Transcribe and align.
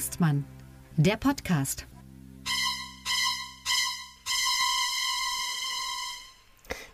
Hengstmann, 0.00 0.46
der 0.96 1.18
Podcast. 1.18 1.86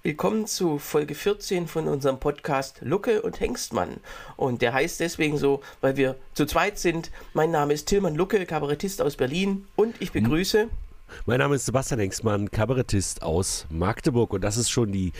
Willkommen 0.02 0.48
zu 0.48 0.80
Folge 0.80 1.14
14 1.14 1.68
von 1.68 1.86
unserem 1.86 2.18
Podcast 2.18 2.78
Lucke 2.80 3.22
und 3.22 3.38
Hengstmann. 3.38 3.98
Und 4.36 4.60
der 4.60 4.72
heißt 4.72 4.98
deswegen 4.98 5.38
so, 5.38 5.62
weil 5.80 5.96
wir 5.96 6.16
zu 6.34 6.46
zweit 6.46 6.80
sind. 6.80 7.12
Mein 7.32 7.52
Name 7.52 7.74
ist 7.74 7.86
Tilman 7.86 8.16
Lucke, 8.16 8.44
Kabarettist 8.44 9.00
aus 9.00 9.14
Berlin. 9.14 9.68
Und 9.76 9.94
ich 10.02 10.10
begrüße. 10.10 10.68
Mein 11.24 11.38
Name 11.38 11.56
ist 11.56 11.66
Sebastian 11.66 12.00
Hengstmann, 12.00 12.50
Kabarettist 12.50 13.22
aus 13.22 13.66
Magdeburg 13.70 14.32
und 14.32 14.42
das 14.42 14.56
ist 14.56 14.70
schon 14.70 14.92
die, 14.92 15.12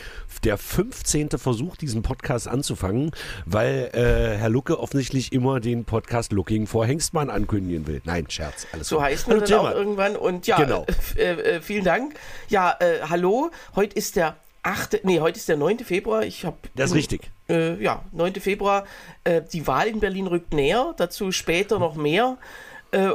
der 0.44 0.58
15. 0.58 1.30
Versuch, 1.30 1.76
diesen 1.76 2.02
Podcast 2.02 2.48
anzufangen, 2.48 3.10
weil 3.44 3.90
äh, 3.92 4.38
Herr 4.38 4.48
Lucke 4.48 4.78
offensichtlich 4.78 5.32
immer 5.32 5.60
den 5.60 5.84
Podcast 5.84 6.32
Looking 6.32 6.66
for 6.66 6.86
Hengstmann 6.86 7.30
ankündigen 7.30 7.86
will. 7.86 8.02
Nein, 8.04 8.26
Scherz. 8.28 8.66
Alles 8.72 8.88
so 8.88 9.02
heißt 9.02 9.28
man 9.28 9.40
dann 9.44 9.52
auch 9.54 9.70
irgendwann 9.70 10.16
und 10.16 10.46
ja, 10.46 10.56
genau. 10.56 10.86
äh, 11.16 11.56
äh, 11.56 11.60
vielen 11.60 11.84
Dank. 11.84 12.14
Ja, 12.48 12.76
äh, 12.78 13.00
hallo, 13.08 13.50
heute 13.74 13.96
ist 13.96 14.16
der 14.16 14.36
8., 14.62 15.00
nee, 15.04 15.20
heute 15.20 15.38
ist 15.38 15.48
der 15.48 15.56
9. 15.56 15.80
Februar. 15.80 16.24
Ich 16.24 16.44
habe 16.44 16.56
Das 16.74 16.90
ist 16.90 16.96
richtig. 16.96 17.30
Äh, 17.48 17.82
ja, 17.82 18.02
9. 18.12 18.34
Februar. 18.34 18.84
Äh, 19.24 19.42
die 19.52 19.66
Wahl 19.66 19.86
in 19.86 20.00
Berlin 20.00 20.26
rückt 20.26 20.52
näher, 20.52 20.94
dazu 20.96 21.32
später 21.32 21.78
noch 21.78 21.94
mehr. 21.94 22.38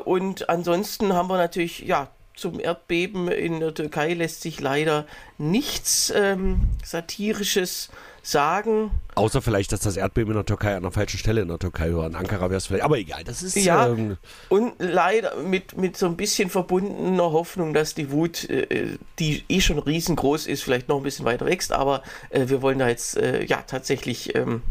und 0.06 0.50
ansonsten 0.50 1.14
haben 1.14 1.30
wir 1.30 1.38
natürlich, 1.38 1.80
ja, 1.80 2.10
zum 2.42 2.60
Erdbeben 2.60 3.28
in 3.30 3.60
der 3.60 3.74
Türkei 3.74 4.14
lässt 4.14 4.42
sich 4.42 4.60
leider 4.60 5.06
nichts 5.38 6.12
ähm, 6.16 6.62
Satirisches 6.84 7.90
sagen. 8.24 8.92
Außer 9.16 9.42
vielleicht, 9.42 9.72
dass 9.72 9.82
das 9.82 9.98
Erdbeben 9.98 10.32
in 10.32 10.38
der 10.38 10.46
Türkei 10.46 10.76
an 10.76 10.84
der 10.84 10.92
falschen 10.92 11.18
Stelle 11.18 11.42
in 11.42 11.48
der 11.48 11.60
Türkei 11.60 11.94
war. 11.94 12.06
In 12.06 12.16
Ankara 12.16 12.50
wäre 12.50 12.58
es 12.58 12.68
vielleicht. 12.68 12.84
Aber 12.84 12.98
egal, 12.98 13.24
das 13.24 13.44
ist. 13.44 13.56
Ja, 13.56 13.88
ähm, 13.88 14.18
und 14.50 14.74
leider 14.80 15.36
mit, 15.38 15.78
mit 15.78 15.98
so 15.98 16.06
ein 16.08 16.18
bisschen 16.18 16.50
verbundener 16.50 17.32
Hoffnung, 17.32 17.74
dass 17.74 17.94
die 17.94 18.12
Wut, 18.12 18.50
äh, 18.50 18.98
die 19.20 19.44
eh 19.50 19.62
schon 19.62 19.80
riesengroß 19.80 20.48
ist, 20.48 20.64
vielleicht 20.64 20.88
noch 20.88 20.98
ein 20.98 21.04
bisschen 21.04 21.26
weiter 21.26 21.46
wächst. 21.46 21.72
Aber 21.72 22.04
äh, 22.30 22.48
wir 22.48 22.62
wollen 22.62 22.80
da 22.80 22.88
jetzt 22.88 23.18
äh, 23.18 23.44
ja 23.44 23.64
tatsächlich 23.66 24.36
ähm, 24.36 24.62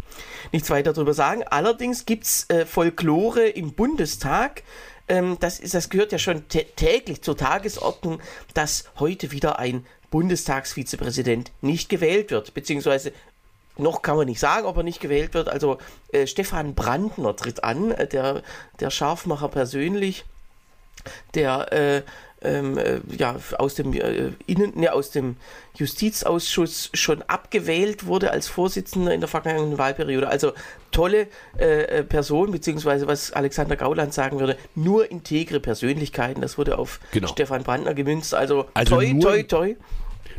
nichts 0.52 0.70
weiter 0.70 0.92
drüber 0.92 1.14
sagen. 1.14 1.42
Allerdings 1.48 2.06
gibt 2.06 2.24
es 2.24 2.50
äh, 2.50 2.66
Folklore 2.66 3.46
im 3.46 3.72
Bundestag 3.72 4.62
ähm, 5.10 5.36
das, 5.40 5.58
ist, 5.58 5.74
das 5.74 5.90
gehört 5.90 6.12
ja 6.12 6.18
schon 6.18 6.48
täglich 6.48 7.22
zur 7.22 7.36
Tagesordnung, 7.36 8.20
dass 8.54 8.84
heute 8.98 9.32
wieder 9.32 9.58
ein 9.58 9.84
Bundestagsvizepräsident 10.10 11.52
nicht 11.60 11.88
gewählt 11.88 12.30
wird, 12.30 12.54
beziehungsweise 12.54 13.12
noch 13.76 14.02
kann 14.02 14.16
man 14.16 14.26
nicht 14.26 14.40
sagen, 14.40 14.66
ob 14.66 14.76
er 14.76 14.82
nicht 14.82 15.00
gewählt 15.00 15.34
wird. 15.34 15.48
Also 15.48 15.78
äh, 16.12 16.26
Stefan 16.26 16.74
Brandner 16.74 17.34
tritt 17.34 17.64
an, 17.64 17.90
äh, 17.90 18.06
der, 18.06 18.42
der 18.78 18.90
Scharfmacher 18.90 19.48
persönlich, 19.48 20.24
der 21.34 21.72
äh, 21.72 22.02
ähm, 22.42 22.78
äh, 22.78 23.00
ja, 23.16 23.36
aus 23.58 23.74
dem 23.74 23.92
äh, 23.92 24.32
Innen, 24.46 24.72
ne, 24.74 24.92
aus 24.92 25.10
dem 25.10 25.36
Justizausschuss 25.74 26.90
schon 26.94 27.22
abgewählt 27.22 28.06
wurde 28.06 28.30
als 28.30 28.48
Vorsitzender 28.48 29.12
in 29.12 29.20
der 29.20 29.28
vergangenen 29.28 29.78
Wahlperiode. 29.78 30.28
Also 30.28 30.52
tolle 30.90 31.28
äh, 31.58 31.82
äh, 31.82 32.02
Person, 32.02 32.50
beziehungsweise 32.50 33.06
was 33.06 33.32
Alexander 33.32 33.76
Gauland 33.76 34.14
sagen 34.14 34.40
würde, 34.40 34.56
nur 34.74 35.10
integre 35.10 35.60
Persönlichkeiten. 35.60 36.40
Das 36.40 36.58
wurde 36.58 36.78
auf 36.78 37.00
genau. 37.12 37.28
Stefan 37.28 37.62
Brandner 37.62 37.94
gemünzt. 37.94 38.34
Also, 38.34 38.66
also 38.74 38.96
toi, 38.96 39.18
toi, 39.20 39.42
toi 39.42 39.76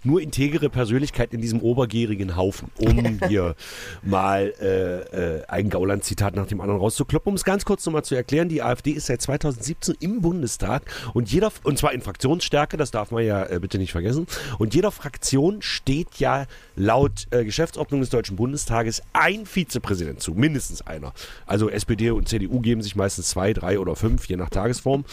nur 0.04 0.22
integere 0.22 0.70
Persönlichkeit 0.70 1.34
in 1.34 1.42
diesem 1.42 1.62
obergierigen 1.62 2.36
Haufen, 2.36 2.70
um 2.80 3.20
hier 3.28 3.56
mal 4.04 4.54
äh, 4.62 5.38
äh, 5.38 5.46
ein 5.48 5.70
Gauland-Zitat 5.70 6.36
nach 6.36 6.48
dem 6.48 6.62
anderen 6.62 6.80
rauszukloppen. 6.80 7.32
Um 7.32 7.36
es 7.36 7.44
ganz 7.44 7.66
kurz 7.66 7.86
nochmal 7.86 8.04
zu 8.04 8.16
erklären, 8.16 8.50
die 8.50 8.62
AfD 8.62 8.92
ist 8.92 9.08
seit 9.08 9.22
2017 9.22 9.96
im 10.00 10.22
Bundestag 10.22 10.84
und 11.14 11.32
jeder, 11.32 11.52
und 11.64 11.78
zwar 11.78 11.94
in 11.94 12.02
Fraktionsstärke, 12.02 12.78
das 12.78 12.92
darf 12.92 13.12
man 13.12 13.26
ja 13.26 13.46
äh, 13.46 13.60
bitte 13.60 13.78
nicht 13.78 13.92
vergessen, 13.92 14.28
und 14.58 14.74
jeder 14.74 14.92
Fraktion 14.92 15.62
steht 15.62 16.16
ja 16.16 16.46
laut 16.76 17.28
äh, 17.32 17.46
Geschäftsordnung 17.46 18.02
des 18.02 18.10
Deutschen 18.10 18.36
Bundestages 18.36 19.02
ein 19.14 19.46
Vizepräsident 19.46 20.22
zu, 20.22 20.34
mindestens 20.34 20.86
einer. 20.86 21.14
Also 21.46 21.70
SPD 21.70 22.12
und 22.12 22.28
CDU 22.28 22.60
geben 22.60 22.82
sich 22.82 22.96
meistens 22.96 23.30
zwei, 23.30 23.54
drei 23.54 23.80
oder 23.80 23.96
fünf, 23.96 24.26
je 24.28 24.36
nach 24.36 24.50
Tagesform. 24.50 25.06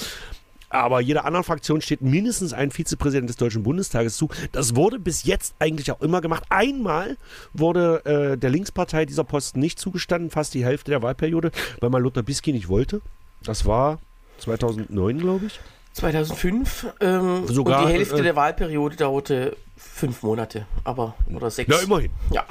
Aber 0.71 1.01
jeder 1.01 1.25
anderen 1.25 1.45
Fraktion 1.45 1.81
steht 1.81 2.03
mindestens 2.03 2.53
ein 2.53 2.71
Vizepräsident 2.71 3.29
des 3.29 3.37
Deutschen 3.37 3.62
Bundestages 3.62 4.17
zu. 4.17 4.29
Das 4.53 4.77
wurde 4.77 4.99
bis 4.99 5.25
jetzt 5.25 5.55
eigentlich 5.59 5.91
auch 5.91 6.01
immer 6.01 6.21
gemacht. 6.21 6.45
Einmal 6.51 7.17
wurde 7.55 8.05
äh, 8.05 8.37
der 8.37 8.51
Linkspartei 8.51 9.06
dieser 9.06 9.25
Posten 9.25 9.61
nicht 9.61 9.79
zugestanden, 9.79 10.31
fast 10.31 10.55
die 10.55 10.65
Hälfte 10.65 10.91
der 10.91 11.03
Wahlperiode, 11.03 11.51
weil 11.81 11.91
man 11.91 12.03
Lothar 12.03 12.23
Bisky 12.23 12.53
nicht 12.53 12.69
wollte. 12.69 13.01
Das 13.43 13.65
war 13.65 13.99
2009, 14.39 15.19
glaube 15.19 15.47
ich. 15.47 15.61
2005. 15.95 16.87
Ähm, 17.00 17.47
Sogar, 17.49 17.83
und 17.83 17.89
die 17.89 17.95
Hälfte 17.95 18.19
äh, 18.19 18.23
der 18.23 18.37
Wahlperiode 18.37 18.97
dauerte 18.97 19.56
fünf 19.77 20.23
Monate, 20.23 20.67
aber 20.85 21.15
oder 21.35 21.50
sechs. 21.50 21.71
Ja, 21.71 21.83
immerhin. 21.83 22.11
Ja. 22.31 22.45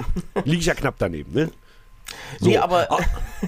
Liege 0.44 0.58
ich 0.58 0.66
ja 0.66 0.74
knapp 0.74 0.96
daneben, 0.98 1.32
ne? 1.32 1.50
So. 2.40 2.48
Nee, 2.48 2.58
aber 2.58 2.88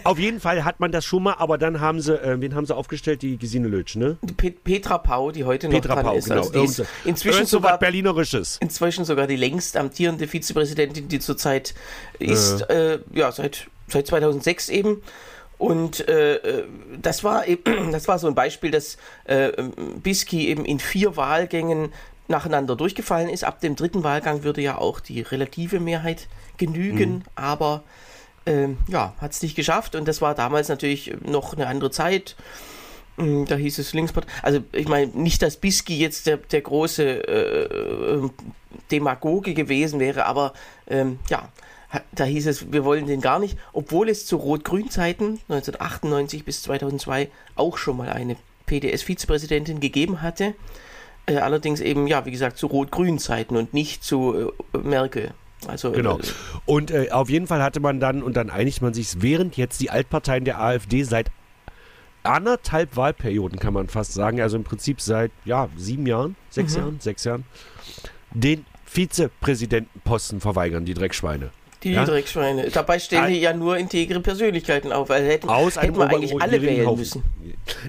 auf 0.04 0.19
jeden 0.19 0.41
Fall 0.41 0.65
hat 0.65 0.81
man 0.81 0.93
das 0.93 1.04
schon 1.04 1.22
mal, 1.22 1.34
aber 1.34 1.59
dann 1.59 1.81
haben 1.81 2.00
sie, 2.00 2.15
äh, 2.15 2.41
wen 2.41 2.54
haben 2.54 2.66
sie 2.66 2.75
aufgestellt? 2.75 3.22
Die 3.22 3.37
Gesine 3.37 3.69
Lötsch, 3.69 3.97
ne? 3.97 4.19
Pet 4.37 4.65
Petra 4.65 4.98
Pau, 4.98 5.31
die 5.31 5.44
heute 5.44 5.69
Petra 5.69 5.94
noch 5.97 6.03
dran 6.03 6.06
Pau, 6.06 6.16
ist. 6.16 6.28
Genau. 6.28 6.43
Also 6.43 6.82
ist 6.82 6.84
inzwischen 7.04 7.47
sogar 7.47 7.78
Berlinerisches. 7.78 8.59
Inzwischen 8.60 9.04
sogar 9.04 9.26
die 9.26 9.37
längst 9.37 9.76
amtierende 9.76 10.26
Vizepräsidentin, 10.26 11.09
die 11.09 11.19
zurzeit 11.19 11.75
ist, 12.19 12.62
äh. 12.70 12.94
Äh, 12.94 13.00
ja, 13.12 13.32
seit, 13.32 13.66
seit 13.88 14.06
2006 14.06 14.69
eben. 14.69 15.03
Und 15.59 16.09
äh, 16.09 16.37
äh 16.37 16.65
das 17.00 17.22
war 17.22 17.47
eben, 17.47 17.93
das 17.93 18.09
war 18.09 18.19
so 18.19 18.26
ein 18.26 18.34
Beispiel, 18.34 18.70
dass 18.70 18.97
äh, 19.25 19.53
Bisky 20.03 20.49
eben 20.49 20.65
in 20.65 20.78
vier 20.78 21.16
Wahlgängen 21.16 21.93
nacheinander 22.28 22.76
durchgefallen 22.76 23.28
ist. 23.28 23.44
Ab 23.44 23.60
dem 23.60 23.76
dritten 23.76 24.03
Wahlgang 24.04 24.44
würde 24.44 24.62
ja 24.62 24.78
auch 24.78 25.00
die 25.00 25.20
relative 25.20 25.81
Mehrheit 25.81 26.28
genügen, 26.56 27.10
mhm. 27.10 27.22
aber 27.34 27.82
ähm, 28.50 28.78
ja, 28.88 29.15
hat 29.21 29.31
es 29.31 29.43
nicht 29.43 29.55
geschafft 29.55 29.94
und 29.94 30.09
das 30.09 30.21
war 30.21 30.34
damals 30.34 30.69
natürlich 30.69 31.15
noch 31.25 31.55
eine 31.55 31.69
andere 31.69 31.93
Zeit. 31.93 32.34
Hm, 33.16 33.47
da 33.47 33.55
hieß 33.55 33.78
es 33.78 33.93
Linkspart. 33.93 34.27
Also 34.43 34.61
ich 34.72 34.88
meine, 34.88 35.06
nicht, 35.12 35.41
dass 35.43 35.56
Bisky 35.56 35.97
jetzt 35.99 36.27
der, 36.27 36.38
der 36.38 36.61
große 36.61 37.05
äh, 37.05 37.65
äh, 37.65 38.31
Demagoge 38.91 39.55
gewesen 39.55 40.00
wäre, 40.00 40.27
aber 40.27 40.53
ähm, 40.88 41.21
ja, 41.28 41.49
da 42.12 42.25
hieß 42.25 42.49
es, 42.49 42.72
wir 42.72 42.84
wollen 42.84 43.06
den 43.06 43.21
gar 43.21 43.38
nicht, 43.38 43.56
obwohl 43.72 44.09
es 44.09 44.27
zu 44.27 44.37
Rot-Grün-Zeiten 44.37 45.41
1998 45.49 46.44
bis 46.44 46.62
2002 46.62 47.28
auch 47.55 47.78
schon 47.78 47.97
mal 47.97 48.11
eine 48.11 48.37
PDS-Vizepräsidentin 48.67 49.78
gegeben 49.78 50.22
hatte. 50.22 50.55
Äh, 51.27 51.37
allerdings 51.37 51.81
eben, 51.81 52.09
ja, 52.09 52.25
wie 52.27 52.31
gesagt, 52.32 52.59
zu 52.59 52.67
Rot-Grün-Zeiten 52.67 53.56
und 53.56 53.75
nicht 53.75 54.03
zu 54.03 54.53
äh, 54.75 54.78
Merkel. 54.78 55.34
Also, 55.66 55.93
genau. 55.93 56.19
Äh, 56.19 56.22
und 56.66 56.91
äh, 56.91 57.10
auf 57.10 57.28
jeden 57.28 57.47
Fall 57.47 57.62
hatte 57.62 57.81
man 57.81 58.00
dann, 58.00 58.22
und 58.22 58.37
dann 58.37 58.50
einigt 58.50 58.82
man 58.82 58.94
sich, 58.94 59.22
während 59.22 59.56
jetzt 59.56 59.81
die 59.81 59.91
Altparteien 59.91 60.44
der 60.44 60.60
AfD 60.60 61.03
seit 61.03 61.31
anderthalb 62.22 62.97
Wahlperioden, 62.97 63.59
kann 63.59 63.75
man 63.75 63.88
fast 63.88 64.12
sagen, 64.12 64.41
also 64.41 64.56
im 64.56 64.65
Prinzip 64.65 65.00
seit, 65.00 65.32
ja, 65.44 65.69
sieben 65.76 66.06
Jahren, 66.06 66.37
sechs 66.50 66.75
mhm. 66.75 66.78
Jahren, 66.78 67.00
sechs 67.00 67.25
Jahren, 67.25 67.44
den 68.32 68.65
Vizepräsidentenposten 68.84 70.41
verweigern, 70.41 70.84
die 70.84 70.94
Dreckschweine. 70.94 71.50
Die 71.82 71.93
ja? 71.93 72.04
Dreckschweine. 72.04 72.69
Dabei 72.70 72.99
stellen 72.99 73.28
die 73.28 73.41
ja 73.41 73.54
nur 73.54 73.78
integre 73.78 74.20
Persönlichkeiten 74.20 74.93
auf. 74.93 75.10
Also 75.10 75.26
hätten, 75.26 75.49
Aus 75.49 75.81
hätten 75.81 75.97
wir 75.97 76.09
eigentlich 76.09 76.41
alle 76.41 76.60
wählen 76.60 76.87
Haufen. 76.87 76.99
müssen. 76.99 77.22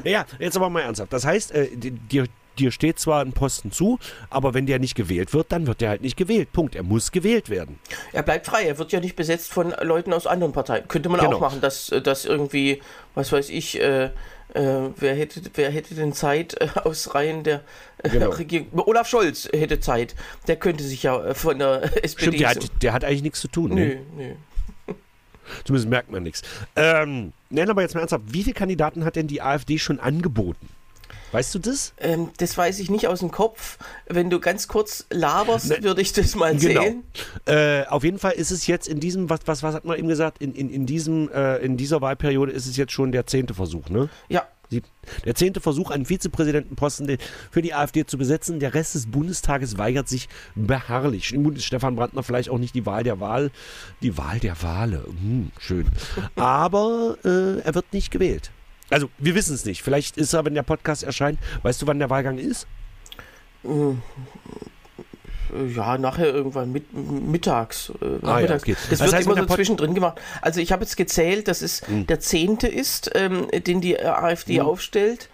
Naja, 0.06 0.26
jetzt 0.40 0.56
aber 0.56 0.70
mal 0.70 0.82
ernsthaft. 0.82 1.12
Das 1.12 1.26
heißt, 1.26 1.52
äh, 1.52 1.68
die, 1.76 1.92
die, 1.92 2.24
dir 2.62 2.72
steht 2.72 3.00
zwar 3.00 3.22
ein 3.22 3.34
Posten 3.34 3.72
zu, 3.72 4.00
aber 4.30 4.54
wenn 4.54 4.66
der 4.66 4.80
nicht 4.80 4.96
gewählt 4.96 5.34
wird, 5.34 5.52
dann 5.52 5.68
wird 5.68 5.82
der 5.82 5.90
halt 5.90 6.02
nicht 6.02 6.18
gewählt. 6.18 6.54
Punkt. 6.54 6.76
Er 6.76 6.84
muss 6.84 7.12
gewählt 7.12 7.50
werden. 7.50 7.80
Er 8.14 8.24
bleibt 8.24 8.46
frei. 8.46 8.64
Er 8.64 8.78
wird 8.78 8.92
ja 8.92 9.00
nicht 9.00 9.16
besetzt 9.16 9.52
von 9.52 9.74
Leuten 9.82 10.14
aus 10.14 10.28
anderen 10.28 10.54
Parteien. 10.54 10.88
Könnte 10.88 11.10
man 11.10 11.20
genau. 11.20 11.36
auch 11.36 11.40
machen, 11.40 11.62
dass, 11.62 11.88
dass 12.04 12.26
irgendwie, 12.26 12.82
was 13.16 13.32
weiß 13.32 13.50
ich, 13.50 13.80
äh, 13.82 14.12
äh, 14.54 14.90
wer, 14.98 15.16
hätte, 15.16 15.42
wer 15.56 15.72
hätte 15.72 15.96
denn 15.96 16.14
Zeit 16.14 16.60
äh, 16.60 16.68
aus 16.84 17.16
Reihen 17.16 17.44
der 17.44 17.62
äh, 18.04 18.10
genau. 18.10 18.30
Regierung? 18.30 18.68
Olaf 18.86 19.08
Scholz 19.08 19.50
hätte 19.52 19.80
Zeit. 19.80 20.16
Der 20.48 20.58
könnte 20.58 20.84
sich 20.84 21.04
ja 21.04 21.24
äh, 21.24 21.34
von 21.34 21.58
der 21.58 21.84
SPD. 22.04 22.38
Stimmt, 22.38 22.40
der 22.40 22.50
hat, 22.50 22.84
der 22.84 22.94
hat 22.94 23.04
eigentlich 23.04 23.24
nichts 23.24 23.42
zu 23.42 23.48
tun. 23.48 23.74
Nö, 23.74 23.96
ne? 23.96 24.02
nö. 24.16 24.94
Zumindest 25.64 25.90
merkt 25.90 26.12
man 26.12 26.24
nichts. 26.24 26.42
Ähm, 26.76 27.34
nennen 27.50 27.72
aber 27.72 27.82
jetzt 27.82 27.96
mal 27.96 28.02
ernsthaft, 28.02 28.26
wie 28.28 28.44
viele 28.44 28.54
Kandidaten 28.54 29.06
hat 29.06 29.16
denn 29.16 29.28
die 29.28 29.42
AfD 29.42 29.78
schon 29.80 30.00
angeboten? 30.00 30.68
Weißt 31.32 31.56
du 31.56 31.60
das? 31.60 31.94
Ähm, 31.98 32.30
das 32.38 32.58
weiß 32.58 32.80
ich 32.80 32.90
nicht 32.90 33.08
aus 33.08 33.20
dem 33.20 33.32
Kopf. 33.32 33.78
Wenn 34.08 34.30
du 34.30 34.40
ganz 34.40 34.68
kurz 34.68 35.06
laberst, 35.10 35.70
ne, 35.70 35.78
würde 35.82 36.02
ich 36.02 36.14
das 36.14 36.36
mal 36.36 36.56
genau. 36.56 36.82
sehen. 36.82 37.04
Äh, 37.46 37.86
auf 37.86 38.04
jeden 38.04 38.20
Fall 38.20 38.34
ist 38.34 38.52
es 38.52 38.68
jetzt 38.68 38.88
in 38.88 39.00
diesem, 39.00 39.30
was, 39.30 39.42
was, 39.46 39.64
was 39.64 39.76
hat 39.76 39.86
man 39.86 39.98
eben 39.98 40.08
gesagt, 40.08 40.42
in, 40.42 40.54
in, 40.54 40.70
in, 40.70 40.86
diesem, 40.86 41.30
äh, 41.32 41.58
in 41.58 41.78
dieser 41.78 42.02
Wahlperiode 42.02 42.52
ist 42.52 42.68
es 42.68 42.78
jetzt 42.78 42.92
schon 42.92 43.12
der 43.12 43.26
zehnte 43.28 43.54
Versuch, 43.54 43.90
ne? 43.90 44.10
Ja. 44.30 44.46
Der 45.26 45.36
zehnte 45.36 45.60
Versuch, 45.60 45.92
einen 45.92 46.06
Vizepräsidentenposten 46.06 47.18
für 47.52 47.62
die 47.62 47.74
AfD 47.74 48.06
zu 48.06 48.18
besetzen. 48.18 48.62
Der 48.62 48.74
Rest 48.74 48.96
des 48.96 49.12
Bundestages 49.12 49.78
weigert 49.78 50.08
sich 50.08 50.30
beharrlich. 50.56 51.36
Stefan 51.58 51.98
Brandner 51.98 52.24
vielleicht 52.24 52.50
auch 52.50 52.58
nicht 52.58 52.74
die 52.74 52.86
Wahl 52.86 53.04
der 53.04 53.20
Wahl, 53.20 53.52
die 54.02 54.18
Wahl 54.18 54.40
der 54.40 54.62
Wale. 54.64 55.04
Hm, 55.06 55.52
schön. 55.60 55.88
Aber 56.36 57.18
äh, 57.26 57.60
er 57.60 57.76
wird 57.76 57.92
nicht 57.92 58.12
gewählt. 58.12 58.52
Also, 58.92 59.10
wir 59.18 59.34
wissen 59.36 59.56
es 59.56 59.66
nicht. 59.66 59.82
Vielleicht 59.82 60.18
ist 60.18 60.34
er, 60.34 60.46
wenn 60.46 60.54
der 60.54 60.64
Podcast 60.64 61.04
erscheint. 61.04 61.40
Weißt 61.64 61.82
du, 61.82 61.88
wann 61.88 61.98
der 62.00 62.10
Wahlgang 62.10 62.38
ist? 62.38 62.68
Ja, 65.76 65.98
nachher 65.98 66.28
irgendwann 66.28 66.72
mit, 66.72 66.94
mittags. 66.94 67.92
Äh, 68.02 68.26
Ah, 68.26 68.40
ja, 68.40 68.56
okay. 68.56 68.74
Das, 68.74 68.90
Das 68.90 69.00
wird 69.02 69.14
heißt, 69.14 69.26
immer 69.28 69.36
so 69.36 69.46
Pod- 69.46 69.56
zwischendrin 69.58 69.94
gemacht. 69.94 70.20
Also 70.42 70.62
ich 70.62 70.72
habe 70.72 70.84
jetzt 70.84 70.96
gezählt, 70.96 71.48
dass 71.50 71.62
es 71.62 71.86
Hm. 71.88 72.08
der 72.08 72.22
zehnte 72.22 72.68
ist, 72.70 73.12
ähm, 73.16 73.48
den 73.52 73.82
die 73.82 73.96
äh, 73.96 74.06
AfD 74.06 74.62
aufstellt. 74.62 75.28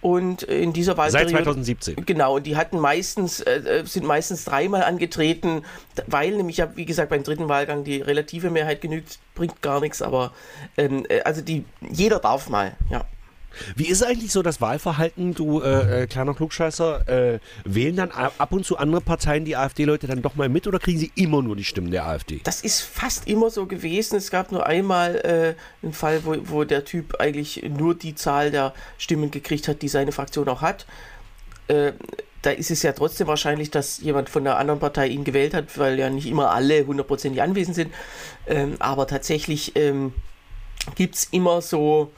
Und 0.00 0.42
in 0.44 0.72
dieser 0.72 0.96
Seit 0.96 1.12
Wahlperiode... 1.12 1.44
2017. 1.44 2.06
Genau, 2.06 2.36
und 2.36 2.46
die 2.46 2.56
hatten 2.56 2.78
meistens, 2.78 3.40
äh, 3.40 3.80
äh, 3.80 3.86
sind 3.86 4.06
meistens 4.06 4.44
dreimal 4.44 4.84
angetreten, 4.84 5.62
weil 6.06 6.36
nämlich 6.36 6.58
ja, 6.58 6.74
wie 6.76 6.86
gesagt, 6.86 7.10
beim 7.10 7.22
dritten 7.22 7.48
Wahlgang 7.48 7.84
die 7.84 8.00
relative 8.00 8.50
Mehrheit 8.50 8.80
genügt, 8.80 9.18
bringt 9.34 9.60
gar 9.62 9.80
nichts, 9.80 10.00
aber 10.02 10.32
ähm, 10.76 11.04
äh, 11.08 11.20
also 11.22 11.42
die, 11.42 11.64
jeder 11.88 12.18
darf 12.18 12.48
mal, 12.48 12.76
ja. 12.90 13.04
Wie 13.76 13.86
ist 13.86 14.02
eigentlich 14.02 14.32
so 14.32 14.42
das 14.42 14.60
Wahlverhalten, 14.60 15.34
du 15.34 15.60
äh, 15.60 16.02
äh, 16.02 16.06
kleiner 16.06 16.34
Klugscheißer? 16.34 17.08
Äh, 17.08 17.38
wählen 17.64 17.96
dann 17.96 18.10
ab 18.10 18.52
und 18.52 18.64
zu 18.64 18.78
andere 18.78 19.00
Parteien 19.00 19.44
die 19.44 19.56
AfD-Leute 19.56 20.06
dann 20.06 20.22
doch 20.22 20.34
mal 20.34 20.48
mit 20.48 20.66
oder 20.66 20.78
kriegen 20.78 20.98
sie 20.98 21.10
immer 21.14 21.42
nur 21.42 21.56
die 21.56 21.64
Stimmen 21.64 21.90
der 21.90 22.06
AfD? 22.06 22.40
Das 22.44 22.60
ist 22.62 22.80
fast 22.80 23.28
immer 23.28 23.50
so 23.50 23.66
gewesen. 23.66 24.16
Es 24.16 24.30
gab 24.30 24.52
nur 24.52 24.66
einmal 24.66 25.16
äh, 25.16 25.84
einen 25.84 25.92
Fall, 25.92 26.24
wo, 26.24 26.36
wo 26.44 26.64
der 26.64 26.84
Typ 26.84 27.20
eigentlich 27.20 27.62
nur 27.68 27.94
die 27.94 28.14
Zahl 28.14 28.50
der 28.50 28.74
Stimmen 28.98 29.30
gekriegt 29.30 29.68
hat, 29.68 29.82
die 29.82 29.88
seine 29.88 30.12
Fraktion 30.12 30.48
auch 30.48 30.62
hat. 30.62 30.86
Äh, 31.68 31.92
da 32.42 32.50
ist 32.50 32.70
es 32.70 32.82
ja 32.82 32.92
trotzdem 32.92 33.26
wahrscheinlich, 33.26 33.70
dass 33.70 33.98
jemand 33.98 34.30
von 34.30 34.44
der 34.44 34.56
anderen 34.58 34.80
Partei 34.80 35.08
ihn 35.08 35.24
gewählt 35.24 35.52
hat, 35.52 35.76
weil 35.78 35.98
ja 35.98 36.08
nicht 36.08 36.26
immer 36.26 36.50
alle 36.50 36.86
hundertprozentig 36.86 37.42
anwesend 37.42 37.76
sind. 37.76 37.92
Ähm, 38.46 38.76
aber 38.78 39.06
tatsächlich 39.06 39.76
ähm, 39.76 40.14
gibt 40.94 41.16
es 41.16 41.24
immer 41.32 41.60
so, 41.60 42.10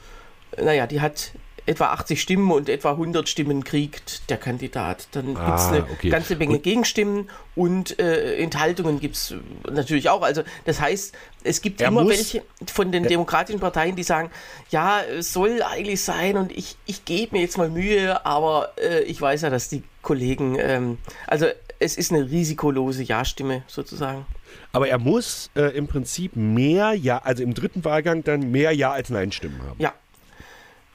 naja, 0.61 0.87
die 0.87 1.01
hat 1.01 1.31
etwa 1.65 1.85
80 1.93 2.21
Stimmen 2.21 2.51
und 2.51 2.67
etwa 2.67 2.91
100 2.91 3.29
Stimmen 3.29 3.63
kriegt 3.63 4.29
der 4.29 4.35
Kandidat. 4.35 5.07
Dann 5.13 5.27
gibt 5.27 5.37
es 5.39 5.45
Ah, 5.61 5.69
eine 5.69 5.83
okay. 5.83 6.09
ganze 6.09 6.35
Menge 6.35 6.55
Und- 6.57 6.63
Gegenstimmen 6.63 7.29
und 7.55 7.97
äh, 7.99 8.35
Enthaltungen 8.35 8.99
gibt 8.99 9.15
es 9.15 9.33
natürlich 9.71 10.09
auch. 10.09 10.23
Also 10.23 10.43
das 10.65 10.81
heißt, 10.81 11.15
es 11.45 11.61
gibt 11.61 11.79
Er 11.79 11.87
immer 11.87 12.03
muss- 12.03 12.17
welche 12.17 12.43
von 12.67 12.91
den 12.91 13.03
demokratischen 13.03 13.61
Parteien, 13.61 13.95
die 13.95 14.03
sagen, 14.03 14.29
ja, 14.71 14.99
es 15.03 15.31
soll 15.31 15.61
eigentlich 15.63 16.01
sein 16.03 16.35
und 16.35 16.51
ich, 16.51 16.75
ich 16.85 17.05
gebe 17.05 17.37
mir 17.37 17.41
jetzt 17.43 17.57
mal 17.57 17.69
Mühe, 17.69 18.25
aber 18.25 18.73
äh, 18.77 18.99
ich 19.03 19.21
weiß 19.21 19.43
ja, 19.43 19.49
dass 19.49 19.69
die 19.69 19.83
Kollegen, 20.01 20.57
ähm, 20.59 20.97
also 21.27 21.45
es 21.79 21.95
ist 21.95 22.11
eine 22.11 22.29
risikolose 22.29 23.03
Ja-Stimme 23.03 23.63
sozusagen. 23.67 24.25
Aber 24.73 24.89
er 24.89 24.97
muss 24.97 25.49
äh, 25.55 25.75
im 25.77 25.87
Prinzip 25.87 26.35
mehr 26.35 26.91
Ja, 26.93 27.19
also 27.19 27.41
im 27.41 27.53
dritten 27.53 27.85
Wahlgang 27.85 28.25
dann 28.25 28.51
mehr 28.51 28.73
Ja 28.73 28.91
als 28.91 29.09
Nein-Stimmen 29.09 29.61
haben. 29.61 29.79
Ja. 29.81 29.93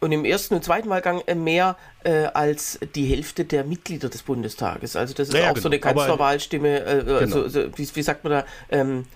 Und 0.01 0.13
im 0.13 0.25
ersten 0.25 0.55
und 0.55 0.65
zweiten 0.65 0.89
Wahlgang 0.89 1.23
äh, 1.27 1.35
mehr 1.35 1.77
äh, 2.05 2.25
als 2.27 2.79
die 2.95 3.07
Hälfte 3.07 3.45
der 3.45 3.65
Mitglieder 3.65 4.09
des 4.09 4.23
Bundestages. 4.23 4.95
Also 4.95 5.13
das 5.15 5.29
ist 5.29 5.35
Ja, 5.35 5.51
auch 5.51 5.57
so 5.57 5.69
eine 5.69 5.79
genau. 5.81 5.95
Kanzlerwahlstimme, 5.95 6.69
äh, 6.85 6.99
äh, 6.99 7.05
Genau. 7.05 7.27
so, 7.27 7.49
so, 7.49 7.65
wie, 7.77 7.89
wie 7.95 8.03
sagt 8.03 8.23
man 8.25 8.33
da, 8.33 8.45
ähm, 8.71 9.07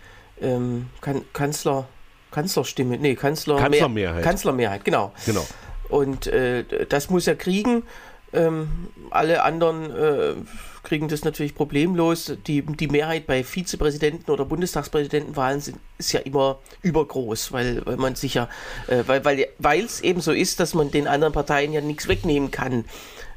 ähm, 0.40 0.86
kan 1.00 1.22
Kanzler, 1.32 1.86
Kanzlerstimme, 2.32 2.98
nee, 2.98 3.14
Kanzler 3.14 3.58
Kanzlermehrheit. 3.58 4.24
Kanzlermehrheit, 4.24 4.84
genau. 4.84 5.12
Genau. 5.24 5.46
Und 5.88 6.26
äh, 6.26 6.64
das 6.88 7.10
muss 7.10 7.26
er 7.26 7.36
kriegen. 7.36 7.84
Ähm, 8.32 8.88
alle 9.10 9.42
anderen 9.42 9.90
äh, 9.94 10.34
kriegen 10.82 11.08
das 11.08 11.24
natürlich 11.24 11.54
problemlos. 11.54 12.32
Die, 12.46 12.62
die 12.62 12.88
Mehrheit 12.88 13.26
bei 13.26 13.44
Vizepräsidenten- 13.44 14.30
oder 14.30 14.44
Bundestagspräsidentenwahlen 14.44 15.60
sind, 15.60 15.78
ist 15.98 16.12
ja 16.12 16.20
immer 16.20 16.58
übergroß, 16.82 17.52
weil, 17.52 17.84
weil 17.86 17.96
man 17.96 18.14
sich 18.14 18.34
ja, 18.34 18.48
äh, 18.88 19.04
weil 19.06 19.24
weil 19.24 19.46
weil 19.58 19.84
es 19.84 20.00
eben 20.00 20.20
so 20.20 20.32
ist, 20.32 20.60
dass 20.60 20.74
man 20.74 20.90
den 20.90 21.06
anderen 21.06 21.32
Parteien 21.32 21.72
ja 21.72 21.80
nichts 21.80 22.08
wegnehmen 22.08 22.50
kann 22.50 22.84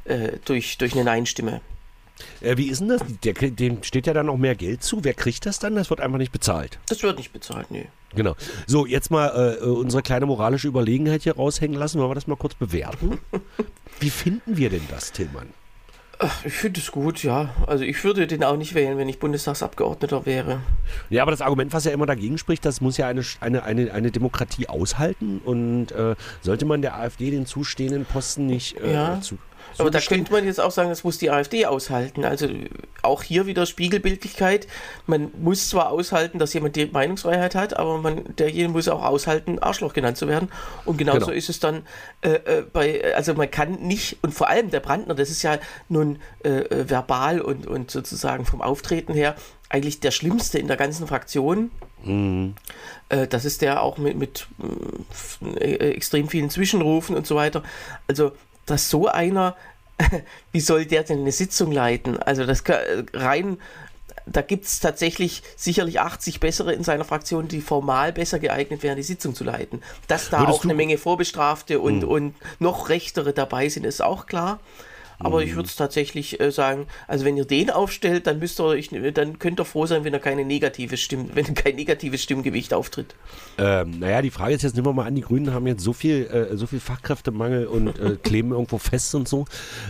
äh, 0.06 0.34
durch, 0.46 0.78
durch 0.78 0.94
eine 0.94 1.04
Nein-Stimme. 1.04 1.62
Äh, 2.42 2.58
wie 2.58 2.68
ist 2.68 2.80
denn 2.80 2.90
das? 2.90 3.02
Der, 3.24 3.34
dem 3.34 3.84
steht 3.84 4.08
ja 4.08 4.14
dann 4.14 4.28
noch 4.28 4.38
mehr 4.38 4.56
Geld 4.56 4.84
zu. 4.84 5.04
Wer 5.04 5.14
kriegt 5.14 5.46
das 5.46 5.60
dann? 5.60 5.76
Das 5.76 5.90
wird 5.90 6.00
einfach 6.02 6.18
nicht 6.18 6.32
bezahlt. 6.32 6.80
Das 6.88 7.04
wird 7.04 7.18
nicht 7.18 7.34
bezahlt, 7.34 7.72
nee. 7.72 7.88
Genau. 8.16 8.36
So, 8.66 8.86
jetzt 8.86 9.12
mal 9.12 9.58
äh, 9.62 9.66
unsere 9.66 10.02
kleine 10.02 10.26
moralische 10.26 10.68
Überlegenheit 10.68 11.24
hier 11.24 11.36
raushängen 11.36 11.78
lassen. 11.78 12.00
Wollen 12.00 12.12
wir 12.12 12.16
das 12.16 12.28
mal 12.28 12.38
kurz 12.38 12.56
bewerten? 12.56 13.20
Wie 14.00 14.10
finden 14.10 14.58
wir 14.58 14.70
denn 14.70 14.88
das, 14.90 15.12
Tillmann? 15.12 15.50
Ich 16.46 16.54
finde 16.54 16.80
es 16.80 16.92
gut, 16.92 17.24
ja. 17.24 17.50
Also 17.68 17.84
ich 17.84 18.04
würde 18.04 18.28
den 18.28 18.44
auch 18.44 18.58
nicht 18.58 18.74
wählen, 18.74 18.98
wenn 18.98 19.10
ich 19.10 19.20
Bundestagsabgeordneter 19.20 20.26
wäre. 20.26 20.60
Ja, 21.10 21.22
aber 21.22 21.32
das 21.32 21.42
Argument, 21.42 21.74
was 21.74 21.84
ja 21.86 21.92
immer 21.92 22.06
dagegen 22.06 22.38
spricht, 22.38 22.64
das 22.66 22.80
muss 22.82 22.98
ja 22.98 23.08
eine, 23.08 23.22
eine, 23.42 23.64
eine, 23.64 23.92
eine 23.92 24.12
Demokratie 24.12 24.68
aushalten 24.70 25.42
und 25.44 25.92
äh, 25.92 26.16
sollte 26.42 26.66
man 26.66 26.82
der 26.82 26.96
AfD 26.96 27.32
den 27.32 27.46
zustehenden 27.46 28.06
Posten 28.06 28.46
nicht 28.46 28.78
äh, 28.80 28.94
Ja. 28.94 29.20
zu. 29.22 29.38
Aber 29.78 29.92
da 29.92 30.00
könnte 30.00 30.32
man 30.32 30.46
jetzt 30.46 30.60
auch 30.62 30.72
sagen, 30.72 30.90
das 30.90 31.04
muss 31.04 31.18
die 31.18 31.30
AfD 31.30 31.66
aushalten. 31.66 32.24
Also 32.24 32.48
auch 33.02 33.24
hier 33.24 33.46
wieder 33.46 33.66
Spiegelbildlichkeit. 33.66 34.68
Man 35.06 35.32
muss 35.40 35.70
zwar 35.70 35.90
aushalten, 35.92 36.40
dass 36.40 36.54
jemand 36.54 36.76
die 36.76 36.86
Meinungsfreiheit 36.86 37.56
hat, 37.56 37.78
aber 37.78 37.98
man, 37.98 38.24
derjenige 38.38 38.70
muss 38.70 38.88
auch 38.88 39.04
aushalten, 39.04 39.60
Arschloch 39.60 39.94
genannt 39.94 40.18
zu 40.18 40.28
werden. 40.28 40.50
Und 40.86 40.98
genauso 40.98 41.28
Genau. 41.28 41.32
ist 41.32 41.50
es 41.50 41.60
dann 41.60 41.84
äh, 42.22 42.30
äh, 42.30 42.64
bei, 42.72 43.16
also 43.16 43.34
man 43.34 43.52
kann 43.52 43.74
nicht, 43.82 44.18
und 44.22 44.34
vor 44.34 44.50
allem 44.50 44.70
der 44.70 44.80
Brandner, 44.80 45.16
das 45.16 45.30
ist 45.30 45.44
ja 45.44 45.58
nun 45.90 46.20
äh, 46.44 46.64
verbal 46.70 47.42
und, 47.42 47.68
und 47.68 47.92
sozusagen 47.92 48.46
vom 48.46 48.62
Auftreten 48.62 49.14
her 49.14 49.36
eigentlich 49.70 50.00
der 50.00 50.12
Schlimmste 50.12 50.60
in 50.60 50.68
der 50.68 50.78
ganzen 50.78 51.08
Fraktion. 51.08 51.72
Äh, 53.10 53.28
das 53.28 53.46
ist 53.46 53.62
der 53.62 53.82
auch 53.82 53.98
mit, 53.98 54.16
mit 54.18 54.48
äh, 55.60 55.92
extrem 55.92 56.30
vielen 56.30 56.50
Zwischenrufen 56.50 57.16
und 57.16 57.26
so 57.26 57.36
weiter. 57.36 57.64
Also, 58.08 58.32
dass 58.66 58.90
so 58.90 59.08
einer, 59.08 59.56
wie 60.52 60.60
soll 60.60 60.86
der 60.86 61.04
denn 61.04 61.20
eine 61.20 61.32
Sitzung 61.32 61.72
leiten? 61.72 62.18
Also, 62.18 62.46
das 62.46 62.64
kann, 62.64 62.78
rein, 63.14 63.58
da 64.26 64.42
gibt 64.42 64.66
es 64.66 64.80
tatsächlich 64.80 65.44
sicherlich 65.56 66.00
80 66.00 66.40
bessere 66.40 66.74
in 66.74 66.84
seiner 66.84 67.06
Fraktion, 67.06 67.48
die 67.48 67.62
formal 67.62 68.12
besser 68.12 68.40
geeignet 68.40 68.82
wären, 68.84 68.96
die 68.96 69.04
Sitzung 69.04 69.36
zu 69.36 69.44
leiten. 69.44 69.82
Dass 70.08 70.30
da 70.30 70.40
Würdest 70.40 70.60
auch 70.60 70.64
eine 70.64 70.74
Menge 70.74 70.98
Vorbestrafte 70.98 71.80
und, 71.80 72.04
und 72.04 72.36
noch 72.60 72.90
Rechtere 72.90 73.34
dabei 73.34 73.70
sind, 73.70 73.86
ist 73.86 74.02
auch 74.02 74.26
klar. 74.26 74.60
Aber 75.20 75.44
ich 75.44 75.56
würde 75.56 75.68
es 75.68 75.76
tatsächlich 75.76 76.40
äh, 76.40 76.52
sagen, 76.52 76.88
also 77.08 77.26
wenn 77.26 77.38
ihr 77.38 77.46
den 77.46 77.70
aufstellt, 77.70 78.28
dann 78.28 78.40
müsst 78.40 78.60
ihr 78.60 78.66
euch, 78.66 78.90
dann 79.14 79.40
könnt 79.40 79.60
ihr 79.60 79.66
froh 79.66 79.86
sein, 79.86 80.04
wenn 80.04 80.14
er 80.14 80.20
keine 80.20 80.46
negative 80.46 80.98
Stimme, 80.98 81.30
wenn 81.34 81.54
kein 81.54 81.76
negatives 81.76 82.22
Stimmgewicht 82.22 82.74
auftritt. 82.74 83.16
Ähm, 83.58 84.00
naja, 84.00 84.22
die 84.22 84.32
Frage 84.32 84.56
ist 84.56 84.64
jetzt, 84.64 84.76
nehmen 84.76 84.88
wir 84.88 84.94
mal 84.94 85.06
an, 85.06 85.16
die 85.16 85.22
Grünen 85.22 85.54
haben 85.54 85.68
jetzt 85.68 85.84
so 85.84 85.94
viel, 85.94 86.26
äh, 86.26 86.58
so 86.58 86.68
viel 86.68 86.80
Fachkräftemangel 86.80 87.68
und 87.68 88.00
äh, 88.00 88.18
kleben 88.24 88.52
irgendwo 88.52 88.78
fest 88.78 89.16
und 89.16 89.28
so, 89.28 89.46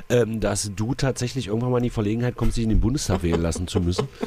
ähm, 0.10 0.40
dass 0.40 0.72
du 0.76 0.94
tatsächlich 0.94 1.48
irgendwann 1.48 1.72
mal 1.72 1.78
in 1.78 1.84
die 1.84 1.90
Verlegenheit 1.90 2.36
kommst, 2.36 2.58
dich 2.58 2.64
in 2.64 2.70
den 2.70 2.82
Bundestag 2.82 3.24
wählen 3.24 3.42
lassen 3.42 3.68
zu 3.68 3.80
müssen. 3.80 4.08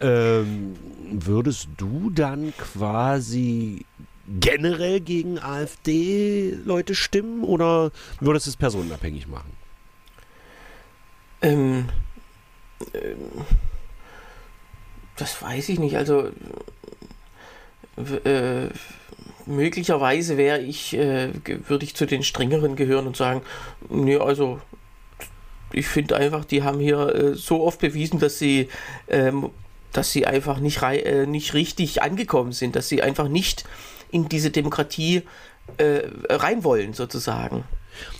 Ähm, 0.00 0.74
würdest 1.10 1.70
du 1.76 2.10
dann 2.10 2.52
quasi 2.56 3.84
generell 4.28 5.00
gegen 5.00 5.38
AfD-Leute 5.38 6.94
stimmen 6.94 7.42
oder 7.42 7.90
würdest 8.20 8.46
du 8.46 8.50
es 8.50 8.56
personenabhängig 8.56 9.26
machen? 9.26 9.50
Ähm, 11.42 11.88
ähm, 12.94 13.44
das 15.16 15.40
weiß 15.42 15.68
ich 15.68 15.78
nicht. 15.78 15.96
Also 15.96 16.30
äh, 18.24 18.68
möglicherweise 19.46 20.36
wäre 20.36 20.60
ich, 20.60 20.94
äh, 20.94 21.30
würde 21.66 21.84
ich 21.84 21.96
zu 21.96 22.06
den 22.06 22.22
strengeren 22.22 22.76
gehören 22.76 23.06
und 23.06 23.16
sagen, 23.16 23.42
nee, 23.88 24.16
also 24.16 24.60
ich 25.72 25.88
finde 25.88 26.16
einfach, 26.16 26.44
die 26.44 26.62
haben 26.62 26.80
hier 26.80 27.14
äh, 27.14 27.34
so 27.34 27.64
oft 27.64 27.80
bewiesen, 27.80 28.20
dass 28.20 28.38
sie, 28.38 28.68
ähm, 29.08 29.50
dass 29.92 30.12
sie 30.12 30.26
einfach 30.26 30.60
nicht, 30.60 30.82
äh, 30.82 31.26
nicht 31.26 31.54
richtig 31.54 32.02
angekommen 32.02 32.52
sind, 32.52 32.76
dass 32.76 32.88
sie 32.88 33.02
einfach 33.02 33.28
nicht 33.28 33.64
in 34.10 34.28
diese 34.28 34.50
Demokratie 34.50 35.22
äh, 35.76 36.02
rein 36.30 36.64
wollen, 36.64 36.94
sozusagen. 36.94 37.64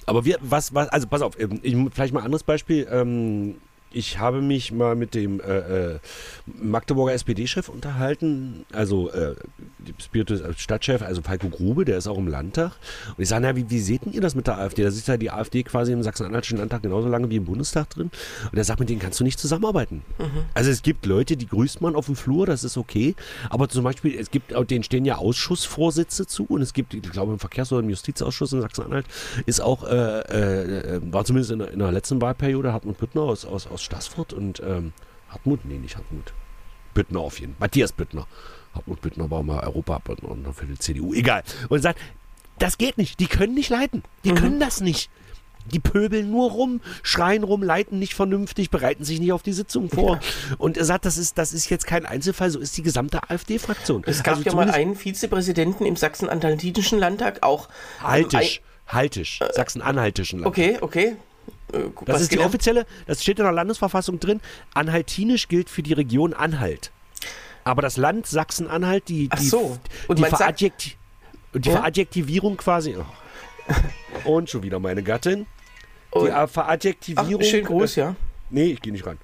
Aber 0.06 0.24
wir, 0.24 0.38
was, 0.40 0.74
was, 0.74 0.88
also 0.88 1.06
pass 1.06 1.22
auf, 1.22 1.38
ähm, 1.38 1.60
ich, 1.62 1.76
vielleicht 1.92 2.12
mal 2.12 2.20
ein 2.20 2.26
anderes 2.26 2.42
Beispiel. 2.44 2.86
Ähm, 2.90 3.56
ich 3.92 4.18
habe 4.18 4.42
mich 4.42 4.72
mal 4.72 4.94
mit 4.94 5.14
dem 5.14 5.40
äh, 5.40 5.94
äh, 5.94 5.98
Magdeburger 6.46 7.14
SPD-Chef 7.14 7.68
unterhalten, 7.68 8.66
also 8.72 9.10
äh, 9.10 9.34
Spiritus 10.00 10.40
äh, 10.40 10.52
Stadtchef, 10.56 11.02
also 11.02 11.22
Falco 11.22 11.48
Grube, 11.48 11.84
der 11.84 11.98
ist 11.98 12.06
auch 12.06 12.18
im 12.18 12.28
Landtag. 12.28 12.72
Und 13.16 13.22
ich 13.22 13.28
sage, 13.28 13.42
na, 13.42 13.56
wie, 13.56 13.70
wie 13.70 13.80
seht 13.80 14.04
denn 14.04 14.12
ihr 14.12 14.20
das 14.20 14.34
mit 14.34 14.46
der 14.46 14.58
AfD? 14.58 14.82
Da 14.82 14.90
sitzt 14.90 15.08
ja 15.08 15.16
die 15.16 15.30
AfD 15.30 15.62
quasi 15.62 15.92
im 15.92 16.02
Sachsen-Anhaltischen 16.02 16.58
Landtag 16.58 16.82
genauso 16.82 17.08
lange 17.08 17.30
wie 17.30 17.36
im 17.36 17.44
Bundestag 17.44 17.90
drin. 17.90 18.10
Und 18.50 18.58
er 18.58 18.64
sagt, 18.64 18.80
mit 18.80 18.88
denen 18.88 19.00
kannst 19.00 19.20
du 19.20 19.24
nicht 19.24 19.38
zusammenarbeiten. 19.38 20.02
Also 20.54 20.70
es 20.70 20.82
gibt 20.82 21.06
Leute, 21.06 21.36
die 21.36 21.46
grüßt 21.46 21.80
man 21.80 21.94
auf 21.94 22.06
dem 22.06 22.16
Flur, 22.16 22.46
das 22.46 22.64
ist 22.64 22.76
okay. 22.76 23.14
Aber 23.50 23.68
zum 23.68 23.84
Beispiel, 23.84 24.18
es 24.18 24.30
gibt, 24.30 24.52
denen 24.70 24.84
stehen 24.84 25.04
ja 25.04 25.16
Ausschussvorsitze 25.16 26.26
zu 26.26 26.44
und 26.44 26.62
es 26.62 26.72
gibt, 26.72 26.94
ich 26.94 27.02
glaube 27.02 27.32
im 27.32 27.38
Verkehrs- 27.38 27.72
oder 27.72 27.82
im 27.82 27.90
Justizausschuss 27.90 28.52
in 28.52 28.60
Sachsen-Anhalt 28.60 29.06
ist 29.46 29.60
auch, 29.60 29.84
äh, 29.84 31.00
war 31.10 31.24
zumindest 31.24 31.52
in 31.52 31.58
der, 31.60 31.70
in 31.70 31.78
der 31.78 31.92
letzten 31.92 32.20
Wahlperiode 32.20 32.72
Hartmut 32.72 32.98
Büttner 32.98 33.22
aus, 33.22 33.44
aus, 33.44 33.66
aus 33.78 33.84
Stassfurt 33.84 34.32
und 34.32 34.60
ähm, 34.60 34.92
Hartmut, 35.28 35.64
nee, 35.64 35.78
nicht 35.78 35.96
Hartmut. 35.96 36.32
Büttner 36.94 37.20
auf 37.20 37.38
jeden 37.38 37.52
Fall. 37.52 37.66
Matthias 37.66 37.92
Büttner. 37.92 38.26
Hartmut 38.74 39.00
Büttner 39.00 39.30
war 39.30 39.42
mal 39.42 39.60
Europaabgeordneter 39.60 40.52
für 40.52 40.66
die 40.66 40.78
CDU. 40.78 41.14
Egal. 41.14 41.42
Und 41.68 41.78
er 41.78 41.82
sagt, 41.82 42.00
Das 42.58 42.76
geht 42.76 42.98
nicht. 42.98 43.20
Die 43.20 43.28
können 43.28 43.54
nicht 43.54 43.70
leiten. 43.70 44.02
Die 44.24 44.32
können 44.34 44.58
das 44.58 44.80
nicht. 44.80 45.10
Die 45.72 45.78
pöbeln 45.78 46.30
nur 46.30 46.50
rum, 46.50 46.80
schreien 47.02 47.44
rum, 47.44 47.62
leiten 47.62 47.98
nicht 47.98 48.14
vernünftig, 48.14 48.70
bereiten 48.70 49.04
sich 49.04 49.20
nicht 49.20 49.32
auf 49.32 49.42
die 49.42 49.52
Sitzung 49.52 49.90
vor. 49.90 50.18
Und 50.56 50.76
er 50.78 50.84
sagt, 50.84 51.04
das 51.04 51.18
ist, 51.18 51.36
das 51.36 51.52
ist 51.52 51.68
jetzt 51.68 51.86
kein 51.86 52.06
Einzelfall, 52.06 52.50
so 52.50 52.58
ist 52.58 52.76
die 52.78 52.82
gesamte 52.82 53.30
AfD-Fraktion. 53.30 54.02
Es 54.06 54.22
gab 54.22 54.38
Also 54.38 54.48
ja 54.48 54.54
mal 54.56 54.70
einen 54.70 54.96
Vizepräsidenten 54.96 55.84
im 55.84 55.94
Sachsen-Anhaltinischen 55.94 56.98
Landtag, 56.98 57.42
auch. 57.42 57.68
Haltisch, 58.02 58.62
Haltisch, 58.86 59.40
Sachsen-Anhaltischen 59.52 60.40
Land. 60.40 60.48
Okay, 60.48 60.78
okay. 60.80 61.16
Äh, 61.72 61.78
Das 62.06 62.14
was 62.16 62.22
ist 62.22 62.32
die 62.32 62.38
offizielle, 62.38 62.86
das 63.06 63.22
steht 63.22 63.38
in 63.38 63.44
der 63.44 63.52
Landesverfassung 63.52 64.18
drin. 64.20 64.40
Anhaltinisch 64.74 65.48
gilt 65.48 65.68
für 65.70 65.82
die 65.82 65.92
Region 65.92 66.32
Anhalt. 66.34 66.90
Aber 67.64 67.82
das 67.82 67.96
Land 67.96 68.26
Sachsen-Anhalt, 68.26 69.08
die, 69.08 69.28
die, 69.28 69.46
so. 69.46 69.78
Die, 70.16 70.22
Veradjekti 70.24 70.94
die 71.54 71.68
Ja? 71.68 71.76
Veradjektivierung 71.76 72.56
quasi. 72.56 72.96
Oh. 72.96 73.04
Und 74.30 74.48
schon 74.50 74.62
wieder 74.62 74.78
meine 74.78 75.02
Gattin. 75.02 75.46
Die 76.14 76.18
Und- 76.18 76.28
äh, 76.28 76.32
Ach, 76.32 76.48
Veradjektivierung. 76.48 77.42
schönen 77.42 77.66
Gruß, 77.66 77.96
ja. 77.96 78.16
Nee, 78.50 78.66
ich 78.72 78.80
gehe 78.80 78.92
nicht 78.92 79.04
ran. 79.06 79.18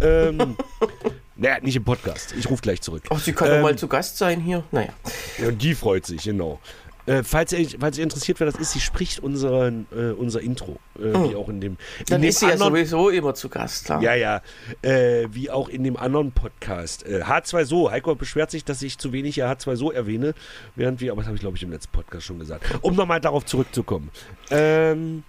Ähm, 0.00 0.56
naja, 1.36 1.58
nicht 1.60 1.74
im 1.74 1.82
Podcast. 1.84 2.32
Ich 2.38 2.48
rufe 2.48 2.62
gleich 2.62 2.80
zurück. 2.80 3.02
Ach, 3.10 3.18
sie 3.18 3.32
kann 3.32 3.48
doch 3.48 3.56
Ähm, 3.56 3.62
mal 3.62 3.76
zu 3.76 3.88
Gast 3.88 4.18
sein 4.18 4.40
hier. 4.40 4.62
Naja. 4.70 4.90
Ja, 5.38 5.50
die 5.50 5.74
freut 5.74 6.06
sich, 6.06 6.22
genau. 6.22 6.60
Äh, 7.08 7.22
falls, 7.24 7.52
ihr, 7.52 7.66
falls 7.80 7.96
ihr 7.98 8.04
interessiert, 8.04 8.38
wer 8.40 8.46
das 8.46 8.56
ist, 8.56 8.72
sie 8.72 8.80
spricht 8.80 9.20
unseren, 9.20 9.86
äh, 9.96 10.10
unser 10.12 10.40
Intro. 10.40 10.78
Äh, 10.98 11.12
Wie 11.30 11.34
auch 11.36 11.48
in 11.48 11.60
dem. 11.60 11.72
In. 11.72 12.04
Dann 12.08 12.20
dem 12.22 12.28
ist 12.28 12.40
sie 12.40 12.46
ja 12.46 12.52
anderen- 12.52 12.74
sowieso 12.74 13.08
immer 13.08 13.34
zu 13.34 13.48
Gast, 13.48 13.86
klar. 13.86 14.02
Ja, 14.02 14.14
ja. 14.14 14.42
Äh, 14.82 15.28
wie 15.32 15.50
auch 15.50 15.68
in 15.68 15.84
dem 15.84 15.96
anderen 15.96 16.32
Podcast. 16.32 17.06
Äh, 17.06 17.22
H2So. 17.22 17.90
Heiko 17.90 18.14
beschwert 18.14 18.50
sich, 18.50 18.64
dass 18.64 18.82
ich 18.82 18.98
zu 18.98 19.12
wenig 19.12 19.36
hier 19.36 19.46
H2So 19.50 19.92
erwähne, 19.92 20.34
während 20.76 21.00
wir, 21.00 21.12
aber 21.12 21.22
das 21.22 21.26
habe 21.28 21.36
ich 21.36 21.40
glaube 21.40 21.56
ich 21.56 21.62
im 21.62 21.70
letzten 21.72 21.92
Podcast 21.92 22.26
schon 22.26 22.38
gesagt. 22.38 22.64
Um 22.82 22.94
nochmal 22.94 23.20
darauf 23.20 23.44
zurückzukommen. 23.46 24.10
Ähm, 24.50 25.22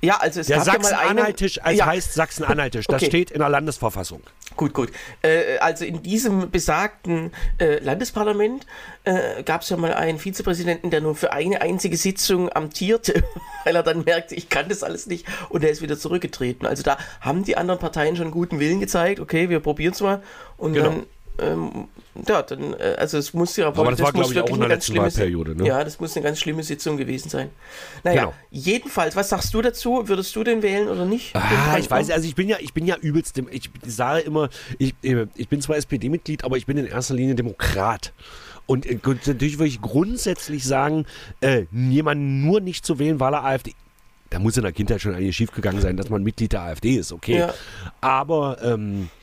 Ja, 0.00 0.16
also 0.18 0.40
es 0.40 0.46
der 0.48 0.58
gab 0.58 0.66
ja. 0.66 0.72
Sachsen-Anhaltisch 0.82 1.62
als 1.62 1.78
ja, 1.78 1.86
heißt 1.86 2.14
Sachsen-Anhaltisch. 2.14 2.86
Das 2.86 2.96
Okay. 3.02 3.06
steht 3.06 3.30
in 3.30 3.38
der 3.40 3.48
Landesverfassung. 3.48 4.22
Gut, 4.56 4.74
gut. 4.74 4.90
Äh, 5.22 5.58
also 5.58 5.84
in 5.84 6.02
diesem 6.02 6.50
besagten 6.50 7.32
äh, 7.58 7.78
Landesparlament 7.78 8.66
äh, 9.04 9.42
gab 9.44 9.62
es 9.62 9.68
ja 9.70 9.76
mal 9.76 9.94
einen 9.94 10.18
Vizepräsidenten, 10.18 10.90
der 10.90 11.00
nur 11.00 11.14
für 11.14 11.32
eine 11.32 11.60
einzige 11.62 11.96
Sitzung 11.96 12.50
amtierte, 12.52 13.22
weil 13.64 13.76
er 13.76 13.82
dann 13.82 14.04
merkte, 14.04 14.34
ich 14.34 14.48
kann 14.48 14.68
das 14.68 14.82
alles 14.82 15.06
nicht 15.06 15.26
und 15.48 15.64
er 15.64 15.70
ist 15.70 15.80
wieder 15.82 15.98
zurückgetreten. 15.98 16.66
Also 16.66 16.82
da 16.82 16.98
haben 17.20 17.44
die 17.44 17.56
anderen 17.56 17.80
Parteien 17.80 18.16
schon 18.16 18.30
guten 18.30 18.60
Willen 18.60 18.80
gezeigt, 18.80 19.20
okay, 19.20 19.48
wir 19.48 19.60
probieren 19.60 19.92
es 19.94 20.00
mal 20.00 20.22
und 20.56 20.74
Genau. 20.74 20.90
dann 20.90 21.06
ähm, 21.40 21.88
ja, 22.26 22.42
dann, 22.42 22.74
äh, 22.74 22.94
also 22.98 23.18
es 23.18 23.32
muss 23.34 23.56
ja 23.56 23.68
Aber 23.68 23.90
das 23.90 24.00
war, 24.00 24.12
muss 24.12 24.12
glaube 24.12 24.32
ich, 24.32 24.38
auch 24.40 24.44
wirklich 24.44 24.60
eine 24.60 24.68
ganz 24.68 24.86
schlimme 24.86 25.02
Wahlperiode, 25.04 25.54
ne? 25.56 25.66
Ja, 25.66 25.82
das 25.84 26.00
muss 26.00 26.16
eine 26.16 26.24
ganz 26.24 26.38
schlimme 26.40 26.62
Sitzung 26.62 26.96
gewesen 26.96 27.28
sein. 27.30 27.50
Naja, 28.04 28.22
Genau. 28.24 28.34
jedenfalls, 28.50 29.16
was 29.16 29.28
sagst 29.30 29.54
du 29.54 29.62
dazu? 29.62 30.08
Würdest 30.08 30.34
du 30.36 30.44
den 30.44 30.62
wählen 30.62 30.88
oder 30.88 31.04
nicht? 31.04 31.34
Ah, 31.34 31.76
ich 31.78 31.90
weiß, 31.90 32.10
also 32.10 32.26
ich 32.26 32.34
bin 32.34 32.48
ja, 32.48 32.56
ich 32.60 32.72
bin 32.74 32.86
ja 32.86 32.96
übelst, 32.96 33.36
dem- 33.36 33.48
ich 33.50 33.70
sage 33.86 34.20
immer, 34.20 34.48
ich, 34.78 34.94
äh, 35.02 35.26
ich 35.36 35.48
bin 35.48 35.60
zwar 35.60 35.76
SPD-Mitglied, 35.76 36.44
aber 36.44 36.56
ich 36.56 36.66
bin 36.66 36.76
in 36.76 36.86
erster 36.86 37.14
Linie 37.14 37.34
Demokrat. 37.34 38.12
Und 38.66 38.86
äh, 38.86 38.98
natürlich 39.26 39.58
würde 39.58 39.68
ich 39.68 39.80
grundsätzlich 39.80 40.64
sagen, 40.64 41.06
äh, 41.40 41.64
jemanden 41.72 42.44
nur 42.44 42.60
nicht 42.60 42.84
zu 42.86 42.98
wählen, 42.98 43.18
weil 43.20 43.34
er 43.34 43.44
AfD. 43.44 43.74
Da 44.30 44.38
muss 44.38 44.56
in 44.56 44.62
der 44.62 44.70
Kindheit 44.70 45.00
schon 45.00 45.12
eigentlich 45.12 45.34
schiefgegangen 45.34 45.80
sein, 45.80 45.96
dass 45.96 46.08
man 46.08 46.22
Mitglied 46.22 46.52
der 46.52 46.62
AfD 46.62 46.94
ist, 46.94 47.10
okay. 47.10 47.38
Ja. 47.38 47.54
Aber 48.00 48.58
ähm, 48.62 49.08
äh, 49.12 49.19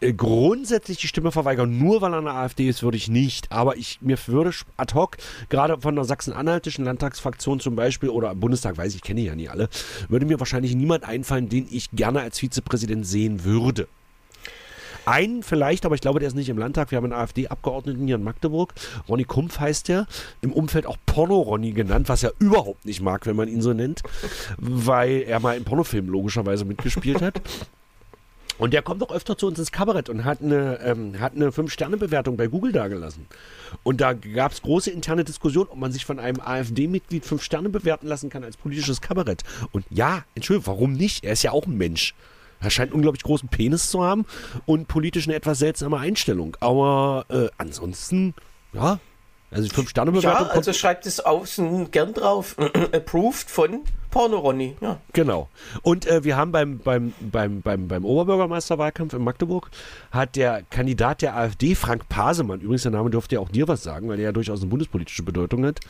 grundsätzlich 0.00 0.98
die 0.98 1.08
Stimme 1.08 1.32
verweigern, 1.32 1.78
nur 1.78 2.00
weil 2.00 2.12
er 2.12 2.18
eine 2.18 2.32
AfD 2.32 2.68
ist, 2.68 2.82
würde 2.82 2.96
ich 2.96 3.08
nicht. 3.08 3.50
Aber 3.50 3.76
ich 3.76 3.98
mir 4.00 4.18
würde 4.26 4.52
ad 4.76 4.94
hoc, 4.94 5.16
gerade 5.48 5.80
von 5.80 5.94
der 5.94 6.04
sachsen-anhaltischen 6.04 6.84
Landtagsfraktion 6.84 7.60
zum 7.60 7.76
Beispiel, 7.76 8.08
oder 8.08 8.30
im 8.30 8.40
Bundestag, 8.40 8.76
weiß 8.76 8.94
ich, 8.94 9.02
kenne 9.02 9.20
ich 9.20 9.26
ja 9.26 9.34
nicht 9.34 9.50
alle, 9.50 9.68
würde 10.08 10.26
mir 10.26 10.38
wahrscheinlich 10.38 10.74
niemand 10.74 11.04
einfallen, 11.04 11.48
den 11.48 11.66
ich 11.70 11.90
gerne 11.92 12.20
als 12.20 12.38
Vizepräsident 12.38 13.06
sehen 13.06 13.44
würde. 13.44 13.88
Einen 15.06 15.44
vielleicht, 15.44 15.86
aber 15.86 15.94
ich 15.94 16.00
glaube, 16.00 16.18
der 16.18 16.26
ist 16.26 16.34
nicht 16.34 16.48
im 16.48 16.58
Landtag. 16.58 16.90
Wir 16.90 16.96
haben 16.96 17.04
einen 17.04 17.12
AfD-Abgeordneten 17.12 18.06
hier 18.06 18.16
in 18.16 18.24
Magdeburg. 18.24 18.74
Ronny 19.08 19.22
Kumpf 19.22 19.60
heißt 19.60 19.86
der. 19.86 20.08
Im 20.40 20.52
Umfeld 20.52 20.84
auch 20.84 20.96
Porno-Ronny 21.06 21.70
genannt, 21.70 22.08
was 22.08 22.24
er 22.24 22.32
überhaupt 22.40 22.84
nicht 22.84 23.00
mag, 23.00 23.24
wenn 23.24 23.36
man 23.36 23.46
ihn 23.46 23.62
so 23.62 23.72
nennt. 23.72 24.02
Weil 24.58 25.22
er 25.22 25.38
mal 25.38 25.56
im 25.56 25.62
Pornofilm 25.62 26.08
logischerweise 26.08 26.64
mitgespielt 26.64 27.22
hat. 27.22 27.40
Und 28.58 28.72
der 28.72 28.82
kommt 28.82 29.02
auch 29.02 29.10
öfter 29.10 29.36
zu 29.36 29.46
uns 29.46 29.58
ins 29.58 29.72
Kabarett 29.72 30.08
und 30.08 30.24
hat 30.24 30.40
eine, 30.40 30.80
ähm, 30.80 31.20
hat 31.20 31.34
eine 31.34 31.50
5-Sterne-Bewertung 31.50 32.36
bei 32.36 32.46
Google 32.46 32.72
dagelassen. 32.72 33.26
Und 33.82 34.00
da 34.00 34.12
gab 34.14 34.52
es 34.52 34.62
große 34.62 34.90
interne 34.90 35.24
Diskussion, 35.24 35.68
ob 35.68 35.76
man 35.76 35.92
sich 35.92 36.04
von 36.04 36.18
einem 36.18 36.40
AfD-Mitglied 36.40 37.24
5 37.24 37.42
Sterne 37.42 37.68
bewerten 37.68 38.06
lassen 38.06 38.30
kann 38.30 38.44
als 38.44 38.56
politisches 38.56 39.00
Kabarett. 39.00 39.42
Und 39.72 39.84
ja, 39.90 40.24
Entschuldigung, 40.34 40.74
warum 40.74 40.92
nicht? 40.94 41.24
Er 41.24 41.32
ist 41.32 41.42
ja 41.42 41.52
auch 41.52 41.66
ein 41.66 41.76
Mensch. 41.76 42.14
Er 42.60 42.70
scheint 42.70 42.90
einen 42.90 42.96
unglaublich 42.96 43.22
großen 43.22 43.48
Penis 43.48 43.90
zu 43.90 44.02
haben 44.02 44.24
und 44.64 44.88
politisch 44.88 45.26
eine 45.26 45.36
etwas 45.36 45.58
seltsame 45.58 45.98
Einstellung. 45.98 46.56
Aber 46.60 47.26
äh, 47.28 47.48
ansonsten, 47.58 48.34
ja, 48.72 48.98
also 49.50 49.68
die 49.68 49.74
5-Sterne-Bewertung 49.74 50.46
Ja, 50.46 50.52
also 50.52 50.72
schreibt 50.72 51.06
es 51.06 51.20
außen 51.20 51.90
gern 51.90 52.14
drauf. 52.14 52.56
Approved 52.92 53.50
von 53.50 53.84
Porno 54.16 54.38
Ronny. 54.38 54.74
Ja. 54.80 54.98
Genau. 55.12 55.50
Und 55.82 56.06
äh, 56.06 56.24
wir 56.24 56.38
haben 56.38 56.50
beim, 56.50 56.78
beim, 56.78 57.12
beim, 57.20 57.60
beim, 57.60 57.86
beim 57.86 58.02
Oberbürgermeisterwahlkampf 58.06 59.12
in 59.12 59.22
Magdeburg 59.22 59.68
hat 60.10 60.36
der 60.36 60.62
Kandidat 60.70 61.20
der 61.20 61.36
AfD, 61.36 61.74
Frank 61.74 62.08
Pasemann, 62.08 62.62
übrigens 62.62 62.84
der 62.84 62.92
Name 62.92 63.10
dürfte 63.10 63.34
ja 63.34 63.42
auch 63.42 63.50
dir 63.50 63.68
was 63.68 63.82
sagen, 63.82 64.08
weil 64.08 64.18
er 64.18 64.24
ja 64.24 64.32
durchaus 64.32 64.62
eine 64.62 64.70
bundespolitische 64.70 65.22
Bedeutung 65.22 65.66
hat, 65.66 65.80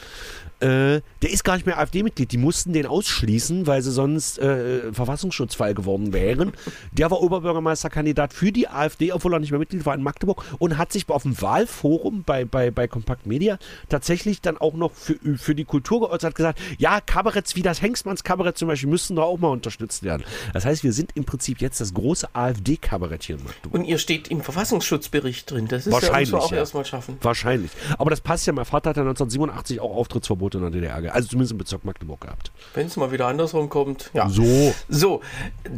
äh, 0.61 1.01
der 1.23 1.31
ist 1.31 1.45
gar 1.45 1.55
nicht 1.55 1.67
mehr 1.67 1.79
AfD-Mitglied. 1.79 2.33
Die 2.33 2.39
mussten 2.39 2.73
den 2.73 2.87
ausschließen, 2.87 3.67
weil 3.67 3.83
sie 3.83 3.93
sonst 3.93 4.39
äh, 4.39 4.93
Verfassungsschutzfall 4.93 5.75
geworden 5.75 6.13
wären. 6.13 6.53
Der 6.93 7.11
war 7.11 7.21
Oberbürgermeisterkandidat 7.21 8.33
für 8.33 8.53
die 8.53 8.69
AfD, 8.69 9.13
obwohl 9.13 9.35
er 9.35 9.41
nicht 9.41 9.51
mehr 9.51 9.59
Mitglied 9.59 9.85
war 9.85 9.95
in 9.95 10.03
Magdeburg 10.03 10.45
und 10.59 10.79
hat 10.79 10.93
sich 10.93 11.09
auf 11.09 11.23
dem 11.23 11.41
Wahlforum 11.41 12.23
bei, 12.25 12.45
bei, 12.45 12.71
bei 12.71 12.89
Compact 12.89 13.27
Media 13.27 13.59
tatsächlich 13.89 14.41
dann 14.41 14.57
auch 14.57 14.75
noch 14.75 14.93
für, 14.93 15.17
für 15.37 15.55
die 15.55 15.65
Kultur 15.65 16.01
geäußert, 16.01 16.25
hat 16.25 16.35
gesagt, 16.35 16.61
ja, 16.79 17.01
Kabaretts 17.01 17.57
wie 17.57 17.63
das 17.63 17.83
Hengstmanns 17.83 18.25
Kabarett 18.25 18.57
zum 18.57 18.69
Beispiel 18.69 18.89
müssten 18.89 19.17
da 19.17 19.23
auch 19.23 19.39
mal 19.39 19.49
unterstützt 19.49 20.03
werden. 20.03 20.25
Das 20.53 20.65
heißt, 20.65 20.85
wir 20.85 20.93
sind 20.93 21.13
im 21.15 21.25
Prinzip 21.25 21.61
jetzt 21.61 21.81
das 21.81 21.93
große 21.93 22.35
AfD-Kabarett 22.35 23.25
hier 23.25 23.37
in 23.37 23.45
Magdeburg. 23.45 23.75
Und 23.75 23.85
ihr 23.85 23.99
steht 23.99 24.29
im 24.29 24.41
Verfassungsschutzbericht 24.41 25.51
drin. 25.51 25.69
Das 25.69 25.87
ist 25.87 25.93
Wahrscheinlich, 25.93 26.31
ja, 26.31 26.39
auch 26.39 26.51
ja. 26.51 26.59
erstmal 26.59 26.85
schaffen. 26.85 27.19
Wahrscheinlich. 27.21 27.71
Aber 27.99 28.11
das 28.11 28.21
passt 28.21 28.47
ja, 28.47 28.53
mein 28.53 28.65
Vater 28.65 28.91
hat 28.91 28.97
ja 28.97 29.03
1987 29.03 29.81
auch 29.81 29.95
Auftrittsverbot 29.95 30.46
in 30.55 30.63
der 30.63 30.71
DDR, 30.71 31.15
also 31.15 31.29
zumindest 31.29 31.53
im 31.53 31.59
Bezirk 31.59 31.85
Magdeburg 31.85 32.21
gehabt. 32.21 32.53
Wenn 32.75 32.87
es 32.87 32.97
mal 32.97 33.13
wieder 33.13 33.27
andersrum 33.27 33.69
kommt. 33.69 34.11
Ja. 34.15 34.29
So. 34.29 34.75
So, 34.89 35.23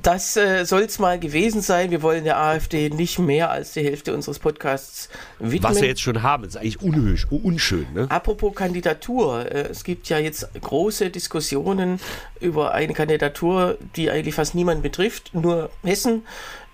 das 0.03 0.37
äh, 0.37 0.65
soll 0.65 0.83
es 0.83 0.99
mal 0.99 1.19
gewesen 1.19 1.63
sein. 1.63 1.91
Wir 1.91 2.03
wollen 2.03 2.25
der 2.25 2.39
AfD 2.39 2.91
nicht 2.91 3.19
mehr 3.19 3.51
als 3.51 3.73
die 3.73 3.83
Hälfte 3.83 4.15
unseres 4.15 4.39
Podcasts 4.39 5.09
widmen. 5.39 5.63
Was 5.63 5.81
wir 5.81 5.89
jetzt 5.89 6.01
schon 6.01 6.23
haben, 6.23 6.45
ist 6.45 6.57
eigentlich 6.57 6.83
unhöch, 6.83 7.27
unschön, 7.31 7.87
ne? 7.95 8.07
Apropos 8.11 8.55
Kandidatur, 8.55 9.51
äh, 9.51 9.69
es 9.71 9.85
gibt 9.85 10.09
ja 10.09 10.19
jetzt 10.19 10.49
große 10.61 11.11
Diskussionen 11.11 12.01
über 12.41 12.73
eine 12.73 12.93
Kandidatur, 12.93 13.79
die 13.97 14.11
eigentlich 14.11 14.35
fast 14.35 14.55
niemand 14.55 14.83
betrifft, 14.83 15.35
nur 15.35 15.71
Hessen. 15.83 16.23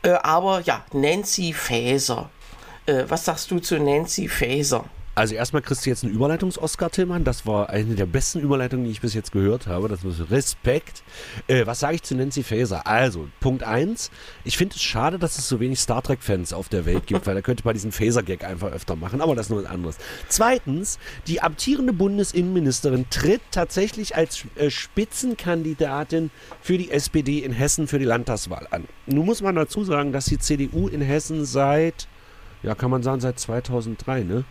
Äh, 0.02 0.10
aber 0.22 0.60
ja, 0.60 0.84
Nancy 0.92 1.52
Faeser. 1.52 2.30
Äh, 2.86 3.04
was 3.08 3.24
sagst 3.24 3.50
du 3.50 3.58
zu 3.58 3.78
Nancy 3.78 4.28
Faeser? 4.28 4.84
Also 5.16 5.37
erstmal 5.37 5.62
kriegst 5.62 5.87
du 5.87 5.90
jetzt 5.90 6.02
einen 6.02 6.12
Überleitungs-Oscar, 6.12 6.90
Tillmann. 6.90 7.23
Das 7.23 7.47
war 7.47 7.71
eine 7.71 7.94
der 7.94 8.06
besten 8.06 8.40
Überleitungen, 8.40 8.85
die 8.85 8.90
ich 8.90 9.00
bis 9.00 9.14
jetzt 9.14 9.30
gehört 9.30 9.68
habe. 9.68 9.88
Das 9.88 10.02
ist 10.02 10.30
Respekt. 10.30 11.04
Äh, 11.47 11.66
was 11.66 11.80
sage 11.80 11.94
ich 11.94 12.02
zu 12.02 12.16
Nancy 12.16 12.42
Faeser? 12.42 12.85
Also, 12.87 13.28
Punkt 13.38 13.62
eins: 13.62 14.11
Ich 14.42 14.56
finde 14.56 14.75
es 14.75 14.83
schade, 14.83 15.21
dass 15.21 15.38
es 15.38 15.49
so 15.49 15.61
wenig 15.61 15.78
Star 15.78 16.02
Trek-Fans 16.02 16.52
auf 16.52 16.68
der 16.68 16.85
Welt 16.85 17.06
gibt, 17.06 17.28
weil 17.28 17.37
da 17.37 17.42
könnte 17.42 17.64
man 17.64 17.75
diesen 17.75 17.92
Faeser-Gag 17.92 18.42
einfach 18.42 18.73
öfter 18.73 18.97
machen, 18.97 19.21
aber 19.21 19.37
das 19.37 19.47
ist 19.47 19.50
nur 19.50 19.62
was 19.62 19.71
anderes. 19.71 19.99
Zweitens, 20.28 20.99
die 21.28 21.40
amtierende 21.40 21.92
Bundesinnenministerin 21.92 23.06
tritt 23.09 23.42
tatsächlich 23.52 24.16
als 24.16 24.44
äh, 24.56 24.68
Spitzenkandidatin 24.68 26.30
für 26.61 26.76
die 26.76 26.90
SPD 26.90 27.38
in 27.38 27.52
Hessen 27.52 27.87
für 27.87 28.00
die 28.00 28.04
Landtagswahl 28.04 28.66
an. 28.73 28.88
Nun 29.06 29.26
muss 29.26 29.42
man 29.42 29.54
dazu 29.54 29.85
sagen, 29.85 30.12
dass 30.12 30.25
die 30.25 30.38
CDU 30.38 30.88
in 30.88 31.02
Hessen 31.02 31.44
seit, 31.44 32.09
ja, 32.64 32.75
kann 32.75 32.90
man 32.90 33.04
sagen, 33.04 33.21
seit 33.21 33.38
2003, 33.38 34.25
ne? 34.25 34.44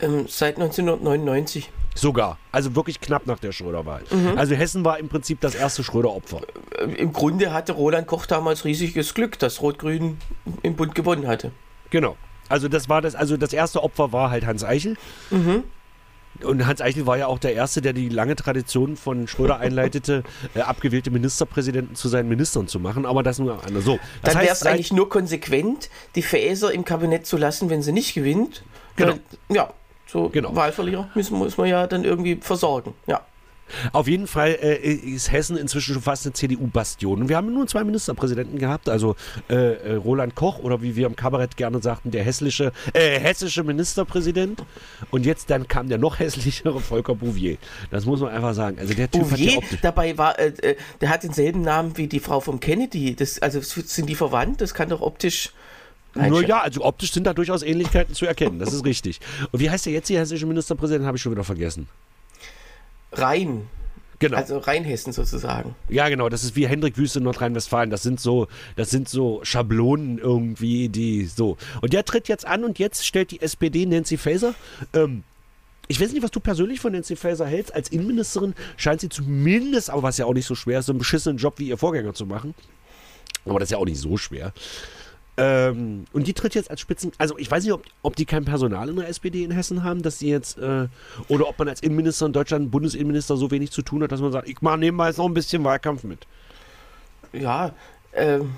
Ähm, 0.00 0.26
seit 0.28 0.56
1999. 0.56 1.70
Sogar. 1.94 2.38
Also 2.52 2.76
wirklich 2.76 3.00
knapp 3.00 3.26
nach 3.26 3.40
der 3.40 3.50
Schröder-Wahl. 3.50 4.02
Also 4.36 4.54
Hessen 4.54 4.84
war 4.84 4.98
im 4.98 5.08
Prinzip 5.08 5.40
das 5.40 5.56
erste 5.56 5.82
Schröder-Opfer. 5.82 6.42
Äh, 6.78 6.92
Im 6.94 7.12
Grunde 7.12 7.52
hatte 7.52 7.72
Roland 7.72 8.06
Koch 8.06 8.26
damals 8.26 8.64
riesiges 8.64 9.14
Glück, 9.14 9.38
dass 9.38 9.62
Rot-Grün 9.62 10.18
im 10.62 10.76
Bund 10.76 10.94
gewonnen 10.94 11.26
hatte. 11.26 11.50
Genau. 11.90 12.16
Also 12.48 12.68
das 12.68 12.88
war 12.88 13.02
das, 13.02 13.14
also 13.14 13.36
das 13.36 13.52
erste 13.52 13.82
Opfer 13.82 14.12
war 14.12 14.30
halt 14.30 14.46
Hans 14.46 14.64
Eichel. 14.64 14.96
Und 16.42 16.66
Hans 16.66 16.80
Eichel 16.80 17.06
war 17.06 17.18
ja 17.18 17.26
auch 17.26 17.38
der 17.38 17.54
Erste, 17.54 17.82
der 17.82 17.92
die 17.92 18.08
lange 18.08 18.36
Tradition 18.36 18.96
von 18.96 19.26
Schröder 19.26 19.58
einleitete, 19.60 20.22
äh, 20.54 20.60
abgewählte 20.60 21.10
Ministerpräsidenten 21.10 21.96
zu 21.96 22.08
seinen 22.08 22.28
Ministern 22.28 22.68
zu 22.68 22.78
machen. 22.78 23.06
Aber 23.06 23.22
das 23.22 23.38
nur 23.38 23.54
am 23.54 23.60
Ende. 23.66 23.80
So, 23.80 23.98
Dann 24.22 24.36
wäre 24.36 24.52
es 24.52 24.62
eigentlich 24.64 24.92
nur 24.92 25.08
konsequent, 25.08 25.90
die 26.14 26.22
Faeser 26.22 26.72
im 26.72 26.84
Kabinett 26.84 27.26
zu 27.26 27.36
lassen, 27.36 27.70
wenn 27.70 27.82
sie 27.82 27.92
nicht 27.92 28.14
gewinnt. 28.14 28.62
Genau. 28.96 29.12
Weil, 29.12 29.56
ja, 29.56 29.72
so 30.08 30.28
Genau. 30.30 30.54
Wahlverlierer 30.56 31.10
müssen, 31.14 31.38
muss 31.38 31.56
man 31.56 31.68
ja 31.68 31.86
dann 31.86 32.04
irgendwie 32.04 32.36
versorgen. 32.36 32.94
Ja. 33.06 33.22
Auf 33.92 34.08
jeden 34.08 34.26
Fall 34.26 34.56
äh, 34.62 34.76
ist 34.76 35.30
Hessen 35.30 35.56
inzwischen 35.56 35.94
schon 35.94 36.02
fast 36.02 36.24
eine 36.26 36.32
CDU-Bastion. 36.32 37.22
Und 37.22 37.28
wir 37.28 37.36
haben 37.36 37.52
nur 37.52 37.66
zwei 37.66 37.84
Ministerpräsidenten 37.84 38.58
gehabt, 38.58 38.88
also 38.88 39.14
äh, 39.48 39.54
äh, 39.54 39.94
Roland 39.96 40.34
Koch 40.34 40.58
oder 40.60 40.80
wie 40.82 40.96
wir 40.96 41.06
im 41.06 41.16
Kabarett 41.16 41.56
gerne 41.56 41.80
sagten, 41.82 42.10
der 42.10 42.24
hässliche, 42.24 42.72
äh, 42.94 43.20
hessische 43.20 43.62
Ministerpräsident. 43.62 44.64
Und 45.10 45.26
jetzt 45.26 45.50
dann 45.50 45.68
kam 45.68 45.88
der 45.88 45.98
noch 45.98 46.18
hässlichere 46.18 46.80
Volker 46.80 47.14
Bouvier. 47.14 47.58
Das 47.90 48.06
muss 48.06 48.20
man 48.20 48.30
einfach 48.30 48.54
sagen. 48.54 48.78
Also 48.78 48.94
der 48.94 49.10
Typ 49.10 49.22
hat 49.24 49.30
Bouvier 49.30 49.58
optisch. 49.58 49.80
dabei 49.82 50.16
war, 50.16 50.38
äh, 50.38 50.48
äh, 50.62 50.76
der 51.00 51.10
hat 51.10 51.22
denselben 51.22 51.60
Namen 51.60 51.96
wie 51.96 52.06
die 52.06 52.20
Frau 52.20 52.40
vom 52.40 52.60
Kennedy. 52.60 53.14
Das, 53.14 53.40
also 53.40 53.60
sind 53.60 54.08
die 54.08 54.14
verwandt? 54.14 54.60
Das 54.60 54.74
kann 54.74 54.88
doch 54.88 55.00
optisch. 55.00 55.52
Nur 56.26 56.46
ja, 56.46 56.60
also 56.60 56.84
optisch 56.84 57.12
sind 57.12 57.24
da 57.24 57.34
durchaus 57.34 57.62
Ähnlichkeiten 57.62 58.14
zu 58.14 58.26
erkennen. 58.26 58.58
Das 58.58 58.72
ist 58.72 58.84
richtig. 58.84 59.20
Und 59.52 59.60
wie 59.60 59.70
heißt 59.70 59.86
der 59.86 59.92
jetzt, 59.92 60.08
der 60.10 60.20
hessische 60.20 60.46
Ministerpräsident? 60.46 61.06
Habe 61.06 61.16
ich 61.16 61.22
schon 61.22 61.32
wieder 61.32 61.44
vergessen. 61.44 61.88
Rhein. 63.12 63.68
Genau. 64.20 64.36
Also 64.36 64.58
Rheinhessen 64.58 65.12
sozusagen. 65.12 65.76
Ja, 65.88 66.08
genau, 66.08 66.28
das 66.28 66.42
ist 66.42 66.56
wie 66.56 66.66
Hendrik 66.66 66.96
Wüste 66.96 67.20
in 67.20 67.24
Nordrhein-Westfalen. 67.24 67.90
Das 67.90 68.02
sind 68.02 68.18
so, 68.18 68.48
das 68.74 68.90
sind 68.90 69.08
so 69.08 69.40
Schablonen 69.44 70.18
irgendwie, 70.18 70.88
die 70.88 71.26
so. 71.26 71.56
Und 71.80 71.92
der 71.92 72.04
tritt 72.04 72.26
jetzt 72.26 72.44
an 72.44 72.64
und 72.64 72.80
jetzt 72.80 73.06
stellt 73.06 73.30
die 73.30 73.40
SPD 73.40 73.86
Nancy 73.86 74.16
Faeser. 74.16 74.54
Ähm, 74.92 75.22
ich 75.86 76.00
weiß 76.00 76.12
nicht, 76.12 76.22
was 76.22 76.32
du 76.32 76.40
persönlich 76.40 76.80
von 76.80 76.92
Nancy 76.92 77.14
Faeser 77.14 77.46
hältst. 77.46 77.72
Als 77.72 77.90
Innenministerin 77.90 78.54
scheint 78.76 79.00
sie 79.00 79.08
zumindest, 79.08 79.88
aber 79.88 80.02
was 80.02 80.18
ja 80.18 80.26
auch 80.26 80.34
nicht 80.34 80.46
so 80.46 80.56
schwer 80.56 80.80
ist, 80.80 80.86
so 80.86 80.92
einen 80.92 80.98
beschissenen 80.98 81.38
Job 81.38 81.54
wie 81.58 81.68
ihr 81.68 81.78
Vorgänger 81.78 82.12
zu 82.12 82.26
machen. 82.26 82.54
Aber 83.44 83.60
das 83.60 83.68
ist 83.68 83.72
ja 83.72 83.78
auch 83.78 83.86
nicht 83.86 84.00
so 84.00 84.16
schwer. 84.16 84.52
Ähm, 85.40 86.04
und 86.12 86.26
die 86.26 86.34
tritt 86.34 86.56
jetzt 86.56 86.68
als 86.68 86.80
Spitzen. 86.80 87.12
Also 87.16 87.38
ich 87.38 87.48
weiß 87.48 87.62
nicht, 87.62 87.72
ob, 87.72 87.84
ob 88.02 88.16
die 88.16 88.24
kein 88.26 88.44
Personal 88.44 88.88
in 88.88 88.96
der 88.96 89.08
SPD 89.08 89.44
in 89.44 89.52
Hessen 89.52 89.84
haben, 89.84 90.02
dass 90.02 90.18
sie 90.18 90.28
jetzt 90.28 90.58
äh, 90.58 90.88
oder 91.28 91.48
ob 91.48 91.56
man 91.60 91.68
als 91.68 91.80
Innenminister 91.80 92.26
in 92.26 92.32
Deutschland, 92.32 92.72
Bundesinnenminister 92.72 93.36
so 93.36 93.50
wenig 93.52 93.70
zu 93.70 93.82
tun 93.82 94.02
hat, 94.02 94.10
dass 94.10 94.20
man 94.20 94.32
sagt, 94.32 94.48
ich 94.48 94.60
mache 94.62 94.78
nebenbei 94.78 95.06
jetzt 95.06 95.18
noch 95.18 95.26
ein 95.26 95.34
bisschen 95.34 95.62
Wahlkampf 95.62 96.02
mit. 96.02 96.26
Ja, 97.32 97.72
ähm, 98.14 98.54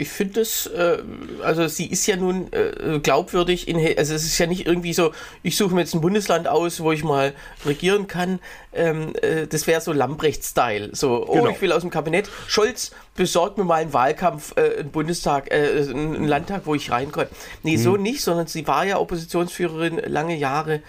ich 0.00 0.08
finde 0.08 0.40
es, 0.40 0.66
äh, 0.66 0.98
also 1.42 1.68
sie 1.68 1.86
ist 1.86 2.06
ja 2.06 2.16
nun 2.16 2.52
äh, 2.52 2.98
glaubwürdig, 3.00 3.68
in, 3.68 3.76
also 3.98 4.14
es 4.14 4.24
ist 4.24 4.38
ja 4.38 4.46
nicht 4.46 4.66
irgendwie 4.66 4.92
so, 4.92 5.12
ich 5.42 5.56
suche 5.56 5.74
mir 5.74 5.82
jetzt 5.82 5.94
ein 5.94 6.00
Bundesland 6.00 6.48
aus, 6.48 6.80
wo 6.80 6.92
ich 6.92 7.04
mal 7.04 7.34
regieren 7.64 8.06
kann. 8.06 8.40
Ähm, 8.72 9.12
äh, 9.20 9.46
das 9.46 9.66
wäre 9.66 9.80
so 9.80 9.92
Lambrecht-Style. 9.92 10.90
So, 10.92 11.26
oh, 11.28 11.32
Genau. 11.34 11.50
ich 11.50 11.60
will 11.60 11.72
aus 11.72 11.82
dem 11.82 11.90
Kabinett. 11.90 12.28
Scholz, 12.46 12.92
besorgt 13.14 13.58
mir 13.58 13.64
mal 13.64 13.82
einen 13.82 13.92
Wahlkampf, 13.92 14.56
äh, 14.56 14.80
einen 14.80 14.90
Bundestag, 14.90 15.50
äh, 15.50 15.86
einen 15.88 16.26
Landtag, 16.26 16.62
wo 16.64 16.74
ich 16.74 16.90
rein 16.90 17.12
kann. 17.12 17.26
Nee, 17.62 17.76
so 17.76 17.96
nicht, 17.96 18.22
sondern 18.22 18.46
sie 18.46 18.66
war 18.66 18.84
ja 18.86 18.98
Oppositionsführerin 18.98 20.00
lange 20.06 20.36
Jahre 20.36 20.82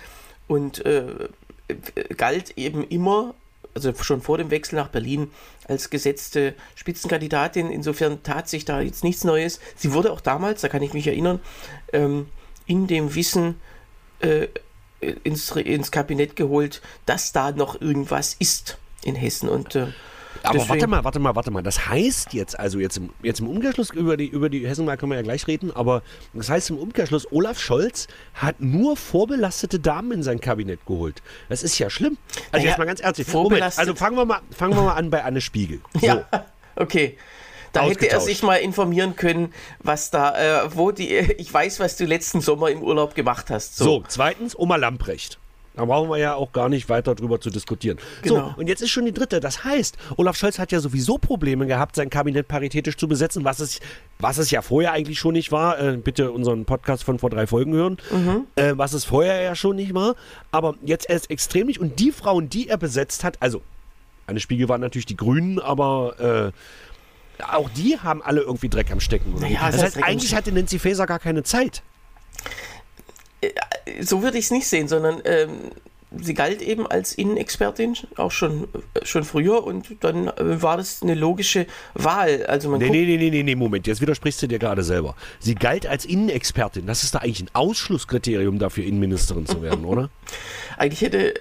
und 0.47 0.85
äh, 0.85 1.03
galt 2.17 2.57
eben 2.57 2.83
immer, 2.87 3.33
also 3.73 3.93
schon 3.95 4.21
vor 4.21 4.37
dem 4.37 4.51
Wechsel 4.51 4.75
nach 4.75 4.89
Berlin, 4.89 5.31
als 5.67 5.89
gesetzte 5.89 6.55
Spitzenkandidatin. 6.75 7.71
Insofern 7.71 8.23
tat 8.23 8.49
sich 8.49 8.65
da 8.65 8.81
jetzt 8.81 9.03
nichts 9.03 9.23
Neues. 9.23 9.59
Sie 9.75 9.93
wurde 9.93 10.11
auch 10.11 10.21
damals, 10.21 10.61
da 10.61 10.67
kann 10.67 10.81
ich 10.81 10.93
mich 10.93 11.07
erinnern, 11.07 11.39
ähm, 11.93 12.27
in 12.65 12.87
dem 12.87 13.15
Wissen 13.15 13.55
äh, 14.19 14.47
ins, 15.23 15.51
ins 15.51 15.91
Kabinett 15.91 16.35
geholt, 16.35 16.81
dass 17.05 17.31
da 17.31 17.51
noch 17.51 17.79
irgendwas 17.81 18.35
ist 18.37 18.77
in 19.03 19.15
Hessen. 19.15 19.49
Und 19.49 19.75
äh, 19.75 19.87
Aber 20.43 20.53
deswegen- 20.53 20.69
warte 20.69 20.87
mal, 20.87 21.03
warte 21.03 21.19
mal, 21.19 21.35
warte 21.35 21.51
mal. 21.51 21.61
Das 21.63 21.87
heißt 21.87 22.33
jetzt, 22.33 22.59
also 22.59 22.79
jetzt 22.79 22.97
im, 22.97 23.09
jetzt 23.23 23.39
im 23.39 23.47
Umkehrschluss, 23.47 23.89
über 23.91 24.17
die, 24.17 24.27
über 24.27 24.49
die 24.49 24.67
Hessenwahl 24.67 24.97
können 24.97 25.11
wir 25.11 25.17
ja 25.17 25.21
gleich 25.21 25.47
reden, 25.47 25.71
aber 25.75 26.01
das 26.33 26.49
heißt 26.49 26.69
im 26.71 26.77
Umkehrschluss, 26.77 27.31
Olaf 27.31 27.59
Scholz 27.59 28.07
hat 28.33 28.59
nur 28.59 28.97
vorbelastete 28.97 29.79
Damen 29.79 30.11
in 30.11 30.23
sein 30.23 30.39
Kabinett 30.41 30.85
geholt. 30.85 31.21
Das 31.49 31.63
ist 31.63 31.77
ja 31.79 31.89
schlimm. 31.89 32.17
Also 32.51 32.57
Naja, 32.57 32.69
jetzt 32.69 32.77
mal 32.79 32.85
ganz 32.85 32.99
ernsthaft. 33.01 33.29
vorbelastet- 33.29 33.79
also 33.79 33.95
fangen 33.95 34.15
wir, 34.17 34.25
mal, 34.25 34.41
fangen 34.55 34.75
wir 34.75 34.81
mal 34.83 34.93
an 34.95 35.09
bei 35.09 35.23
Anne 35.23 35.41
Spiegel. 35.41 35.79
So. 35.99 36.07
Ja, 36.07 36.25
okay. 36.75 37.17
Da 37.73 37.83
hätte 37.83 38.09
er 38.09 38.19
sich 38.19 38.43
mal 38.43 38.57
informieren 38.57 39.15
können, 39.15 39.53
was 39.79 40.11
da, 40.11 40.65
äh, 40.65 40.75
wo 40.75 40.91
die, 40.91 41.07
ich 41.37 41.53
weiß, 41.53 41.79
was 41.79 41.95
du 41.95 42.05
letzten 42.05 42.41
Sommer 42.41 42.69
im 42.69 42.81
Urlaub 42.83 43.15
gemacht 43.15 43.49
hast. 43.49 43.77
So, 43.77 44.03
zweitens 44.07 44.57
Oma 44.59 44.75
Lamprecht. 44.75 45.37
Da 45.73 45.85
brauchen 45.85 46.09
wir 46.09 46.17
ja 46.17 46.35
auch 46.35 46.51
gar 46.51 46.67
nicht 46.67 46.89
weiter 46.89 47.15
drüber 47.15 47.39
zu 47.39 47.49
diskutieren. 47.49 47.97
Genau. 48.23 48.49
So, 48.49 48.53
und 48.57 48.67
jetzt 48.67 48.81
ist 48.81 48.89
schon 48.89 49.05
die 49.05 49.13
dritte. 49.13 49.39
Das 49.39 49.63
heißt, 49.63 49.97
Olaf 50.17 50.35
Scholz 50.35 50.59
hat 50.59 50.71
ja 50.71 50.79
sowieso 50.81 51.17
Probleme 51.17 51.65
gehabt, 51.65 51.95
sein 51.95 52.09
Kabinett 52.09 52.47
paritätisch 52.47 52.97
zu 52.97 53.07
besetzen, 53.07 53.45
was 53.45 53.59
es, 53.59 53.79
was 54.19 54.37
es 54.37 54.51
ja 54.51 54.61
vorher 54.61 54.91
eigentlich 54.91 55.19
schon 55.19 55.33
nicht 55.33 55.51
war. 55.51 55.79
Äh, 55.79 55.97
bitte 55.97 56.31
unseren 56.31 56.65
Podcast 56.65 57.03
von 57.03 57.19
vor 57.19 57.29
drei 57.29 57.47
Folgen 57.47 57.73
hören. 57.73 57.97
Äh, 58.55 58.73
was 58.75 58.93
es 58.93 59.05
vorher 59.05 59.41
ja 59.41 59.55
schon 59.55 59.77
nicht 59.77 59.93
war. 59.93 60.15
Aber 60.51 60.75
jetzt 60.83 61.09
erst 61.09 61.29
extrem 61.29 61.67
nicht. 61.67 61.79
Und 61.79 61.99
die 61.99 62.11
Frauen, 62.11 62.49
die 62.49 62.67
er 62.67 62.77
besetzt 62.77 63.23
hat, 63.23 63.37
also 63.41 63.61
Anne 64.27 64.39
Spiegel 64.39 64.69
waren 64.69 64.81
natürlich 64.81 65.05
die 65.05 65.17
Grünen, 65.17 65.59
aber 65.59 66.51
äh, 67.39 67.43
auch 67.43 67.69
die 67.69 67.97
haben 67.97 68.21
alle 68.21 68.41
irgendwie 68.41 68.69
Dreck 68.69 68.91
am 68.91 68.99
Stecken. 68.99 69.35
Naja, 69.39 69.69
es 69.69 69.75
das 69.75 69.83
heißt 69.83 70.03
eigentlich 70.03 70.35
hatte 70.35 70.51
Nancy 70.51 70.79
Faeser 70.79 71.05
gar 71.05 71.19
keine 71.19 71.43
Zeit. 71.43 71.81
So 74.01 74.23
würde 74.23 74.37
ich 74.37 74.45
es 74.45 74.51
nicht 74.51 74.67
sehen, 74.67 74.87
sondern 74.87 75.21
ähm, 75.25 75.71
sie 76.19 76.33
galt 76.33 76.61
eben 76.61 76.85
als 76.87 77.13
Innenexpertin 77.13 77.95
auch 78.17 78.31
schon, 78.31 78.67
äh, 78.93 79.05
schon 79.05 79.23
früher 79.23 79.63
und 79.63 79.95
dann 80.01 80.27
äh, 80.27 80.61
war 80.61 80.77
das 80.77 81.01
eine 81.01 81.15
logische 81.15 81.67
Wahl. 81.93 82.45
Also 82.45 82.69
man 82.69 82.79
nee, 82.79 82.89
nee, 82.89 83.05
nee, 83.05 83.29
nee, 83.29 83.43
nee, 83.43 83.55
Moment, 83.55 83.87
jetzt 83.87 84.01
widersprichst 84.01 84.41
du 84.41 84.47
dir 84.47 84.59
gerade 84.59 84.83
selber. 84.83 85.15
Sie 85.39 85.55
galt 85.55 85.87
als 85.87 86.05
Innenexpertin. 86.05 86.85
Das 86.85 87.03
ist 87.03 87.15
da 87.15 87.19
eigentlich 87.19 87.43
ein 87.43 87.49
Ausschlusskriterium 87.53 88.59
dafür, 88.59 88.83
Innenministerin 88.83 89.45
zu 89.45 89.61
werden, 89.61 89.85
oder? 89.85 90.09
eigentlich 90.77 91.01
hätte, 91.01 91.33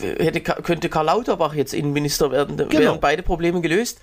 hätte 0.00 0.40
könnte 0.40 0.88
Karl 0.88 1.06
Lauterbach 1.06 1.54
jetzt 1.54 1.74
Innenminister 1.74 2.30
werden, 2.30 2.56
Genau. 2.56 2.70
wären 2.78 3.00
beide 3.00 3.22
Probleme 3.22 3.60
gelöst. 3.60 4.00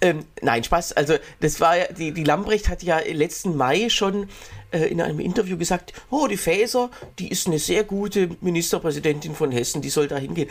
Ähm, 0.00 0.24
nein, 0.42 0.64
Spaß. 0.64 0.92
Also 0.92 1.14
das 1.40 1.60
war 1.60 1.76
ja, 1.76 1.84
die, 1.92 2.12
die 2.12 2.24
Lambrecht 2.24 2.68
hat 2.68 2.82
ja 2.82 2.98
letzten 2.98 3.56
Mai 3.56 3.88
schon 3.88 4.28
äh, 4.70 4.86
in 4.86 5.00
einem 5.00 5.20
Interview 5.20 5.56
gesagt, 5.56 5.92
oh, 6.10 6.26
die 6.26 6.36
Faeser, 6.36 6.90
die 7.18 7.28
ist 7.28 7.46
eine 7.46 7.58
sehr 7.58 7.84
gute 7.84 8.30
Ministerpräsidentin 8.40 9.34
von 9.34 9.50
Hessen, 9.50 9.82
die 9.82 9.90
soll 9.90 10.08
da 10.08 10.16
hingehen. 10.16 10.48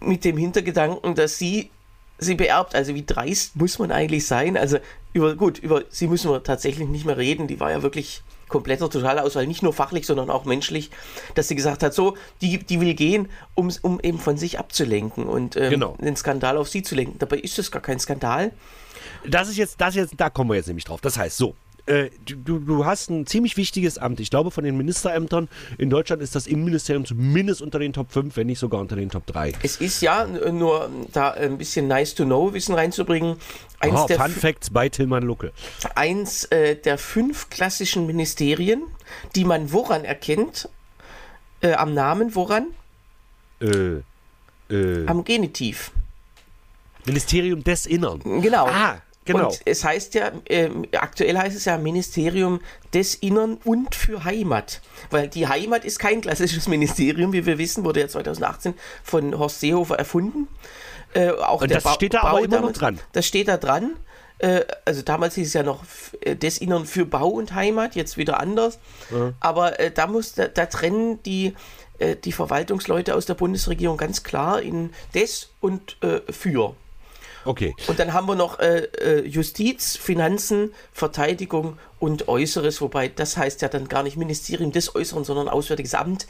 Mit 0.00 0.24
dem 0.24 0.36
Hintergedanken, 0.36 1.14
dass 1.14 1.38
sie 1.38 1.70
sie 2.18 2.34
beerbt. 2.34 2.74
Also 2.74 2.94
wie 2.94 3.04
dreist 3.04 3.56
muss 3.56 3.78
man 3.78 3.90
eigentlich 3.90 4.26
sein? 4.26 4.56
Also 4.56 4.78
über 5.12 5.34
gut, 5.34 5.58
über 5.58 5.82
sie 5.90 6.06
müssen 6.06 6.30
wir 6.30 6.42
tatsächlich 6.42 6.88
nicht 6.88 7.04
mehr 7.04 7.18
reden. 7.18 7.48
Die 7.48 7.60
war 7.60 7.70
ja 7.70 7.82
wirklich 7.82 8.22
kompletter 8.48 8.88
Totalauswahl, 8.90 9.46
nicht 9.46 9.62
nur 9.62 9.72
fachlich, 9.72 10.06
sondern 10.06 10.30
auch 10.30 10.44
menschlich, 10.44 10.90
dass 11.34 11.48
sie 11.48 11.54
gesagt 11.54 11.82
hat, 11.82 11.94
so, 11.94 12.16
die, 12.40 12.58
die 12.58 12.80
will 12.80 12.94
gehen, 12.94 13.28
um, 13.54 13.70
um 13.82 14.00
eben 14.00 14.18
von 14.18 14.36
sich 14.36 14.58
abzulenken 14.58 15.24
und 15.24 15.56
ähm, 15.56 15.70
Genau. 15.70 15.96
den 16.00 16.16
Skandal 16.16 16.56
auf 16.56 16.68
sie 16.68 16.82
zu 16.82 16.94
lenken. 16.94 17.18
Dabei 17.18 17.38
ist 17.38 17.58
es 17.58 17.70
gar 17.70 17.82
kein 17.82 17.98
Skandal. 17.98 18.52
Das 19.26 19.48
ist 19.48 19.56
jetzt, 19.56 19.80
das 19.80 19.94
jetzt, 19.94 20.14
da 20.16 20.30
kommen 20.30 20.50
wir 20.50 20.56
jetzt 20.56 20.66
nämlich 20.66 20.84
drauf. 20.84 21.00
Das 21.00 21.16
heißt, 21.18 21.36
so. 21.36 21.54
Äh, 21.86 22.10
Du, 22.26 22.58
du, 22.58 22.84
hast 22.86 23.10
ein 23.10 23.26
ziemlich 23.26 23.56
wichtiges 23.56 23.98
Amt. 23.98 24.20
Ich 24.20 24.30
glaube, 24.30 24.50
von 24.50 24.64
den 24.64 24.76
Ministerämtern 24.76 25.48
in 25.78 25.90
Deutschland 25.90 26.22
ist 26.22 26.34
das 26.34 26.46
Innenministerium 26.46 27.04
zumindest 27.04 27.60
unter 27.62 27.78
den 27.78 27.92
Top 27.92 28.10
5, 28.12 28.36
wenn 28.36 28.46
nicht 28.46 28.58
sogar 28.58 28.80
unter 28.80 28.96
den 28.96 29.10
Top 29.10 29.26
3. 29.26 29.52
Es 29.62 29.76
ist 29.76 30.00
ja 30.02 30.24
n- 30.24 30.58
nur 30.58 30.90
da 31.12 31.30
ein 31.32 31.58
bisschen 31.58 31.86
nice 31.88 32.14
to 32.14 32.24
know 32.24 32.52
Wissen 32.54 32.74
reinzubringen. 32.74 33.36
Eins, 33.80 34.00
Oh, 34.00 34.06
der, 34.06 34.18
Fun 34.18 34.30
Facts 34.30 34.70
bei 34.70 34.88
Tillmann 34.88 35.24
Lucke. 35.24 35.52
eins 35.94 36.44
äh, 36.46 36.76
der 36.76 36.96
fünf 36.98 37.50
klassischen 37.50 38.06
Ministerien, 38.06 38.82
die 39.34 39.44
man 39.44 39.72
woran 39.72 40.04
erkennt? 40.04 40.68
Äh, 41.60 41.72
am 41.74 41.92
Namen, 41.94 42.34
woran? 42.34 42.68
Äh, 43.60 44.00
äh, 44.74 45.06
Am 45.06 45.24
Genitiv. 45.24 45.92
Ministerium 47.06 47.62
des 47.62 47.84
Innern. 47.86 48.20
Genau. 48.40 48.66
Ah, 48.66 49.02
genau. 49.24 49.48
Und 49.48 49.60
es 49.64 49.84
heißt 49.84 50.14
ja, 50.14 50.32
ähm, 50.46 50.86
aktuell 50.92 51.36
heißt 51.36 51.56
es 51.56 51.64
ja 51.64 51.78
Ministerium 51.78 52.60
des 52.92 53.14
Innern 53.14 53.58
und 53.64 53.94
für 53.94 54.24
Heimat. 54.24 54.80
Weil 55.10 55.28
die 55.28 55.46
Heimat 55.48 55.84
ist 55.84 55.98
kein 55.98 56.20
klassisches 56.20 56.68
Ministerium, 56.74 57.32
wie 57.32 57.46
wir 57.46 57.58
wissen, 57.58 57.84
wurde 57.84 58.00
ja 58.00 58.08
2018 58.08 58.74
von 59.02 59.38
Horst 59.38 59.60
Seehofer 59.60 59.98
erfunden. 59.98 60.48
Äh, 61.14 61.30
auch 61.30 61.62
Und 61.62 61.70
der 61.70 61.80
das 61.80 61.94
steht 61.94 62.14
da 62.14 62.22
aber 62.22 62.38
immer 62.40 62.48
noch 62.48 62.56
damals- 62.58 62.78
dran. 62.78 63.00
Das 63.12 63.26
steht 63.26 63.48
da 63.48 63.56
dran. 63.56 63.96
Äh, 64.38 64.62
also 64.84 65.02
damals 65.02 65.36
hieß 65.36 65.46
es 65.46 65.52
ja 65.54 65.62
noch 65.62 65.84
äh, 66.20 66.34
des 66.34 66.58
Innern 66.58 66.86
für 66.86 67.06
Bau 67.06 67.28
und 67.28 67.54
Heimat, 67.54 67.94
jetzt 67.94 68.16
wieder 68.16 68.40
anders. 68.40 68.78
Aber 69.40 69.78
äh, 69.78 69.90
da 69.92 70.06
muss, 70.08 70.32
da, 70.34 70.48
da 70.48 70.66
trennen 70.66 71.22
die, 71.22 71.54
äh, 71.98 72.16
die 72.16 72.32
Verwaltungsleute 72.32 73.14
aus 73.14 73.26
der 73.26 73.34
Bundesregierung 73.34 73.96
ganz 73.96 74.24
klar 74.24 74.60
in 74.60 74.90
des 75.14 75.50
und 75.60 75.96
äh, 76.02 76.20
für. 76.32 76.74
Okay. 77.44 77.74
Und 77.86 77.98
dann 77.98 78.12
haben 78.12 78.26
wir 78.26 78.34
noch 78.34 78.58
äh, 78.58 78.84
äh, 79.00 79.26
Justiz, 79.26 79.96
Finanzen, 79.96 80.72
Verteidigung 80.92 81.78
und 81.98 82.28
Äußeres, 82.28 82.80
wobei 82.80 83.08
das 83.08 83.36
heißt 83.36 83.62
ja 83.62 83.68
dann 83.68 83.88
gar 83.88 84.02
nicht 84.02 84.16
Ministerium 84.16 84.72
des 84.72 84.94
Äußeren, 84.94 85.24
sondern 85.24 85.48
Auswärtiges 85.48 85.94
Amt, 85.94 86.26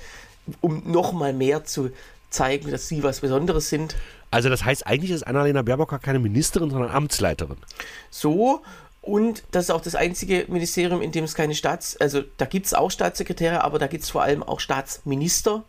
um 0.60 0.90
nochmal 0.90 1.32
mehr 1.32 1.64
zu 1.64 1.90
zeigen, 2.30 2.70
dass 2.70 2.88
sie 2.88 3.02
was 3.02 3.20
Besonderes 3.20 3.68
sind. 3.70 3.94
Also 4.30 4.48
das 4.48 4.64
heißt, 4.64 4.86
eigentlich 4.86 5.12
ist 5.12 5.22
Annalena 5.22 5.62
Baerbock 5.62 5.90
gar 5.90 6.00
keine 6.00 6.18
Ministerin, 6.18 6.70
sondern 6.70 6.90
Amtsleiterin. 6.90 7.58
So. 8.10 8.62
Und 9.00 9.44
das 9.50 9.64
ist 9.64 9.70
auch 9.70 9.82
das 9.82 9.94
einzige 9.94 10.46
Ministerium, 10.48 11.02
in 11.02 11.12
dem 11.12 11.24
es 11.24 11.34
keine 11.34 11.54
Staats-, 11.54 11.98
also 11.98 12.22
da 12.38 12.46
gibt 12.46 12.64
es 12.64 12.72
auch 12.72 12.90
Staatssekretäre, 12.90 13.62
aber 13.62 13.78
da 13.78 13.86
gibt 13.86 14.02
es 14.02 14.10
vor 14.10 14.22
allem 14.22 14.42
auch 14.42 14.60
Staatsminister. 14.60 15.62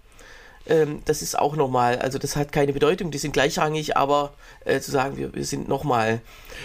Ähm, 0.68 1.02
das 1.06 1.22
ist 1.22 1.38
auch 1.38 1.56
nochmal, 1.56 2.00
also 2.00 2.18
das 2.18 2.36
hat 2.36 2.52
keine 2.52 2.74
Bedeutung, 2.74 3.12
die 3.12 3.18
sind 3.18 3.34
gleichrangig, 3.34 3.98
aber 3.98 4.34
äh, 4.64 4.80
zu 4.80 4.92
sagen, 4.92 5.18
wir, 5.18 5.34
wir 5.34 5.46
sind 5.46 5.68
nochmal. 5.68 6.22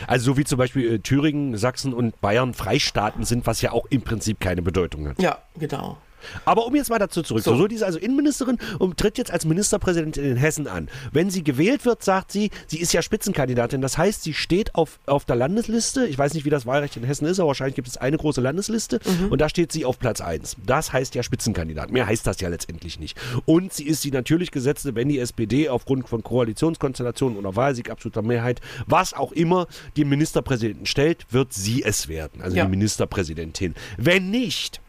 Also 0.07 0.33
so 0.33 0.37
wie 0.37 0.45
zum 0.45 0.59
Beispiel 0.59 0.95
äh, 0.95 0.99
Thüringen, 0.99 1.57
Sachsen 1.57 1.93
und 1.93 2.21
Bayern 2.21 2.55
Freistaaten 2.55 3.25
sind, 3.25 3.47
was 3.47 3.61
ja 3.63 3.73
auch 3.73 3.87
im 3.91 4.03
Prinzip 4.03 4.41
keine 4.41 4.63
Bedeutung 4.63 5.09
hat. 5.09 5.21
Ja, 5.21 5.39
genau. 5.59 5.99
Aber 6.45 6.67
um 6.67 6.75
jetzt 6.77 6.91
mal 6.91 6.99
dazu 6.99 7.23
zurück. 7.23 7.43
So. 7.43 7.57
So, 7.57 7.67
die 7.67 7.75
ist 7.75 7.83
also 7.83 7.99
Innenministerin 7.99 8.59
und 8.79 8.97
tritt 8.99 9.19
jetzt 9.19 9.31
als 9.31 9.45
Ministerpräsidentin 9.45 10.25
in 10.25 10.37
Hessen 10.37 10.67
an. 10.67 10.89
Wenn 11.13 11.31
sie 11.31 11.43
gewählt 11.45 11.85
wird, 11.85 12.03
sagt 12.03 12.33
sie, 12.33 12.51
sie 12.67 12.79
ist 12.79 12.93
ja 12.93 13.03
Spitzenkandidatin. 13.03 13.81
Das 13.81 13.99
heißt, 13.99 14.23
sie 14.23 14.35
steht 14.35 14.75
auf, 14.75 14.99
auf 15.07 15.25
der 15.25 15.37
Landesliste. 15.37 16.07
Ich 16.07 16.17
weiß 16.19 16.35
nicht, 16.35 16.45
wie 16.45 16.51
das 16.51 16.67
Wahlrecht 16.67 16.97
in 16.97 17.05
Hessen 17.05 17.27
ist, 17.27 17.39
aber 17.41 17.49
wahrscheinlich 17.49 17.75
gibt 17.77 17.89
es 17.89 17.97
eine 17.97 18.17
große 18.17 18.41
Landesliste 18.41 19.01
und 19.31 19.41
da 19.41 19.49
steht 19.49 19.73
sie 19.73 19.85
auf 19.85 19.99
Platz 19.99 20.21
1. 20.21 20.57
Das 20.65 20.93
heißt 20.93 21.15
ja 21.15 21.23
Spitzenkandidat. 21.23 21.91
Mehr 21.91 22.07
heißt 22.07 22.27
das 22.27 22.41
ja 22.41 22.49
letztendlich 22.49 22.99
nicht. 22.99 23.19
Und 23.47 23.73
sie 23.73 23.85
ist 23.87 24.05
die 24.05 24.11
natürlich 24.11 24.51
gesetzte, 24.51 24.95
wenn 24.95 25.09
die 25.09 25.19
SPD 25.19 25.69
aufgrund 25.69 26.09
von 26.09 26.23
Koalitionskonstellationen 26.23 27.39
oder 27.39 27.57
Wahlsieg 27.57 27.91
absoluter 27.91 28.23
Mehrheit, 28.23 28.61
was 28.87 29.13
auch 29.15 29.33
immer, 29.33 29.67
den 29.97 30.09
Ministerpräsidenten 30.09 30.87
stellt, 30.87 31.27
wird 31.31 31.53
sie 31.53 31.83
es 31.83 32.09
werden. 32.09 32.41
Also 32.43 32.57
Ja. 32.57 32.65
die 32.65 32.71
Ministerpräsidentin. 32.71 33.75
Wenn 33.97 34.31
nicht, 34.31 34.81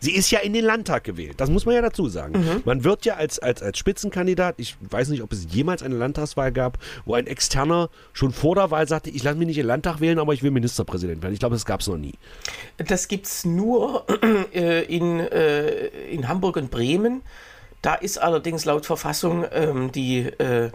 Sie 0.00 0.12
ist 0.12 0.30
ja 0.30 0.40
in 0.40 0.52
den 0.52 0.64
Landtag 0.64 1.04
gewählt, 1.04 1.34
das 1.38 1.50
muss 1.50 1.66
man 1.66 1.74
ja 1.74 1.82
dazu 1.82 2.08
sagen. 2.08 2.38
Mhm. 2.38 2.62
Man 2.64 2.84
wird 2.84 3.04
ja 3.04 3.14
als, 3.14 3.38
als, 3.38 3.62
als 3.62 3.78
Spitzenkandidat, 3.78 4.54
ich 4.58 4.76
weiß 4.80 5.08
nicht, 5.08 5.22
ob 5.22 5.32
es 5.32 5.46
jemals 5.50 5.82
eine 5.82 5.96
Landtagswahl 5.96 6.52
gab, 6.52 6.78
wo 7.04 7.14
ein 7.14 7.26
Externer 7.26 7.90
schon 8.12 8.32
vor 8.32 8.54
der 8.54 8.70
Wahl 8.70 8.86
sagte, 8.86 9.10
ich 9.10 9.22
lasse 9.22 9.36
mich 9.36 9.46
nicht 9.46 9.58
in 9.58 9.64
den 9.64 9.68
Landtag 9.68 10.00
wählen, 10.00 10.18
aber 10.18 10.32
ich 10.32 10.42
will 10.42 10.50
Ministerpräsident 10.50 11.22
werden. 11.22 11.32
Ich 11.32 11.40
glaube, 11.40 11.56
das 11.56 11.66
gab 11.66 11.80
es 11.80 11.88
noch 11.88 11.96
nie. 11.96 12.14
Das 12.76 13.08
gibt 13.08 13.26
es 13.26 13.44
nur 13.44 14.06
äh, 14.52 14.84
in, 14.84 15.20
äh, 15.20 15.86
in 16.10 16.28
Hamburg 16.28 16.56
und 16.56 16.70
Bremen. 16.70 17.22
Da 17.82 17.94
ist 17.94 18.18
allerdings 18.18 18.64
laut 18.64 18.86
Verfassung 18.86 19.44
ähm, 19.52 19.92
die, 19.92 20.20
äh, 20.20 20.70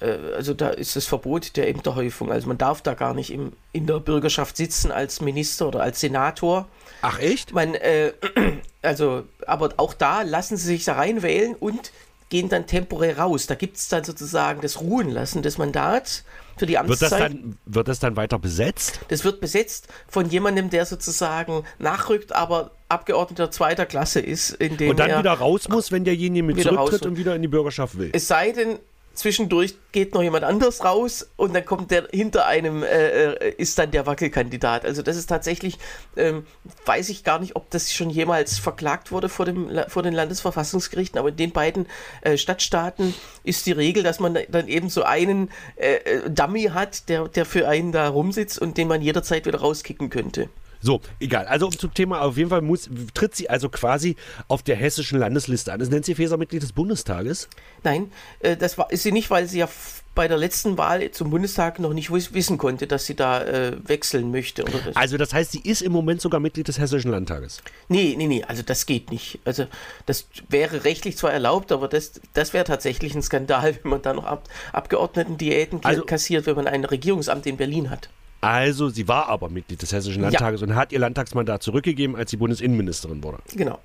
also 0.00 0.54
da 0.54 0.70
ist 0.70 0.96
das 0.96 1.06
Verbot 1.06 1.56
der 1.56 1.68
Ämterhäufung. 1.68 2.32
Also 2.32 2.48
man 2.48 2.58
darf 2.58 2.82
da 2.82 2.94
gar 2.94 3.14
nicht 3.14 3.30
im, 3.32 3.52
in 3.72 3.86
der 3.86 4.00
Bürgerschaft 4.00 4.56
sitzen 4.56 4.90
als 4.90 5.20
Minister 5.20 5.68
oder 5.68 5.82
als 5.82 6.00
Senator. 6.00 6.68
Ach 7.02 7.18
echt? 7.18 7.52
Man, 7.52 7.74
äh, 7.74 8.12
also, 8.82 9.24
aber 9.46 9.74
auch 9.76 9.94
da 9.94 10.22
lassen 10.22 10.56
sie 10.56 10.66
sich 10.66 10.84
da 10.84 10.94
reinwählen 10.94 11.54
und 11.54 11.92
gehen 12.28 12.48
dann 12.48 12.66
temporär 12.66 13.18
raus. 13.18 13.46
Da 13.46 13.54
gibt 13.54 13.76
es 13.76 13.88
dann 13.88 14.02
sozusagen 14.02 14.60
das 14.60 14.80
Ruhen 14.80 15.10
lassen 15.10 15.42
des 15.42 15.58
Mandats 15.58 16.24
für 16.56 16.66
die 16.66 16.74
Wird 16.74 16.90
das, 16.90 17.12
Amtszeit. 17.12 17.32
dann, 17.32 17.58
wird 17.64 17.88
das 17.88 17.98
dann 17.98 18.16
weiter 18.16 18.38
besetzt? 18.38 19.00
Das 19.08 19.24
wird 19.24 19.40
besetzt 19.40 19.88
von 20.08 20.28
jemandem, 20.28 20.70
der 20.70 20.86
sozusagen 20.86 21.64
nachrückt, 21.78 22.34
aber 22.34 22.72
Abgeordneter 22.88 23.50
zweiter 23.50 23.86
Klasse 23.86 24.20
ist, 24.20 24.50
in 24.50 24.76
dem 24.76 24.90
Und 24.90 24.98
dann 24.98 25.10
er, 25.10 25.18
wieder 25.18 25.32
raus 25.32 25.68
muss, 25.68 25.92
wenn 25.92 26.04
derjenige 26.04 26.44
mit 26.44 26.60
zurücktritt 26.60 27.06
und 27.06 27.16
wieder 27.16 27.34
in 27.34 27.42
die 27.42 27.48
Bürgerschaft 27.48 27.98
will. 27.98 28.10
es 28.12 28.28
sei 28.28 28.52
denn, 28.52 28.78
zwischendurch 29.14 29.76
geht 29.92 30.14
noch 30.14 30.22
jemand 30.22 30.44
anders 30.44 30.84
raus 30.84 31.28
und 31.36 31.54
dann 31.54 31.64
kommt 31.64 31.90
der 31.90 32.08
hinter 32.12 32.46
einem, 32.46 32.82
äh, 32.82 33.32
äh, 33.32 33.54
ist 33.56 33.78
dann 33.78 33.90
der 33.90 34.06
Wackelkandidat. 34.06 34.84
Also 34.84 35.02
das 35.02 35.16
ist 35.16 35.26
tatsächlich, 35.26 35.78
ähm, 36.16 36.46
weiß 36.84 37.08
ich 37.08 37.24
gar 37.24 37.38
nicht, 37.38 37.56
ob 37.56 37.70
das 37.70 37.92
schon 37.92 38.10
jemals 38.10 38.58
verklagt 38.58 39.12
wurde 39.12 39.28
vor, 39.28 39.46
dem, 39.46 39.70
vor 39.88 40.02
den 40.02 40.14
Landesverfassungsgerichten, 40.14 41.18
aber 41.18 41.30
in 41.30 41.36
den 41.36 41.52
beiden 41.52 41.86
äh, 42.22 42.36
Stadtstaaten 42.36 43.14
ist 43.44 43.66
die 43.66 43.72
Regel, 43.72 44.02
dass 44.02 44.20
man 44.20 44.38
dann 44.48 44.68
eben 44.68 44.88
so 44.88 45.04
einen 45.04 45.50
äh, 45.76 45.94
äh, 45.94 46.30
Dummy 46.30 46.64
hat, 46.64 47.08
der, 47.08 47.28
der 47.28 47.46
für 47.46 47.68
einen 47.68 47.92
da 47.92 48.08
rumsitzt 48.08 48.58
und 48.58 48.76
den 48.76 48.88
man 48.88 49.02
jederzeit 49.02 49.46
wieder 49.46 49.60
rauskicken 49.60 50.10
könnte. 50.10 50.48
So, 50.84 51.00
egal. 51.18 51.46
Also 51.46 51.70
zum 51.70 51.94
Thema, 51.94 52.20
auf 52.20 52.36
jeden 52.36 52.50
Fall 52.50 52.60
muss, 52.60 52.90
tritt 53.14 53.34
sie 53.34 53.48
also 53.48 53.70
quasi 53.70 54.16
auf 54.48 54.62
der 54.62 54.76
hessischen 54.76 55.18
Landesliste 55.18 55.72
an. 55.72 55.80
Ist 55.80 55.90
Nancy 55.90 56.14
Faeser 56.14 56.36
Mitglied 56.36 56.62
des 56.62 56.72
Bundestages? 56.72 57.48
Nein, 57.82 58.12
äh, 58.40 58.54
das 58.54 58.76
war, 58.76 58.92
ist 58.92 59.02
sie 59.02 59.10
nicht, 59.12 59.30
weil 59.30 59.48
sie 59.48 59.60
ja 59.60 59.68
bei 60.14 60.28
der 60.28 60.36
letzten 60.36 60.76
Wahl 60.76 61.10
zum 61.10 61.30
Bundestag 61.30 61.78
noch 61.78 61.94
nicht 61.94 62.12
wiss- 62.12 62.34
wissen 62.34 62.58
konnte, 62.58 62.86
dass 62.86 63.06
sie 63.06 63.14
da 63.16 63.42
äh, 63.42 63.76
wechseln 63.88 64.30
möchte. 64.30 64.62
Das. 64.62 64.94
Also 64.94 65.16
das 65.16 65.32
heißt, 65.32 65.52
sie 65.52 65.60
ist 65.60 65.80
im 65.80 65.90
Moment 65.90 66.20
sogar 66.20 66.38
Mitglied 66.38 66.68
des 66.68 66.78
hessischen 66.78 67.10
Landtages. 67.10 67.62
Nee, 67.88 68.14
nee, 68.18 68.26
nee, 68.26 68.44
also 68.46 68.62
das 68.62 68.84
geht 68.84 69.10
nicht. 69.10 69.38
Also 69.46 69.66
das 70.04 70.26
wäre 70.50 70.84
rechtlich 70.84 71.16
zwar 71.16 71.32
erlaubt, 71.32 71.72
aber 71.72 71.88
das, 71.88 72.20
das 72.34 72.52
wäre 72.52 72.64
tatsächlich 72.64 73.14
ein 73.14 73.22
Skandal, 73.22 73.74
wenn 73.82 73.90
man 73.90 74.02
da 74.02 74.12
noch 74.12 74.24
Ab 74.24 74.44
Abgeordneten-Diäten 74.74 75.80
Also- 75.82 76.04
kassiert, 76.04 76.44
wenn 76.46 76.56
man 76.56 76.66
ein 76.68 76.84
Regierungsamt 76.84 77.46
in 77.46 77.56
Berlin 77.56 77.88
hat. 77.90 78.10
Also 78.44 78.88
sie 78.90 79.08
war 79.08 79.28
aber 79.28 79.48
Mitglied 79.48 79.80
des 79.80 79.92
hessischen 79.92 80.22
Landtages 80.22 80.62
und 80.62 80.74
hat 80.74 80.92
ihr 80.92 80.98
Landtagsmandat 80.98 81.62
zurückgegeben, 81.62 82.14
als 82.14 82.30
sie 82.30 82.36
Bundesinnenministerin 82.36 83.22
wurde. 83.22 83.38
Genau. 83.54 83.78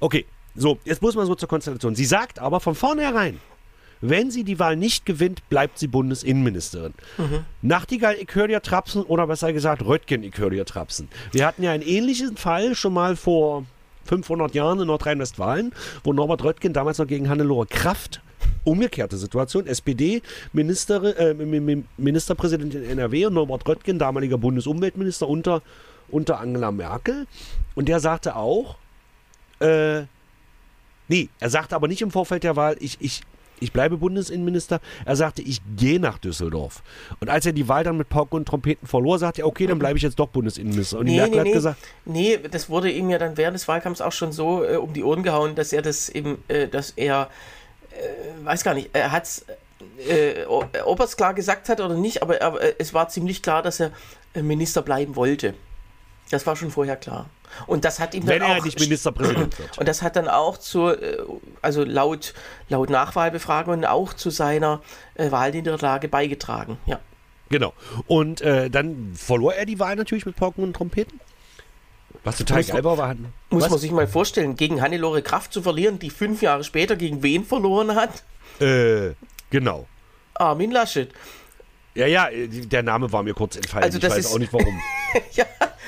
Okay, 0.00 0.26
so, 0.54 0.78
jetzt 0.84 1.02
muss 1.02 1.14
man 1.14 1.26
so 1.26 1.34
zur 1.34 1.48
Konstellation. 1.48 1.94
Sie 1.94 2.04
sagt 2.04 2.38
aber 2.38 2.60
von 2.60 2.74
vornherein, 2.74 3.40
wenn 4.00 4.30
sie 4.30 4.44
die 4.44 4.58
Wahl 4.58 4.76
nicht 4.76 5.06
gewinnt, 5.06 5.48
bleibt 5.48 5.78
sie 5.78 5.86
Bundesinnenministerin. 5.86 6.92
Nachtigall, 7.62 8.16
ich 8.20 8.34
höre 8.34 8.48
dir 8.48 8.60
trapsen 8.60 9.02
oder 9.02 9.26
besser 9.26 9.52
gesagt 9.52 9.82
Röttgen, 9.82 10.22
dir 10.22 10.64
trapsen. 10.66 11.08
Wir 11.32 11.46
hatten 11.46 11.62
ja 11.62 11.72
einen 11.72 11.82
ähnlichen 11.82 12.36
Fall 12.36 12.74
schon 12.74 12.92
mal 12.92 13.16
vor 13.16 13.64
500 14.04 14.54
Jahren 14.54 14.80
in 14.80 14.86
Nordrhein-Westfalen, 14.86 15.72
wo 16.04 16.12
Norbert 16.12 16.44
Röttgen 16.44 16.72
damals 16.72 16.98
noch 16.98 17.06
gegen 17.06 17.28
Hannelore 17.28 17.66
Kraft 17.66 18.20
umgekehrte 18.64 19.16
Situation, 19.16 19.66
SPD, 19.66 20.22
Ministerin, 20.52 21.14
äh, 21.16 21.34
Mi- 21.34 21.60
Mi- 21.60 21.84
Ministerpräsidentin 21.96 22.82
in 22.84 22.90
NRW 22.90 23.26
und 23.26 23.34
Norbert 23.34 23.66
Röttgen, 23.68 23.98
damaliger 23.98 24.38
Bundesumweltminister 24.38 25.28
unter, 25.28 25.62
unter 26.08 26.40
Angela 26.40 26.70
Merkel. 26.72 27.26
Und 27.74 27.88
der 27.88 28.00
sagte 28.00 28.36
auch, 28.36 28.76
äh, 29.60 30.02
nee, 31.08 31.28
er 31.40 31.50
sagte 31.50 31.74
aber 31.76 31.88
nicht 31.88 32.02
im 32.02 32.10
Vorfeld 32.10 32.42
der 32.42 32.56
Wahl, 32.56 32.76
ich, 32.80 32.96
ich, 33.00 33.22
ich 33.58 33.72
bleibe 33.72 33.96
Bundesinnenminister. 33.96 34.80
Er 35.06 35.16
sagte, 35.16 35.40
ich 35.40 35.62
gehe 35.78 35.98
nach 35.98 36.18
Düsseldorf. 36.18 36.82
Und 37.20 37.30
als 37.30 37.46
er 37.46 37.52
die 37.52 37.68
Wahl 37.68 37.84
dann 37.84 37.96
mit 37.96 38.08
Pauken 38.10 38.36
und 38.36 38.46
Trompeten 38.48 38.86
verlor, 38.86 39.18
sagte 39.18 39.42
er, 39.42 39.46
okay, 39.46 39.66
dann 39.66 39.78
bleibe 39.78 39.96
ich 39.96 40.02
jetzt 40.02 40.18
doch 40.18 40.28
Bundesinnenminister. 40.28 40.98
Und 40.98 41.06
die 41.06 41.16
Merkel 41.16 41.40
hat 41.40 41.46
gesagt, 41.52 41.78
nee, 42.04 42.38
das 42.50 42.68
wurde 42.68 42.90
ihm 42.90 43.08
ja 43.08 43.18
dann 43.18 43.36
während 43.38 43.54
des 43.54 43.66
Wahlkampfs 43.66 44.02
auch 44.02 44.12
schon 44.12 44.32
so 44.32 44.62
äh, 44.62 44.76
um 44.76 44.92
die 44.92 45.02
Ohren 45.04 45.22
gehauen, 45.22 45.54
dass 45.54 45.72
er 45.72 45.80
das 45.80 46.08
eben, 46.10 46.36
äh, 46.48 46.68
dass 46.68 46.90
er, 46.96 47.30
äh, 47.96 48.44
weiß 48.44 48.64
gar 48.64 48.74
nicht, 48.74 48.90
er 48.92 49.12
hat 49.12 49.42
äh, 50.08 50.44
ob 50.46 50.98
er 51.00 51.04
es 51.04 51.16
klar 51.16 51.34
gesagt 51.34 51.68
hat 51.68 51.80
oder 51.80 51.94
nicht, 51.94 52.22
aber, 52.22 52.40
aber 52.42 52.60
äh, 52.60 52.74
es 52.78 52.94
war 52.94 53.08
ziemlich 53.08 53.42
klar, 53.42 53.62
dass 53.62 53.80
er 53.80 53.92
äh, 54.34 54.42
Minister 54.42 54.82
bleiben 54.82 55.16
wollte. 55.16 55.54
Das 56.30 56.46
war 56.46 56.56
schon 56.56 56.70
vorher 56.70 56.96
klar. 56.96 57.26
Und 57.66 57.84
das 57.84 58.00
hat 58.00 58.14
ihm 58.14 58.26
wenn 58.26 58.40
dann 58.40 58.50
er 58.50 58.58
auch 58.58 58.64
nicht 58.64 58.80
Ministerpräsident 58.80 59.58
wird. 59.58 59.78
und 59.78 59.88
das 59.88 60.02
hat 60.02 60.16
dann 60.16 60.28
auch 60.28 60.58
äh, 60.74 61.18
also 61.62 61.84
laut, 61.84 62.34
laut 62.68 62.90
Nachwahlbefragungen 62.90 63.84
auch 63.84 64.12
zu 64.12 64.30
seiner 64.30 64.82
äh, 65.14 65.30
Wahlniederlage 65.30 66.08
beigetragen. 66.08 66.78
Ja. 66.86 66.98
Genau. 67.48 67.72
Und 68.08 68.40
äh, 68.40 68.68
dann 68.70 69.12
verlor 69.14 69.54
er 69.54 69.66
die 69.66 69.78
Wahl 69.78 69.94
natürlich 69.94 70.26
mit 70.26 70.34
Pauken 70.34 70.64
und 70.64 70.74
Trompeten. 70.74 71.20
Was 72.26 72.36
total 72.38 72.58
Muss 72.58 72.66
geil 72.68 72.84
war, 72.84 72.98
war 72.98 73.14
Muss 73.50 73.62
was? 73.64 73.70
man 73.70 73.78
sich 73.78 73.90
mal 73.92 74.06
vorstellen, 74.06 74.56
gegen 74.56 74.82
Hannelore 74.82 75.22
Kraft 75.22 75.52
zu 75.52 75.62
verlieren, 75.62 75.98
die 75.98 76.10
fünf 76.10 76.42
Jahre 76.42 76.64
später 76.64 76.96
gegen 76.96 77.22
wen 77.22 77.44
verloren 77.44 77.94
hat? 77.94 78.22
Äh, 78.60 79.12
genau. 79.50 79.86
Armin 80.34 80.70
Laschet. 80.70 81.12
Ja, 81.94 82.06
ja, 82.06 82.28
äh, 82.28 82.48
der 82.48 82.82
Name 82.82 83.10
war 83.12 83.22
mir 83.22 83.32
kurz 83.32 83.56
entfallen. 83.56 83.84
Also 83.84 83.96
ich 83.98 84.02
das 84.02 84.12
weiß 84.12 84.26
ist- 84.26 84.34
auch 84.34 84.38
nicht 84.38 84.52
warum. 84.52 84.78
ja, 85.32 85.44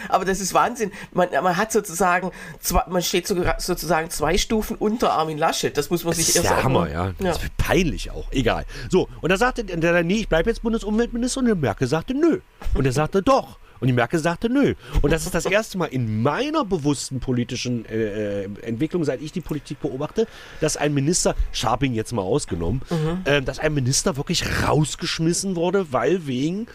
aber 0.08 0.24
das 0.24 0.40
ist 0.40 0.54
Wahnsinn. 0.54 0.90
Man, 1.12 1.28
man 1.42 1.56
hat 1.56 1.70
sozusagen, 1.72 2.30
zwei, 2.60 2.82
man 2.88 3.02
steht 3.02 3.26
sogar- 3.26 3.60
sozusagen 3.60 4.08
zwei 4.08 4.38
Stufen 4.38 4.76
unter 4.76 5.12
Armin 5.12 5.36
Laschet. 5.38 5.76
Das 5.76 5.90
muss 5.90 6.04
man 6.04 6.12
Das 6.12 6.18
sich 6.18 6.28
ist 6.28 6.36
erst 6.36 6.48
der 6.50 6.62
Hammer, 6.64 6.88
ja. 6.90 7.06
ja. 7.08 7.14
Das 7.18 7.42
ist 7.42 7.56
peinlich 7.58 8.10
auch. 8.10 8.30
Egal. 8.32 8.64
So, 8.88 9.08
und 9.20 9.30
da 9.30 9.36
sagte 9.36 9.64
der, 9.64 9.76
der 9.76 10.02
nee, 10.04 10.14
ich 10.20 10.28
bleibe 10.28 10.48
jetzt 10.48 10.62
Bundesumweltminister. 10.62 11.40
Und 11.40 11.46
der 11.46 11.56
Merkel 11.56 11.88
sagte, 11.88 12.14
nö. 12.14 12.40
Und 12.74 12.86
er 12.86 12.92
sagte, 12.92 13.22
doch. 13.22 13.58
Und 13.80 13.88
die 13.88 13.92
Merkel 13.92 14.18
sagte, 14.18 14.48
nö. 14.48 14.74
Und 15.02 15.12
das 15.12 15.24
ist 15.24 15.34
das 15.34 15.46
erste 15.46 15.78
Mal 15.78 15.86
in 15.86 16.22
meiner 16.22 16.64
bewussten 16.64 17.20
politischen 17.20 17.84
äh, 17.86 18.42
äh, 18.42 18.48
Entwicklung, 18.62 19.04
seit 19.04 19.20
ich 19.20 19.32
die 19.32 19.40
Politik 19.40 19.80
beobachte, 19.80 20.26
dass 20.60 20.76
ein 20.76 20.94
Minister, 20.94 21.34
Scharping 21.52 21.94
jetzt 21.94 22.12
mal 22.12 22.22
ausgenommen, 22.22 22.82
äh, 23.24 23.42
dass 23.42 23.58
ein 23.58 23.74
Minister 23.74 24.16
wirklich 24.16 24.44
rausgeschmissen 24.66 25.56
wurde, 25.56 25.92
weil 25.92 26.26
wegen 26.26 26.66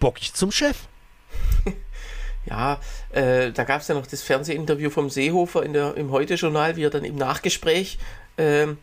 Bock 0.00 0.20
ich 0.20 0.34
zum 0.34 0.50
Chef. 0.50 0.76
Ja, 2.46 2.80
äh, 3.12 3.52
da 3.52 3.64
gab 3.64 3.82
es 3.82 3.88
ja 3.88 3.94
noch 3.94 4.06
das 4.06 4.22
Fernsehinterview 4.22 4.88
vom 4.88 5.10
Seehofer 5.10 5.64
in 5.64 5.74
der, 5.74 5.98
im 5.98 6.10
Heute-Journal, 6.10 6.76
wie 6.76 6.84
er 6.84 6.88
dann 6.88 7.04
im 7.04 7.16
Nachgespräch, 7.16 7.98
ähm, 8.38 8.78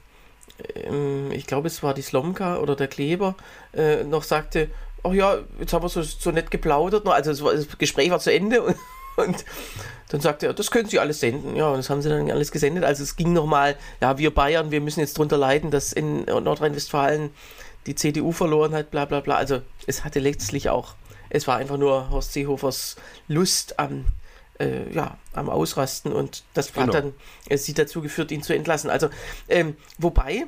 ähm, 0.76 1.32
ich 1.32 1.48
glaube, 1.48 1.68
es 1.68 1.84
war 1.84 1.94
die 1.94 2.02
Slomka 2.02 2.58
oder 2.58 2.76
der 2.76 2.88
Kleber, 2.88 3.36
äh, 3.74 4.04
noch 4.04 4.24
sagte, 4.24 4.70
ach 5.06 5.14
ja, 5.14 5.38
jetzt 5.60 5.74
haben 5.74 5.84
wir 5.84 5.90
so, 5.90 6.02
so 6.02 6.32
nett 6.32 6.52
geplaudert. 6.52 7.06
noch." 7.06 7.14
Also 7.14 7.52
das 7.52 7.78
Gespräch 7.78 8.10
war 8.12 8.20
zu 8.20 8.32
Ende 8.34 8.62
und, 8.62 8.76
und 9.18 9.46
dann 10.10 10.22
sagte 10.22 10.48
er, 10.48 10.54
das 10.54 10.72
können 10.72 10.88
Sie 10.90 11.00
alles 11.00 11.20
senden. 11.20 11.56
Ja, 11.56 11.70
und 11.70 11.78
das 11.78 11.90
haben 11.90 12.02
sie 12.02 12.10
dann 12.10 12.30
alles 12.30 12.52
gesendet. 12.52 12.84
Also 12.84 13.04
es 13.04 13.16
ging 13.16 13.34
nochmal, 13.34 13.76
ja, 14.02 14.18
wir 14.18 14.34
Bayern, 14.34 14.72
wir 14.72 14.82
müssen 14.82 15.00
jetzt 15.00 15.18
drunter 15.18 15.38
leiden, 15.38 15.72
dass 15.72 15.94
in 15.94 16.26
Nordrhein-Westfalen 16.26 17.32
die 17.88 17.96
CDU 17.96 18.32
verloren 18.32 18.74
hat, 18.74 18.92
bla 18.92 19.06
bla 19.06 19.20
bla. 19.22 19.36
Also 19.36 19.62
es 19.88 20.04
hatte 20.04 20.20
letztlich 20.20 20.70
auch, 20.70 20.96
es 21.30 21.48
war 21.48 21.58
einfach 21.58 21.78
nur 21.78 22.10
Horst 22.10 22.34
Seehofers 22.34 22.96
Lust 23.28 23.80
am, 23.80 24.06
äh, 24.60 24.92
ja, 24.94 25.18
am 25.34 25.50
Ausrasten 25.50 26.12
und 26.14 26.44
das 26.54 26.72
Genau. 26.74 26.88
hat 26.88 26.94
dann 26.94 27.14
äh, 27.50 27.58
sie 27.58 27.74
dazu 27.74 28.02
geführt, 28.02 28.32
ihn 28.32 28.44
zu 28.44 28.54
entlassen. 28.54 28.90
Also, 28.90 29.10
ähm, 29.50 29.76
wobei, 29.98 30.46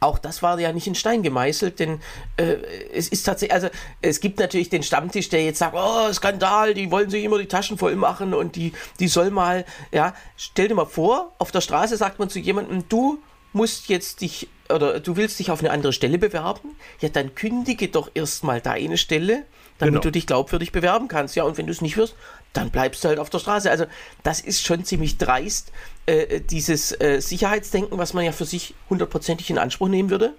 auch 0.00 0.18
das 0.18 0.42
war 0.42 0.58
ja 0.60 0.72
nicht 0.72 0.86
in 0.86 0.94
Stein 0.94 1.22
gemeißelt, 1.22 1.78
denn 1.78 2.00
äh, 2.36 2.56
es 2.92 3.08
ist 3.08 3.22
tatsächlich, 3.24 3.54
also 3.54 3.68
es 4.02 4.20
gibt 4.20 4.38
natürlich 4.38 4.68
den 4.68 4.82
Stammtisch, 4.82 5.28
der 5.28 5.44
jetzt 5.44 5.58
sagt, 5.58 5.74
oh, 5.76 6.12
Skandal, 6.12 6.74
die 6.74 6.90
wollen 6.90 7.10
sich 7.10 7.24
immer 7.24 7.38
die 7.38 7.46
Taschen 7.46 7.78
voll 7.78 7.96
machen 7.96 8.34
und 8.34 8.56
die, 8.56 8.72
die 9.00 9.08
soll 9.08 9.30
mal, 9.30 9.64
ja, 9.92 10.14
stell 10.36 10.68
dir 10.68 10.74
mal 10.74 10.86
vor, 10.86 11.32
auf 11.38 11.50
der 11.50 11.60
Straße 11.60 11.96
sagt 11.96 12.18
man 12.18 12.28
zu 12.28 12.38
jemandem, 12.38 12.84
du 12.88 13.18
musst 13.52 13.88
jetzt 13.88 14.20
dich 14.20 14.48
oder 14.68 15.00
du 15.00 15.16
willst 15.16 15.38
dich 15.38 15.50
auf 15.50 15.60
eine 15.60 15.70
andere 15.70 15.92
Stelle 15.92 16.18
bewerben, 16.18 16.76
ja, 17.00 17.08
dann 17.08 17.34
kündige 17.34 17.88
doch 17.88 18.10
erstmal 18.14 18.60
deine 18.60 18.98
Stelle, 18.98 19.44
damit 19.78 19.92
Genau. 19.94 20.02
du 20.02 20.10
dich 20.12 20.26
glaubwürdig 20.26 20.72
bewerben 20.72 21.06
kannst. 21.08 21.36
Ja, 21.36 21.44
und 21.44 21.56
wenn 21.58 21.66
du 21.66 21.72
es 21.72 21.80
nicht 21.80 21.96
wirst, 21.96 22.16
dann 22.56 22.70
bleibst 22.70 23.04
du 23.04 23.08
halt 23.08 23.18
auf 23.18 23.30
der 23.30 23.38
Straße. 23.38 23.70
Also, 23.70 23.86
das 24.22 24.40
ist 24.40 24.64
schon 24.64 24.84
ziemlich 24.84 25.18
dreist, 25.18 25.72
äh, 26.06 26.40
dieses 26.40 26.92
äh, 27.00 27.20
Sicherheitsdenken, 27.20 27.98
was 27.98 28.14
man 28.14 28.24
ja 28.24 28.32
für 28.32 28.44
sich 28.44 28.74
hundertprozentig 28.88 29.50
in 29.50 29.58
Anspruch 29.58 29.88
nehmen 29.88 30.10
würde. 30.10 30.34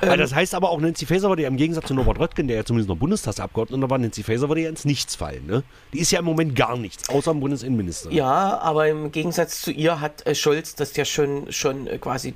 Also 0.00 0.16
das 0.16 0.34
heißt 0.34 0.54
aber 0.54 0.70
auch, 0.70 0.80
Nancy 0.80 1.06
Faeser 1.06 1.28
würde 1.28 1.42
ja 1.42 1.48
im 1.48 1.56
Gegensatz 1.56 1.86
zu 1.86 1.94
Norbert 1.94 2.18
Röttgen, 2.18 2.48
der 2.48 2.58
ja 2.58 2.64
zumindest 2.64 2.88
noch 2.88 2.96
Bundestagsabgeordneter 2.96 3.88
war, 3.88 3.98
Nancy 3.98 4.22
Faeser 4.22 4.48
würde 4.48 4.62
ja 4.62 4.68
ins 4.68 4.84
Nichts 4.84 5.14
fallen. 5.14 5.46
Ne? 5.46 5.62
Die 5.92 6.00
ist 6.00 6.10
ja 6.10 6.18
im 6.18 6.26
Moment 6.26 6.54
gar 6.54 6.76
nichts, 6.76 7.08
außer 7.08 7.30
im 7.30 7.40
Bundesinnenminister. 7.40 8.10
Ja, 8.12 8.58
aber 8.58 8.88
im 8.88 9.10
Gegensatz 9.10 9.62
zu 9.62 9.70
ihr 9.70 10.00
hat 10.00 10.26
äh, 10.26 10.34
Scholz 10.34 10.74
das 10.74 10.94
ja 10.96 11.04
schon, 11.04 11.50
schon 11.50 11.86
äh, 11.86 11.98
quasi 11.98 12.34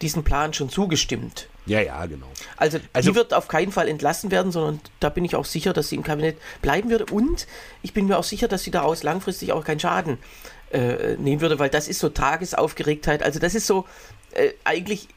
diesen 0.00 0.24
Plan 0.24 0.54
schon 0.54 0.70
zugestimmt. 0.70 1.48
Ja, 1.66 1.80
ja, 1.80 2.06
genau. 2.06 2.28
Also, 2.56 2.78
Also- 2.92 3.10
die 3.10 3.16
wird 3.16 3.34
auf 3.34 3.48
keinen 3.48 3.72
Fall 3.72 3.88
entlassen 3.88 4.30
werden, 4.30 4.52
sondern 4.52 4.80
da 5.00 5.08
bin 5.08 5.24
ich 5.24 5.36
auch 5.36 5.44
sicher, 5.44 5.72
dass 5.72 5.88
sie 5.88 5.96
im 5.96 6.02
Kabinett 6.02 6.38
bleiben 6.62 6.90
würde. 6.90 7.06
Und 7.06 7.46
ich 7.82 7.92
bin 7.92 8.06
mir 8.06 8.16
auch 8.18 8.24
sicher, 8.24 8.48
dass 8.48 8.62
sie 8.62 8.70
daraus 8.70 9.02
langfristig 9.02 9.52
auch 9.52 9.64
keinen 9.64 9.80
Schaden 9.80 10.18
äh, 10.72 11.16
nehmen 11.16 11.40
würde, 11.40 11.58
weil 11.58 11.68
das 11.70 11.88
ist 11.88 11.98
so 11.98 12.08
Tagesaufgeregtheit. 12.08 13.22
Also 13.22 13.38
das 13.38 13.54
ist 13.54 13.66
so 13.66 13.84
äh, 14.32 14.52
eigentlich, 14.64 15.08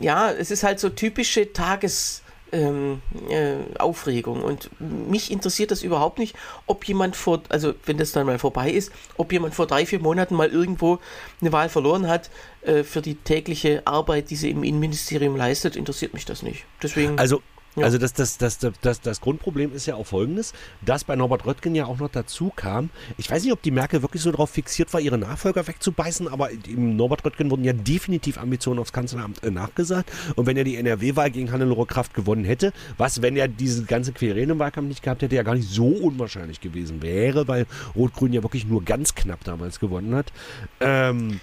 ja, 0.00 0.30
es 0.30 0.50
ist 0.50 0.62
halt 0.62 0.80
so 0.80 0.88
typische 0.88 1.52
Tages... 1.52 2.22
Ähm, 2.52 3.02
äh, 3.28 3.56
Aufregung 3.80 4.42
und 4.42 4.70
mich 4.78 5.32
interessiert 5.32 5.72
das 5.72 5.82
überhaupt 5.82 6.20
nicht, 6.20 6.36
ob 6.66 6.84
jemand 6.84 7.16
vor, 7.16 7.42
also 7.48 7.74
wenn 7.84 7.98
das 7.98 8.12
dann 8.12 8.24
mal 8.24 8.38
vorbei 8.38 8.70
ist, 8.70 8.92
ob 9.16 9.32
jemand 9.32 9.54
vor 9.56 9.66
drei, 9.66 9.84
vier 9.84 9.98
Monaten 9.98 10.36
mal 10.36 10.48
irgendwo 10.48 11.00
eine 11.40 11.50
Wahl 11.50 11.68
verloren 11.68 12.06
hat 12.06 12.30
äh, 12.62 12.84
für 12.84 13.02
die 13.02 13.16
tägliche 13.16 13.82
Arbeit, 13.84 14.30
die 14.30 14.36
sie 14.36 14.50
im 14.50 14.62
Innenministerium 14.62 15.34
leistet, 15.34 15.74
interessiert 15.74 16.14
mich 16.14 16.24
das 16.24 16.42
nicht. 16.42 16.66
Deswegen, 16.80 17.18
Also, 17.18 17.42
Ja. 17.76 17.84
also 17.84 17.98
das, 17.98 18.14
das, 18.14 18.38
das, 18.38 18.58
das, 18.58 19.00
das, 19.00 19.20
Grundproblem 19.20 19.74
ist 19.74 19.84
ja 19.86 19.96
auch 19.96 20.06
folgendes, 20.06 20.54
dass 20.84 21.04
bei 21.04 21.14
Norbert 21.14 21.44
Röttgen 21.44 21.74
ja 21.74 21.84
auch 21.84 21.98
noch 21.98 22.10
dazu 22.10 22.50
kam, 22.54 22.88
ich 23.18 23.30
weiß 23.30 23.44
nicht, 23.44 23.52
ob 23.52 23.60
die 23.60 23.70
Merkel 23.70 24.00
wirklich 24.00 24.22
so 24.22 24.30
darauf 24.30 24.50
fixiert 24.50 24.92
war, 24.94 25.00
ihre 25.00 25.18
Nachfolger 25.18 25.66
wegzubeißen, 25.66 26.26
aber 26.28 26.50
im 26.50 26.96
Norbert 26.96 27.24
Röttgen 27.24 27.50
wurden 27.50 27.64
ja 27.64 27.74
definitiv 27.74 28.38
Ambitionen 28.38 28.80
aufs 28.80 28.94
Kanzleramt 28.94 29.42
äh, 29.42 29.50
nachgesagt. 29.50 30.10
Und 30.36 30.46
wenn 30.46 30.56
er 30.56 30.64
die 30.64 30.76
NRW-Wahl 30.76 31.30
gegen 31.30 31.52
Hannelore 31.52 31.86
Kraft 31.86 32.14
gewonnen 32.14 32.44
hätte, 32.44 32.72
was, 32.96 33.20
wenn 33.20 33.36
er 33.36 33.46
diese 33.46 33.84
ganze 33.84 34.12
Querelen 34.12 34.50
im 34.50 34.58
Wahlkampf 34.58 34.88
nicht 34.88 35.02
gehabt 35.02 35.20
hätte, 35.22 35.36
ja 35.36 35.42
gar 35.42 35.54
nicht 35.54 35.68
so 35.68 35.88
unwahrscheinlich 35.88 36.60
gewesen 36.60 37.02
wäre, 37.02 37.46
weil 37.46 37.66
Rot-Grün 37.94 38.32
ja 38.32 38.42
wirklich 38.42 38.66
nur 38.66 38.84
ganz 38.84 39.14
knapp 39.14 39.44
damals 39.44 39.80
gewonnen 39.80 40.14
hat. 40.14 40.32
Ähm, 40.80 41.40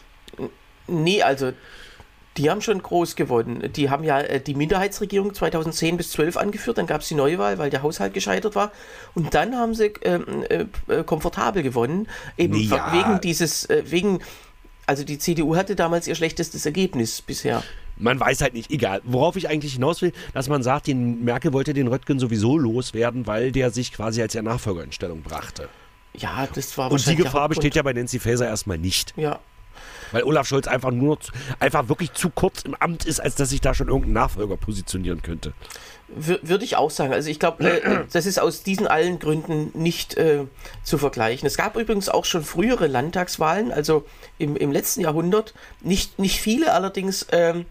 nee, 0.88 1.22
also 1.22 1.54
die 2.38 2.50
haben 2.50 2.62
schon 2.62 2.82
groß 2.82 3.15
gewonnen. 3.15 3.72
Die 3.76 3.89
haben 3.89 4.04
ja 4.04 4.19
äh, 4.19 4.41
die 4.41 4.56
Minderheitsregierung 4.56 5.34
2010 5.34 5.98
bis 5.98 6.12
12 6.12 6.38
angeführt, 6.38 6.78
dann 6.78 6.88
gab 6.88 7.02
es 7.02 7.08
die 7.08 7.15
Neuwahl, 7.15 7.58
weil 7.58 7.69
der 7.69 7.84
Haushalt 7.84 8.13
gescheitert 8.13 8.56
war. 8.56 8.72
Und 9.13 9.34
dann 9.34 9.56
haben 9.56 9.76
sie 9.76 9.93
ähm, 10.04 10.26
äh, 10.50 10.65
äh, 10.88 11.04
komfortabel 11.04 11.63
gewonnen, 11.63 12.08
eben 12.38 12.56
Ja. 12.56 12.91
wegen 12.91 13.22
dieses, 13.22 13.65
äh, 13.69 13.84
wegen, 13.86 14.19
also 14.88 15.04
die 15.04 15.19
CDU 15.19 15.56
hatte 15.56 15.76
damals 15.76 16.08
ihr 16.08 16.15
schlechtestes 16.15 16.65
Ergebnis 16.65 17.22
bisher. 17.22 17.63
Man 17.98 18.19
weiß 18.19 18.41
halt 18.41 18.56
nicht, 18.56 18.72
egal. 18.72 19.02
Worauf 19.04 19.36
ich 19.36 19.48
eigentlich 19.48 19.74
hinaus 19.74 20.02
will, 20.02 20.13
dass 20.34 20.50
man 20.50 20.63
sagt, 20.63 20.88
den 20.88 21.24
Merkel 21.24 21.54
wollte 21.54 21.74
den 21.76 21.88
Röttgen 21.88 22.17
sowieso 22.17 22.58
loswerden, 22.58 23.28
weil 23.28 23.52
der 23.52 23.69
sich 23.69 23.93
quasi 23.93 24.22
als 24.22 24.34
ihr 24.34 24.41
Nachfolger 24.41 24.84
in 24.84 24.91
Stellung 24.91 25.22
brachte. 25.22 25.69
Ja, 26.15 26.48
das 26.54 26.76
war 26.78 26.91
Und 26.91 27.06
die 27.06 27.15
Gefahr 27.15 27.50
besteht 27.50 27.76
ja 27.76 27.84
bei 27.84 27.93
Nancy 27.93 28.19
Faeser 28.19 28.48
erstmal 28.48 28.78
nicht. 28.80 29.13
Ja, 29.15 29.39
Weil 30.12 30.24
Olaf 30.24 30.48
Scholz 30.48 30.68
einfach 30.68 30.92
nur, 30.92 31.20
zu- 31.20 31.32
einfach 31.60 31.90
wirklich 31.90 32.14
zu 32.14 32.30
kurz 32.30 32.62
im 32.64 32.76
Amt 32.76 33.06
ist, 33.06 33.20
als 33.20 33.36
dass 33.36 33.50
sich 33.50 33.62
da 33.62 33.74
schon 33.74 33.88
irgendein 33.88 34.14
Nachfolger 34.14 34.58
positionieren 34.58 35.22
könnte. 35.22 35.54
Wür- 36.16 36.40
Würde 36.44 36.64
ich 36.66 36.76
auch 36.76 36.92
sagen. 36.92 37.14
Also 37.14 37.30
ich 37.30 37.40
glaube, 37.40 37.64
äh, 37.68 38.06
das 38.12 38.26
ist 38.26 38.40
aus 38.40 38.64
diesen 38.64 38.88
allen 38.88 39.18
Gründen 39.20 39.72
nicht 39.74 40.16
äh, 40.18 40.46
zu 40.84 40.98
vergleichen. 40.98 41.48
Es 41.48 41.58
gab 41.58 41.76
übrigens 41.78 42.10
auch 42.10 42.26
schon 42.26 42.44
frühere 42.44 42.88
Landtagswahlen, 42.88 43.72
also 43.72 44.06
im, 44.38 44.56
im 44.56 44.72
letzten 44.72 45.02
Jahrhundert. 45.02 45.54
Nicht, 45.82 46.20
nicht 46.20 46.40
viele 46.40 46.74
allerdings, 46.74 47.26
ähm, 47.32 47.66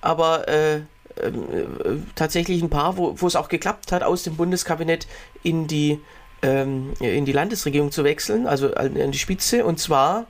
aber 0.00 0.46
äh, 0.48 0.76
ähm, 1.20 1.44
äh, 1.84 1.96
tatsächlich 2.14 2.62
ein 2.62 2.70
paar, 2.70 2.96
wo, 2.96 3.26
es 3.26 3.34
auch 3.36 3.48
geklappt 3.48 3.90
hat, 3.90 4.02
aus 4.04 4.22
dem 4.22 4.36
Bundeskabinett 4.36 5.08
in 5.42 5.66
die, 5.66 5.98
ähm, 6.42 6.92
in 7.00 7.24
die 7.24 7.32
Landesregierung 7.32 7.90
zu 7.90 8.04
wechseln, 8.04 8.46
also 8.46 8.72
an 8.74 9.10
die 9.10 9.18
Spitze. 9.18 9.64
Und 9.64 9.80
zwar, 9.80 10.26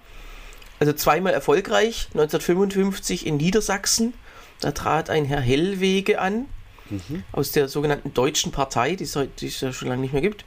also 0.81 0.93
zweimal 0.93 1.33
erfolgreich, 1.33 2.09
1955 2.15 3.27
in 3.27 3.37
Niedersachsen. 3.37 4.15
Da 4.61 4.73
trat 4.73 5.09
ein 5.11 5.25
Herr 5.25 5.41
Hellwege 5.41 6.21
an 6.21 6.47
aus 7.31 7.53
der 7.53 7.69
sogenannten 7.69 8.13
Deutschen 8.15 8.51
Partei, 8.51 8.97
die 8.97 9.05
es, 9.05 9.15
heute- 9.15 9.47
ja 9.47 9.73
schon 9.73 9.89
lange 9.89 10.01
nicht 10.03 10.13
mehr 10.13 10.23
gibt. 10.23 10.45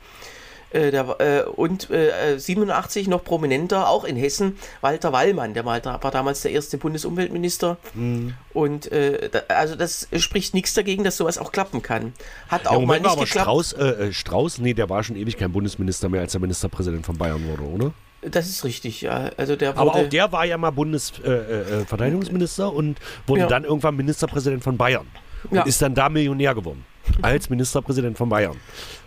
Äh, 0.71 0.91
der, 0.91 1.19
äh, 1.19 1.43
und 1.49 1.89
äh, 1.91 2.37
87 2.37 3.07
noch 3.07 3.23
prominenter, 3.23 3.87
auch 3.87 4.03
in 4.03 4.15
Hessen, 4.17 4.57
Walter 4.81 5.13
Wallmann, 5.13 5.53
der 5.53 5.61
mal, 5.63 5.83
war 5.85 6.11
damals 6.11 6.41
der 6.41 6.51
erste 6.51 6.77
Bundesumweltminister. 6.79 7.77
Und 8.53 8.91
äh, 8.91 9.29
da, 9.29 9.39
also 9.49 9.75
das 9.75 10.07
spricht 10.17 10.53
nichts 10.55 10.73
dagegen, 10.73 11.03
dass 11.03 11.15
sowas 11.17 11.37
auch 11.37 11.51
klappen 11.51 11.81
kann. 11.83 12.13
Hat 12.49 12.67
auch 12.67 12.73
Ja, 12.73 12.79
mal 12.79 12.85
Moment 12.99 13.03
mal, 13.03 13.09
nicht 13.11 13.17
aber 13.17 13.25
geklappt. 13.25 13.45
Strauß, 13.45 13.73
äh, 13.73 13.83
äh, 14.07 14.13
Strauß, 14.13 14.57
nee, 14.57 14.73
der 14.73 14.89
war 14.89 15.03
schon 15.03 15.15
ewig 15.15 15.37
kein 15.37 15.51
Bundesminister 15.51 16.09
mehr, 16.09 16.21
als 16.21 16.33
er 16.33 16.39
Ministerpräsident 16.39 17.05
von 17.05 17.17
Bayern 17.17 17.47
wurde, 17.47 17.63
oder? 17.63 17.93
Das 18.31 18.47
ist 18.49 18.63
richtig, 18.63 19.01
ja. 19.01 19.29
Also 19.37 19.55
der 19.55 19.77
Aber 19.77 19.95
auch 19.95 20.09
der 20.09 20.31
war 20.31 20.45
ja 20.45 20.57
mal 20.57 20.71
Bundesverteidigungsminister 20.71 21.77
äh, 21.77 21.81
äh, 21.81 21.85
Verteidigungsminister 21.85 22.73
und 22.73 22.99
wurde 23.27 23.41
Ja. 23.41 23.47
dann 23.47 23.63
irgendwann 23.63 23.95
Ministerpräsident 23.95 24.63
von 24.63 24.77
Bayern. 24.77 25.05
Und 25.49 25.57
Ja. 25.57 25.63
ist 25.63 25.81
dann 25.81 25.93
da 25.95 26.09
Millionär 26.09 26.55
geworden. 26.55 26.85
Als 27.21 27.49
Ministerpräsident 27.49 28.17
von 28.17 28.29
Bayern. 28.29 28.55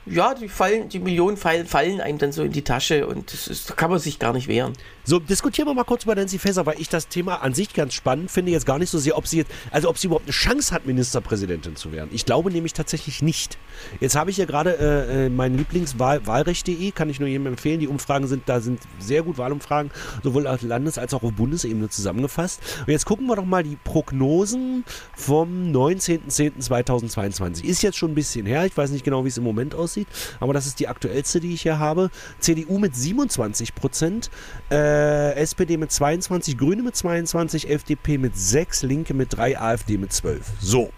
Ja, 0.07 0.35
die 0.35 0.49
fallen, 0.49 0.89
die 0.89 1.01
Millionen 1.01 1.37
fallen, 1.37 1.67
fallen 1.67 2.01
einem 2.01 2.19
dann 2.19 2.33
so 2.33 2.43
in 2.43 2.53
die 2.53 2.63
Tasche 2.63 3.07
und 3.07 3.33
das 3.33 3.49
ist, 3.49 3.71
da 3.71 3.75
kann 3.75 3.91
man 3.91 3.99
sich 3.99 4.19
gar 4.19 4.33
nicht 4.33 4.49
wehren. 4.49 4.73
So, 5.09 5.21
diskutieren 5.21 5.69
wir 5.69 5.75
mal 5.75 5.85
kurz 5.85 6.03
über 6.03 6.17
Nancy 6.17 6.39
Faeser, 6.39 6.67
weil 6.67 6.81
ich 6.81 6.89
das 6.89 7.07
Thema 7.07 7.37
an 7.43 7.55
sich 7.55 7.73
ganz 7.75 7.95
spannend 7.95 8.29
finde. 8.31 8.51
Jetzt 8.51 8.67
gar 8.67 8.79
nicht 8.81 8.91
so 8.91 8.99
sehr, 8.99 9.17
ob 9.17 9.29
sie 9.29 9.39
jetzt, 9.39 9.53
also 9.71 9.89
ob 9.89 9.99
sie 9.99 10.09
überhaupt 10.09 10.25
eine 10.25 10.33
Chance 10.33 10.75
hat, 10.75 10.85
Ministerpräsidentin 10.85 11.77
zu 11.77 11.93
werden. 11.93 12.11
Ich 12.13 12.25
glaube 12.25 12.51
nämlich 12.51 12.73
tatsächlich 12.73 13.23
nicht. 13.23 13.57
Jetzt 14.01 14.17
habe 14.17 14.31
ich 14.31 14.37
hier 14.37 14.47
gerade 14.47 14.79
äh, 14.79 15.27
äh, 15.27 15.29
mein 15.29 15.57
Lieblingswahlrecht.de, 15.57 16.91
kann 16.91 17.09
ich 17.09 17.21
nur 17.21 17.29
jedem 17.29 17.47
empfehlen. 17.47 17.79
Die 17.79 17.87
Umfragen 17.89 18.27
sind, 18.27 18.49
da 18.49 18.61
sind 18.61 18.81
sehr 18.99 19.23
gut 19.23 19.39
Wahlumfragen, 19.39 19.93
sowohl 20.25 20.49
auf 20.49 20.63
Landes- 20.63 20.99
als 20.99 21.15
auch 21.15 21.23
auf 21.23 21.33
Bundesebene 21.33 21.89
zusammengefasst. 21.89 22.61
Und 22.81 22.89
jetzt 22.89 23.07
gucken 23.07 23.27
wir 23.27 23.37
doch 23.37 23.45
mal 23.45 23.63
die 23.63 23.77
Prognosen 23.77 24.85
vom 25.15 25.71
19.10.2022. 25.73 27.65
Ist 27.65 27.83
jetzt 27.83 27.97
schon 27.97 28.11
ein 28.13 28.17
bisschen 28.17 28.45
her, 28.45 28.67
ich 28.67 28.77
weiß 28.77 28.91
nicht 28.91 29.05
genau, 29.05 29.25
wie 29.25 29.29
es 29.29 29.39
im 29.39 29.45
Moment 29.45 29.75
aussieht, 29.77 29.96
aber 30.41 30.53
das 30.53 30.67
ist 30.67 30.81
die 30.81 30.89
aktuellste, 30.89 31.41
die 31.41 31.55
ich 31.55 31.63
hier 31.63 31.79
habe. 31.79 32.11
CDU 32.41 32.79
mit 32.79 32.95
27 32.95 33.75
Prozent, 33.75 34.31
äh, 34.71 35.35
SPD 35.35 35.77
mit 35.77 35.93
22, 35.93 36.59
Grüne 36.59 36.83
mit 36.83 36.97
22, 36.97 37.71
FDP 37.71 38.19
mit 38.19 38.37
6, 38.37 38.83
Linke 38.83 39.15
mit 39.15 39.37
3, 39.37 39.59
AfD 39.59 39.97
mit 39.97 40.13
12. 40.13 40.45
So. 40.61 40.91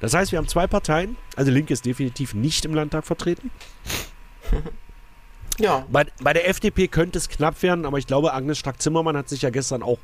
Das 0.00 0.14
heißt, 0.14 0.32
wir 0.32 0.38
haben 0.38 0.48
zwei 0.48 0.66
Parteien, 0.66 1.16
also 1.36 1.50
Linke 1.50 1.74
ist 1.74 1.84
definitiv 1.84 2.34
nicht 2.34 2.64
im 2.64 2.74
Landtag 2.74 3.04
vertreten. 3.04 3.50
Ja, 5.60 5.84
Bei, 5.90 6.06
bei 6.22 6.32
der 6.32 6.48
FDP 6.48 6.88
könnte 6.88 7.18
es 7.18 7.28
knapp 7.28 7.62
werden, 7.62 7.84
aber 7.84 7.98
ich 7.98 8.06
glaube, 8.06 8.32
Agnes 8.32 8.56
Strack-Zimmermann 8.58 9.14
hat 9.14 9.28
sich 9.28 9.42
ja 9.42 9.50
gestern 9.50 9.82
auch, 9.82 9.98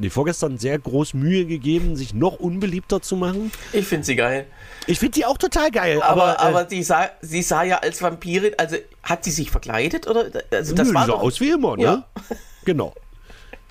nee, 0.00 0.10
vorgestern 0.10 0.58
sehr 0.58 0.78
groß 0.78 1.14
Mühe 1.14 1.44
gegeben, 1.44 1.94
sich 1.94 2.14
noch 2.14 2.40
unbeliebter 2.40 3.00
zu 3.02 3.16
machen. 3.16 3.52
ich 3.72 3.86
finde 3.86 4.04
sie 4.06 4.16
geil. 4.16 4.46
Ich 4.86 4.98
finde 4.98 5.12
die 5.12 5.26
auch 5.26 5.38
total 5.38 5.70
geil, 5.70 6.02
Aber, 6.02 6.38
aber, 6.38 6.40
aber, 6.40 6.62
äh, 6.62 6.68
die 6.68 6.82
sah, 6.82 7.10
sie 7.20 7.42
sah 7.42 7.62
ja 7.62 7.78
als 7.78 8.02
Vampirin, 8.02 8.54
also 8.58 8.76
hat 9.02 9.24
sie 9.24 9.30
sich 9.30 9.50
verkleidet 9.50 10.08
oder? 10.08 10.30
Also 10.50 10.74
das 10.74 10.88
nö, 10.88 10.94
war 10.94 11.06
so 11.06 11.12
doch, 11.12 11.22
aus 11.22 11.40
wie 11.40 11.50
immer, 11.50 11.76
ne? 11.76 11.82
Ja. 11.82 12.04
Genau. 12.66 12.94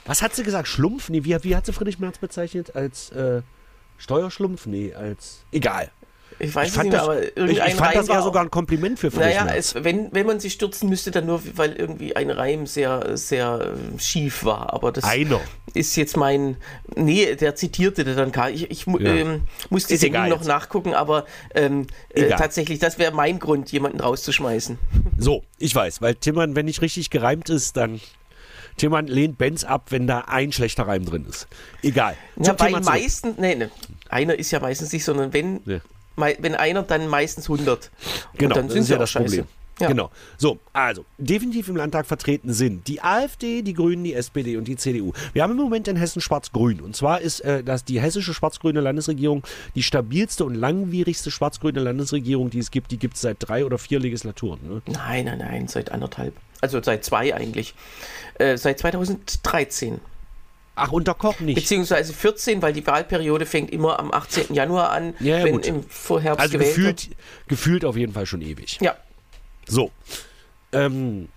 Was 0.06 0.24
hat 0.24 0.34
sie 0.34 0.42
gesagt? 0.42 0.68
Schlumpf? 0.68 1.10
Nee, 1.10 1.24
wie, 1.24 1.38
wie 1.44 1.56
hat 1.56 1.68
sie 1.68 1.74
Friedrich 1.74 2.00
Merz 2.00 2.18
bezeichnet? 2.18 2.76
Als 2.76 3.12
äh, 3.12 3.44
Steuerschlumpf? 3.98 4.66
Nee, 4.66 4.96
als. 4.96 5.46
Egal. 5.52 5.92
Ich 6.40 6.56
weiß 6.56 6.70
Ich 6.70 6.74
fand 6.74 6.90
nicht 6.90 6.92
mehr, 6.94 7.00
das, 7.02 7.08
aber 7.10 7.22
ich, 7.24 7.36
irgendein 7.38 7.68
ich 7.68 7.76
fand 7.76 7.90
Reim 7.90 7.98
das 7.98 8.10
eher 8.10 8.22
sogar 8.22 8.44
ein 8.44 8.52
Kompliment 8.52 8.98
für 9.00 9.12
Friedrich 9.12 9.36
Naja, 9.36 9.54
es, 9.56 9.76
wenn, 9.76 10.12
wenn 10.14 10.26
man 10.26 10.40
sie 10.40 10.50
stürzen 10.50 10.90
müsste, 10.90 11.12
dann 11.12 11.26
nur, 11.26 11.42
weil 11.56 11.74
irgendwie 11.74 12.16
ein 12.16 12.30
Reim 12.32 12.66
sehr, 12.66 13.18
sehr 13.18 13.74
äh, 13.96 14.00
schief 14.00 14.44
war. 14.46 14.74
Aber 14.74 14.92
das 14.92 15.04
Einer. 15.04 15.42
ist 15.74 15.96
jetzt 15.96 16.18
mein. 16.18 16.58
Nee, 16.96 17.36
der 17.36 17.56
zitierte 17.56 18.04
der 18.04 18.16
dann 18.16 18.32
Karl. 18.32 18.54
Ich, 18.54 18.72
ich 18.72 18.86
Ja. 18.88 19.00
ähm, 19.00 19.42
musste 19.70 19.94
Ist 19.94 20.00
sie 20.02 20.08
egal 20.08 20.30
noch 20.30 20.38
jetzt. 20.38 20.48
nachgucken, 20.48 20.94
aber 20.94 21.26
ähm, 21.54 21.88
äh, 22.10 22.30
tatsächlich, 22.30 22.80
das 22.80 22.98
wäre 22.98 23.12
mein 23.14 23.40
Grund, 23.40 23.72
jemanden 23.72 24.00
rauszuschmeißen. 24.00 24.78
So, 25.18 25.44
ich 25.58 25.76
weiß, 25.76 26.02
weil 26.02 26.16
Timmern, 26.16 26.56
wenn 26.56 26.66
nicht 26.66 26.82
richtig 26.82 27.10
gereimt 27.10 27.50
ist, 27.50 27.76
dann. 27.76 28.00
Tillmann 28.78 29.08
lehnt 29.08 29.38
Benz 29.38 29.66
ab, 29.66 29.88
wenn 29.90 30.08
da 30.08 30.22
ein 30.28 30.54
schlechter 30.54 30.88
Reim 30.88 31.04
drin 31.04 31.26
ist. 31.28 31.48
Egal. 31.84 32.16
Ja, 32.38 32.54
bei 32.54 32.70
meisten, 32.72 33.36
nee, 33.38 33.54
nee, 33.56 33.68
einer 34.08 34.40
ist 34.40 34.52
ja 34.52 34.62
meistens 34.62 34.94
nicht, 34.94 35.04
sondern 35.04 35.34
wenn, 35.34 35.60
Ja. 35.66 35.80
Wenn 36.20 36.56
einer, 36.56 36.84
dann 36.84 37.08
meistens 37.08 37.50
100. 37.50 37.92
Genau, 38.38 38.56
das 38.56 38.72
sind 38.72 38.82
ist 38.82 38.88
sie 38.88 38.94
ja 38.94 39.00
das 39.00 39.10
scheiße. 39.10 39.26
Problem. 39.26 39.48
Ja. 39.80 39.88
Genau. 39.88 40.12
So, 40.38 40.60
also, 40.74 41.06
definitiv 41.18 41.70
im 41.70 41.78
Landtag 41.78 42.06
vertreten 42.06 42.52
sind 42.54 42.88
die 42.88 43.02
AfD, 43.02 43.62
die 43.62 43.74
Grünen, 43.74 44.04
die 44.04 44.14
SPD 44.14 44.58
und 44.58 44.68
die 44.68 44.76
CDU. 44.76 45.14
Wir 45.34 45.44
haben 45.44 45.52
im 45.52 45.58
Moment 45.58 45.88
in 45.88 45.96
Hessen 45.96 46.22
Schwarz-Grün. 46.22 46.82
Und 46.82 46.96
zwar 46.96 47.22
ist 47.22 47.40
äh, 47.42 47.64
das 47.64 47.86
die 47.86 48.02
hessische 48.02 48.34
schwarz-grüne 48.34 48.82
Landesregierung 48.82 49.44
die 49.76 49.84
stabilste 49.84 50.44
und 50.44 50.56
langwierigste 50.56 51.32
schwarz-grüne 51.32 51.80
Landesregierung, 51.80 52.50
die 52.50 52.60
es 52.60 52.72
gibt. 52.72 52.92
Die 52.92 52.98
gibt 52.98 53.16
es 53.16 53.22
seit 53.22 53.38
drei 53.40 53.66
oder 53.66 53.78
vier 53.78 54.00
Legislaturen. 54.00 54.60
Ne? 54.68 54.82
Nein, 54.88 55.26
nein, 55.26 55.38
nein, 55.40 55.68
seit 55.68 55.92
anderthalb. 55.92 56.34
Also 56.62 56.82
seit 56.84 57.06
zwei 57.06 57.34
eigentlich. 57.34 57.74
Äh, 58.36 58.58
seit 58.58 58.80
2013. 58.80 60.02
Ach, 60.80 60.92
unter 60.92 61.14
Koch 61.14 61.40
nicht. 61.40 61.56
Beziehungsweise 61.56 62.14
14, 62.14 62.62
weil 62.62 62.74
die 62.74 62.86
Wahlperiode 62.88 63.46
fängt 63.46 63.72
immer 63.72 64.00
am 64.00 64.12
18. 64.12 64.54
Januar 64.54 64.92
an, 64.92 65.14
Ja, 65.20 65.40
ja, 65.40 65.46
wenn 65.46 65.54
gut. 65.54 65.66
im 65.68 65.84
Vorherbst 65.84 66.40
Also 66.42 66.54
gewählt 66.58 66.76
gefühlt, 66.76 67.10
gefühlt 67.48 67.86
auf 67.86 67.96
jeden 67.98 68.14
Fall 68.14 68.26
schon 68.26 68.42
ewig. 68.42 68.80
wird. 68.80 68.82
Ja, 68.82 68.98
So. 69.68 69.92
Ähm, 70.72 71.30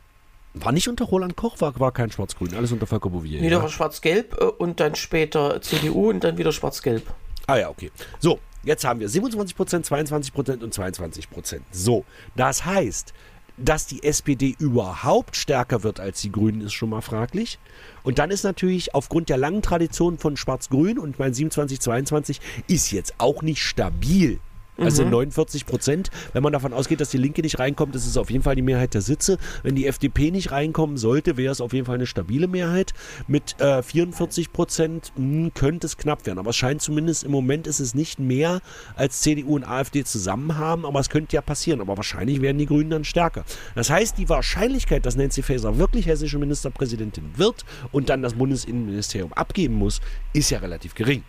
war 0.54 0.72
nicht 0.72 0.86
unter 0.88 1.06
Roland 1.06 1.34
Koch, 1.36 1.60
war, 1.60 1.78
war 1.80 1.92
kein 1.92 2.10
Schwarz-Grün, 2.10 2.54
alles 2.54 2.72
unter 2.72 2.86
Volker 2.86 3.08
Bouvier. 3.08 3.40
wieder 3.40 3.56
ja? 3.56 3.62
war 3.62 3.70
schwarz-gelb 3.70 4.36
äh, 4.38 4.44
und 4.44 4.80
dann 4.80 4.94
später 4.94 5.60
CDU 5.62 6.10
und 6.10 6.22
dann 6.24 6.36
wieder 6.36 6.52
schwarz-gelb. 6.52 7.02
Ah 7.46 7.56
ja, 7.56 7.70
okay. 7.70 7.90
So, 8.20 8.38
jetzt 8.62 8.84
haben 8.84 9.00
wir 9.00 9.08
27%, 9.08 9.54
22% 9.86 10.62
und 10.62 10.74
22%. 10.74 11.60
So, 11.70 12.04
das 12.36 12.64
heißt, 12.66 13.14
dass 13.56 13.86
die 13.86 14.02
SPD 14.02 14.54
überhaupt 14.58 15.36
stärker 15.36 15.82
wird 15.82 16.00
als 16.00 16.20
die 16.20 16.32
Grünen, 16.32 16.60
ist 16.62 16.72
schon 16.72 16.90
mal 16.90 17.00
fraglich. 17.00 17.58
Und 18.02 18.18
dann 18.18 18.30
ist 18.30 18.44
natürlich 18.44 18.94
aufgrund 18.94 19.28
der 19.28 19.38
langen 19.38 19.62
Tradition 19.62 20.18
von 20.18 20.36
Schwarz-Grün 20.36 20.98
und 20.98 21.18
mein 21.18 21.34
27, 21.34 21.80
22 21.80 22.40
ist 22.66 22.90
jetzt 22.90 23.14
auch 23.18 23.42
nicht 23.42 23.62
stabil. 23.62 24.40
Also 24.78 25.04
49 25.04 25.66
Prozent. 25.66 26.10
Wenn 26.32 26.42
man 26.42 26.52
davon 26.52 26.72
ausgeht, 26.72 27.00
dass 27.00 27.10
die 27.10 27.18
Linke 27.18 27.42
nicht 27.42 27.58
reinkommt, 27.58 27.94
ist 27.94 28.06
es 28.06 28.16
auf 28.16 28.30
jeden 28.30 28.42
Fall 28.42 28.56
die 28.56 28.62
Mehrheit 28.62 28.94
der 28.94 29.02
Sitze. 29.02 29.36
Wenn 29.62 29.74
die 29.74 29.86
FDP 29.86 30.30
nicht 30.30 30.50
reinkommen 30.50 30.96
sollte, 30.96 31.36
wäre 31.36 31.52
es 31.52 31.60
auf 31.60 31.74
jeden 31.74 31.84
Fall 31.84 31.96
eine 31.96 32.06
stabile 32.06 32.48
Mehrheit. 32.48 32.94
Mit 33.28 33.60
äh, 33.60 33.82
44 33.82 34.52
Prozent 34.52 35.12
mh, 35.16 35.50
könnte 35.54 35.86
es 35.86 35.98
knapp 35.98 36.24
werden. 36.24 36.38
Aber 36.38 36.50
es 36.50 36.56
scheint 36.56 36.80
zumindest 36.80 37.22
im 37.24 37.30
Moment 37.30 37.66
ist 37.66 37.80
es 37.80 37.94
nicht 37.94 38.18
mehr 38.18 38.60
als 38.96 39.20
CDU 39.20 39.56
und 39.56 39.64
AfD 39.64 40.04
zusammen 40.04 40.56
haben. 40.56 40.86
Aber 40.86 41.00
es 41.00 41.10
könnte 41.10 41.36
ja 41.36 41.42
passieren. 41.42 41.80
Aber 41.82 41.96
wahrscheinlich 41.96 42.40
werden 42.40 42.58
die 42.58 42.66
Grünen 42.66 42.90
dann 42.90 43.04
stärker. 43.04 43.44
Das 43.74 43.90
heißt, 43.90 44.16
die 44.16 44.28
Wahrscheinlichkeit, 44.28 45.04
dass 45.04 45.16
Nancy 45.16 45.42
Faeser 45.42 45.76
wirklich 45.76 46.06
hessische 46.06 46.38
Ministerpräsidentin 46.38 47.32
wird 47.36 47.66
und 47.90 48.08
dann 48.08 48.22
das 48.22 48.34
Bundesinnenministerium 48.34 49.34
abgeben 49.34 49.74
muss, 49.74 50.00
ist 50.32 50.50
ja 50.50 50.58
relativ 50.58 50.94
gering. 50.94 51.24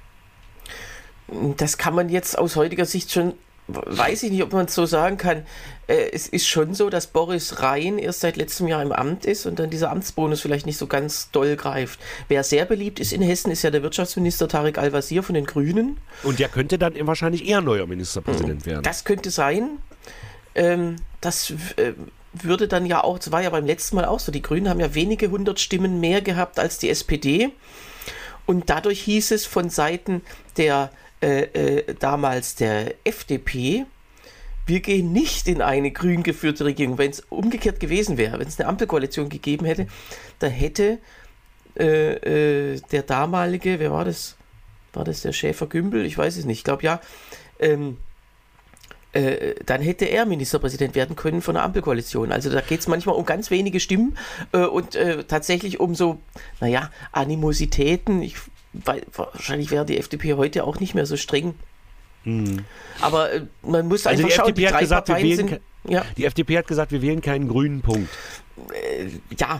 Das 1.57 1.77
kann 1.77 1.95
man 1.95 2.09
jetzt 2.09 2.37
aus 2.37 2.55
heutiger 2.55 2.85
Sicht 2.85 3.11
schon, 3.11 3.33
weiß 3.67 4.23
ich 4.23 4.31
nicht, 4.31 4.43
ob 4.43 4.53
man 4.53 4.65
es 4.65 4.75
so 4.75 4.85
sagen 4.85 5.17
kann. 5.17 5.45
Äh, 5.87 6.11
es 6.11 6.27
ist 6.27 6.47
schon 6.47 6.73
so, 6.73 6.89
dass 6.89 7.07
Boris 7.07 7.61
Rhein 7.61 7.97
erst 7.97 8.21
seit 8.21 8.37
letztem 8.37 8.67
Jahr 8.67 8.81
im 8.81 8.91
Amt 8.91 9.25
ist 9.25 9.45
und 9.45 9.59
dann 9.59 9.69
dieser 9.69 9.91
Amtsbonus 9.91 10.41
vielleicht 10.41 10.65
nicht 10.65 10.77
so 10.77 10.87
ganz 10.87 11.31
doll 11.31 11.55
greift. 11.55 11.99
Wer 12.27 12.43
sehr 12.43 12.65
beliebt 12.65 12.99
ist 12.99 13.13
in 13.13 13.21
Hessen, 13.21 13.51
ist 13.51 13.63
ja 13.63 13.71
der 13.71 13.83
Wirtschaftsminister 13.83 14.47
Tarek 14.47 14.77
Al-Wazir 14.77 15.23
von 15.23 15.35
den 15.35 15.45
Grünen. 15.45 15.97
Und 16.23 16.39
der 16.39 16.49
könnte 16.49 16.77
dann 16.77 16.95
wahrscheinlich 17.07 17.47
eher 17.47 17.61
neuer 17.61 17.87
Ministerpräsident 17.87 18.65
werden. 18.65 18.83
Das 18.83 19.03
könnte 19.03 19.31
sein. 19.31 19.77
Ähm, 20.55 20.97
das 21.21 21.51
äh, 21.77 21.93
würde 22.33 22.67
dann 22.67 22.85
ja 22.85 23.03
auch, 23.03 23.19
das 23.19 23.31
war 23.31 23.41
ja 23.41 23.49
beim 23.49 23.65
letzten 23.65 23.95
Mal 23.95 24.05
auch 24.05 24.19
so, 24.19 24.31
die 24.31 24.41
Grünen 24.41 24.69
haben 24.69 24.79
ja 24.79 24.93
wenige 24.95 25.29
hundert 25.29 25.59
Stimmen 25.59 25.99
mehr 25.99 26.21
gehabt 26.21 26.59
als 26.59 26.79
die 26.79 26.89
SPD. 26.89 27.51
Und 28.45 28.69
dadurch 28.69 29.01
hieß 29.01 29.31
es 29.31 29.45
von 29.45 29.69
Seiten 29.69 30.21
der 30.57 30.91
äh, 31.23 31.43
äh, 31.77 31.95
damals 31.99 32.55
der 32.55 32.95
FDP, 33.05 33.85
wir 34.65 34.81
gehen 34.81 35.13
nicht 35.13 35.47
in 35.47 35.61
eine 35.61 35.91
grün 35.91 36.21
geführte 36.21 36.65
Regierung. 36.65 36.97
Wenn 36.97 37.11
es 37.11 37.21
umgekehrt 37.29 37.79
gewesen 37.79 38.17
wäre, 38.17 38.39
wenn 38.39 38.47
es 38.47 38.59
eine 38.59 38.67
Ampelkoalition 38.67 39.29
gegeben 39.29 39.65
hätte, 39.65 39.87
dann 40.39 40.51
hätte 40.51 40.99
äh, 41.79 42.73
äh, 42.73 42.81
der 42.91 43.03
damalige, 43.03 43.79
wer 43.79 43.91
war 43.91 44.03
das? 44.03 44.35
War 44.91 45.05
das 45.05 45.21
der 45.21 45.31
Schäfer 45.31 45.67
Gümbel? 45.67 46.05
Ich 46.05 46.17
weiß 46.17 46.35
es 46.35 46.43
nicht. 46.43 46.57
Ich 46.57 46.63
glaube 46.65 46.83
ja. 46.83 46.99
Ähm, 47.57 47.97
äh, 49.13 49.55
dann 49.65 49.81
hätte 49.81 50.03
er 50.05 50.25
Ministerpräsident 50.25 50.93
werden 50.93 51.15
können 51.15 51.41
von 51.41 51.53
der 51.53 51.63
Ampelkoalition. 51.63 52.33
Also 52.33 52.49
da 52.49 52.59
geht 52.59 52.81
es 52.81 52.87
manchmal 52.87 53.15
um 53.15 53.25
ganz 53.25 53.49
wenige 53.49 53.79
Stimmen 53.79 54.17
äh, 54.51 54.57
und 54.57 54.97
tatsächlich 55.29 55.79
um 55.79 55.95
so, 55.95 56.19
naja, 56.59 56.91
Animositäten. 57.13 58.21
Ich, 58.23 58.35
weil, 58.73 59.03
wahrscheinlich 59.15 59.71
wäre 59.71 59.85
die 59.85 59.97
FDP 59.97 60.33
heute 60.33 60.63
auch 60.63 60.79
nicht 60.79 60.95
mehr 60.95 61.05
so 61.05 61.17
streng. 61.17 61.55
Aber 63.01 63.31
äh, 63.31 63.41
man 63.63 63.87
muss 63.87 64.05
Also 64.07 64.23
einfach 64.23 64.29
die 64.29 64.35
schauen, 64.35 64.49
FDP 64.49 64.61
die 64.61 64.67
hat 64.67 64.73
drei 64.73 64.79
gesagt, 64.79 65.07
wir 65.07 65.15
Parteien 65.15 65.37
wählen 65.37 65.47
sind. 65.49 65.61
Ja, 65.85 66.05
Die 66.15 66.25
FDP 66.25 66.57
hat 66.57 66.67
gesagt, 66.67 66.91
wir 66.93 67.01
wählen 67.01 67.21
keinen 67.21 67.49
grünen 67.49 67.81
Punkt. 67.81 68.09
ja, 69.37 69.59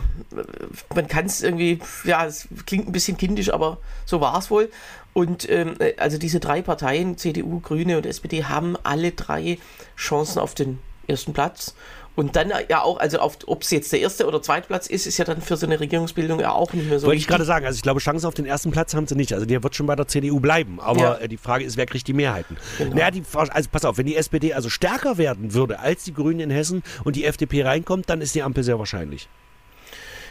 man 0.94 1.06
kann 1.06 1.26
es 1.26 1.42
irgendwie, 1.42 1.80
ja, 2.04 2.24
es 2.24 2.48
klingt 2.64 2.88
ein 2.88 2.92
bisschen 2.92 3.18
kindisch, 3.18 3.52
aber 3.52 3.78
so 4.06 4.20
war 4.22 4.38
es 4.38 4.50
wohl. 4.50 4.70
Und 5.12 5.48
ähm, 5.50 5.76
äh, 5.78 5.94
also 5.98 6.16
diese 6.16 6.40
drei 6.40 6.62
Parteien, 6.62 7.18
CDU, 7.18 7.60
Grüne 7.60 7.98
und 7.98 8.06
SPD, 8.06 8.44
haben 8.44 8.76
alle 8.82 9.12
drei 9.12 9.58
Chancen 9.96 10.38
auf 10.38 10.54
den 10.54 10.78
ersten 11.06 11.34
Platz. 11.34 11.74
Und 12.16 12.36
dann 12.36 12.50
äh, 12.50 12.64
ja 12.68 12.82
auch, 12.82 12.98
also 12.98 13.20
ob 13.20 13.62
es 13.62 13.70
jetzt 13.70 13.92
der 13.92 14.00
erste 14.00 14.26
oder 14.26 14.40
zweite 14.40 14.66
Platz 14.68 14.86
ist, 14.86 15.06
ist 15.06 15.18
ja 15.18 15.24
dann 15.24 15.40
für 15.42 15.56
so 15.56 15.66
eine 15.66 15.80
Regierungsbildung 15.80 16.38
ja 16.40 16.52
auch 16.52 16.72
nicht 16.72 16.88
mehr 16.88 16.98
so 17.00 17.06
Wollte 17.06 17.18
ich 17.18 17.26
gerade 17.26 17.44
sagen, 17.44 17.66
also 17.66 17.76
ich 17.76 17.82
glaube, 17.82 18.00
Chancen 18.00 18.26
auf 18.26 18.34
den 18.34 18.46
ersten 18.46 18.70
Platz 18.70 18.94
haben 18.94 19.06
sie 19.06 19.16
nicht. 19.16 19.32
Also 19.32 19.46
der 19.46 19.62
wird 19.62 19.74
schon 19.74 19.86
bei 19.86 19.96
der 19.96 20.06
CDU 20.06 20.38
bleiben. 20.40 20.78
Aber 20.80 21.00
Ja. 21.00 21.14
äh, 21.16 21.28
die 21.28 21.36
Frage 21.36 21.64
ist, 21.64 21.76
wer 21.76 21.86
kriegt 21.86 22.06
die 22.06 22.12
Mehrheiten? 22.12 22.56
Genau. 22.78 22.94
Naja, 22.94 23.10
die, 23.10 23.22
also 23.34 23.68
pass 23.70 23.84
auf, 23.84 23.98
wenn 23.98 24.06
die 24.06 24.16
SPD 24.16 24.54
also 24.54 24.68
stärker 24.70 25.18
werden 25.18 25.54
würde 25.54 25.80
als 25.80 26.04
die 26.04 26.14
Grünen 26.14 26.40
in 26.40 26.50
Hessen 26.50 26.82
und 27.04 27.16
die 27.16 27.24
FDP 27.24 27.64
reinkommt, 27.64 28.08
dann 28.08 28.20
ist 28.20 28.34
die 28.34 28.42
Ampel 28.42 28.62
sehr 28.62 28.78
wahrscheinlich. 28.78 29.28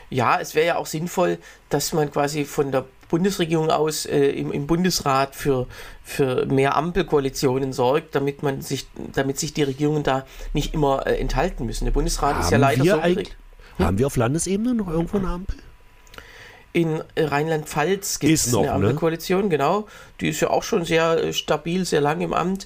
Ja, 0.09 0.39
es 0.39 0.55
wäre 0.55 0.67
ja 0.67 0.75
auch 0.77 0.85
sinnvoll, 0.85 1.39
dass 1.69 1.93
man 1.93 2.11
quasi 2.11 2.45
von 2.45 2.71
der 2.71 2.85
Bundesregierung 3.13 3.69
aus 3.69 4.07
äh, 4.07 4.29
im, 4.29 4.51
im 4.51 4.65
Bundesrat 4.65 5.35
für, 5.35 5.67
für 6.03 6.47
mehr 6.47 6.75
Ampelkoalitionen 6.75 7.71
sorgt, 7.71 8.15
damit 8.15 8.41
man 8.41 8.61
sich, 8.61 8.87
damit 9.13 9.37
sich 9.37 9.53
die 9.53 9.61
Regierungen 9.61 10.01
da 10.01 10.25
nicht 10.53 10.73
immer 10.73 11.05
äh, 11.05 11.19
enthalten 11.19 11.67
müssen. 11.67 11.85
Der 11.85 11.91
Bundesrat 11.91 12.39
ist 12.39 12.49
ja 12.49 12.57
leider 12.57 12.83
wir 12.83 12.95
so 12.95 13.01
geregelt. 13.01 13.37
Haben 13.77 13.99
wir 13.99 14.07
auf 14.07 14.17
Landesebene 14.17 14.73
noch 14.73 14.87
irgendwo 14.87 15.17
eine 15.17 15.27
Ampel? 15.27 15.57
In 16.71 17.03
äh, 17.13 17.25
Rheinland-Pfalz 17.25 18.17
gibt 18.17 18.33
es 18.33 18.51
eine 18.51 18.65
ne? 18.65 18.71
Ampelkoalition, 18.71 19.51
genau. 19.51 19.85
Die 20.19 20.29
ist 20.29 20.39
ja 20.39 20.49
auch 20.49 20.63
schon 20.63 20.83
sehr 20.83 21.23
äh, 21.23 21.33
stabil, 21.33 21.85
sehr 21.85 22.01
lang 22.01 22.19
im 22.21 22.33
Amt, 22.33 22.65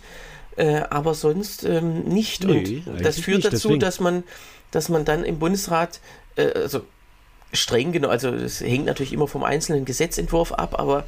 äh, 0.56 0.78
aber 0.90 1.14
sonst 1.14 1.66
ähm, 1.66 2.04
nicht. 2.04 2.46
Nee, 2.46 2.84
Und 2.86 3.04
das 3.04 3.20
führt 3.20 3.40
nicht, 3.40 3.48
dazu, 3.48 3.68
deswegen. 3.68 3.80
dass 3.82 4.00
man, 4.00 4.24
dass 4.72 4.88
man 4.88 5.04
dann 5.04 5.26
im 5.26 5.40
Bundesrat, 5.40 6.00
also 6.38 6.84
streng 7.54 7.92
genau, 7.92 8.10
also 8.10 8.32
das 8.32 8.62
hängt 8.62 8.86
natürlich 8.86 9.14
immer 9.14 9.28
vom 9.28 9.44
einzelnen 9.44 9.86
Gesetzentwurf 9.86 10.52
ab, 10.52 10.80
aber 10.80 11.06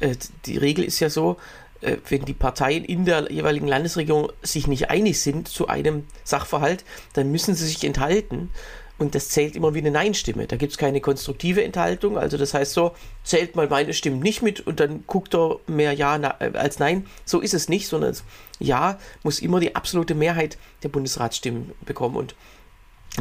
äh, 0.00 0.16
die 0.46 0.56
Regel 0.56 0.84
ist 0.84 1.00
ja 1.00 1.10
so, 1.10 1.36
äh, 1.80 1.96
wenn 2.08 2.24
die 2.24 2.34
Parteien 2.34 2.84
in 2.84 3.04
der 3.04 3.30
jeweiligen 3.30 3.66
Landesregierung 3.66 4.30
sich 4.42 4.66
nicht 4.66 4.90
einig 4.90 5.20
sind 5.20 5.48
zu 5.48 5.68
einem 5.68 6.04
Sachverhalt, 6.24 6.84
dann 7.14 7.30
müssen 7.30 7.54
sie 7.54 7.66
sich 7.66 7.84
enthalten. 7.84 8.50
Und 8.98 9.14
das 9.14 9.30
zählt 9.30 9.56
immer 9.56 9.72
wie 9.72 9.78
eine 9.78 9.90
Nein-Stimme. 9.90 10.46
Da 10.46 10.56
gibt 10.56 10.72
es 10.72 10.78
keine 10.78 11.00
konstruktive 11.00 11.64
Enthaltung. 11.64 12.18
Also 12.18 12.36
das 12.36 12.52
heißt 12.52 12.74
so, 12.74 12.94
zählt 13.24 13.56
mal 13.56 13.66
meine 13.66 13.94
Stimmen 13.94 14.20
nicht 14.20 14.42
mit 14.42 14.60
und 14.60 14.78
dann 14.78 15.04
guckt 15.06 15.34
er 15.34 15.58
mehr 15.66 15.94
Ja 15.94 16.16
äh, 16.16 16.50
als 16.54 16.78
Nein. 16.78 17.06
So 17.24 17.40
ist 17.40 17.54
es 17.54 17.70
nicht, 17.70 17.88
sondern 17.88 18.14
Ja 18.58 18.98
muss 19.22 19.38
immer 19.38 19.58
die 19.58 19.74
absolute 19.74 20.14
Mehrheit 20.14 20.58
der 20.82 20.90
Bundesratsstimmen 20.90 21.72
bekommen. 21.86 22.16
Und 22.16 22.34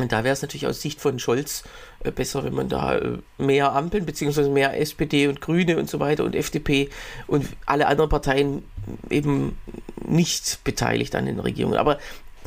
und 0.01 0.11
da 0.11 0.23
wäre 0.23 0.33
es 0.33 0.41
natürlich 0.41 0.67
aus 0.67 0.81
Sicht 0.81 0.99
von 1.01 1.19
Scholz 1.19 1.63
äh, 2.03 2.11
besser, 2.11 2.43
wenn 2.43 2.53
man 2.53 2.69
da 2.69 2.97
äh, 2.97 3.17
mehr 3.37 3.73
Ampeln, 3.73 4.05
beziehungsweise 4.05 4.49
mehr 4.49 4.79
SPD 4.79 5.27
und 5.27 5.41
Grüne 5.41 5.77
und 5.77 5.89
so 5.89 5.99
weiter 5.99 6.23
und 6.23 6.35
FDP 6.35 6.89
und 7.27 7.45
alle 7.65 7.87
anderen 7.87 8.09
Parteien 8.09 8.63
eben 9.09 9.57
nicht 10.05 10.63
beteiligt 10.63 11.15
an 11.15 11.25
den 11.25 11.39
Regierungen. 11.39 11.77
Aber 11.77 11.99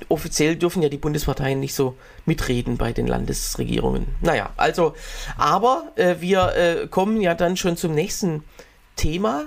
offiziell 0.08 0.56
dürfen 0.56 0.82
ja 0.82 0.88
die 0.88 0.98
Bundesparteien 0.98 1.60
nicht 1.60 1.74
so 1.74 1.96
mitreden 2.26 2.76
bei 2.76 2.92
den 2.92 3.06
Landesregierungen. 3.06 4.06
Naja, 4.20 4.50
also, 4.56 4.94
aber 5.36 5.92
äh, 5.96 6.16
wir 6.20 6.54
äh, 6.56 6.86
kommen 6.88 7.20
ja 7.20 7.34
dann 7.34 7.56
schon 7.56 7.76
zum 7.76 7.94
nächsten 7.94 8.42
Thema. 8.96 9.46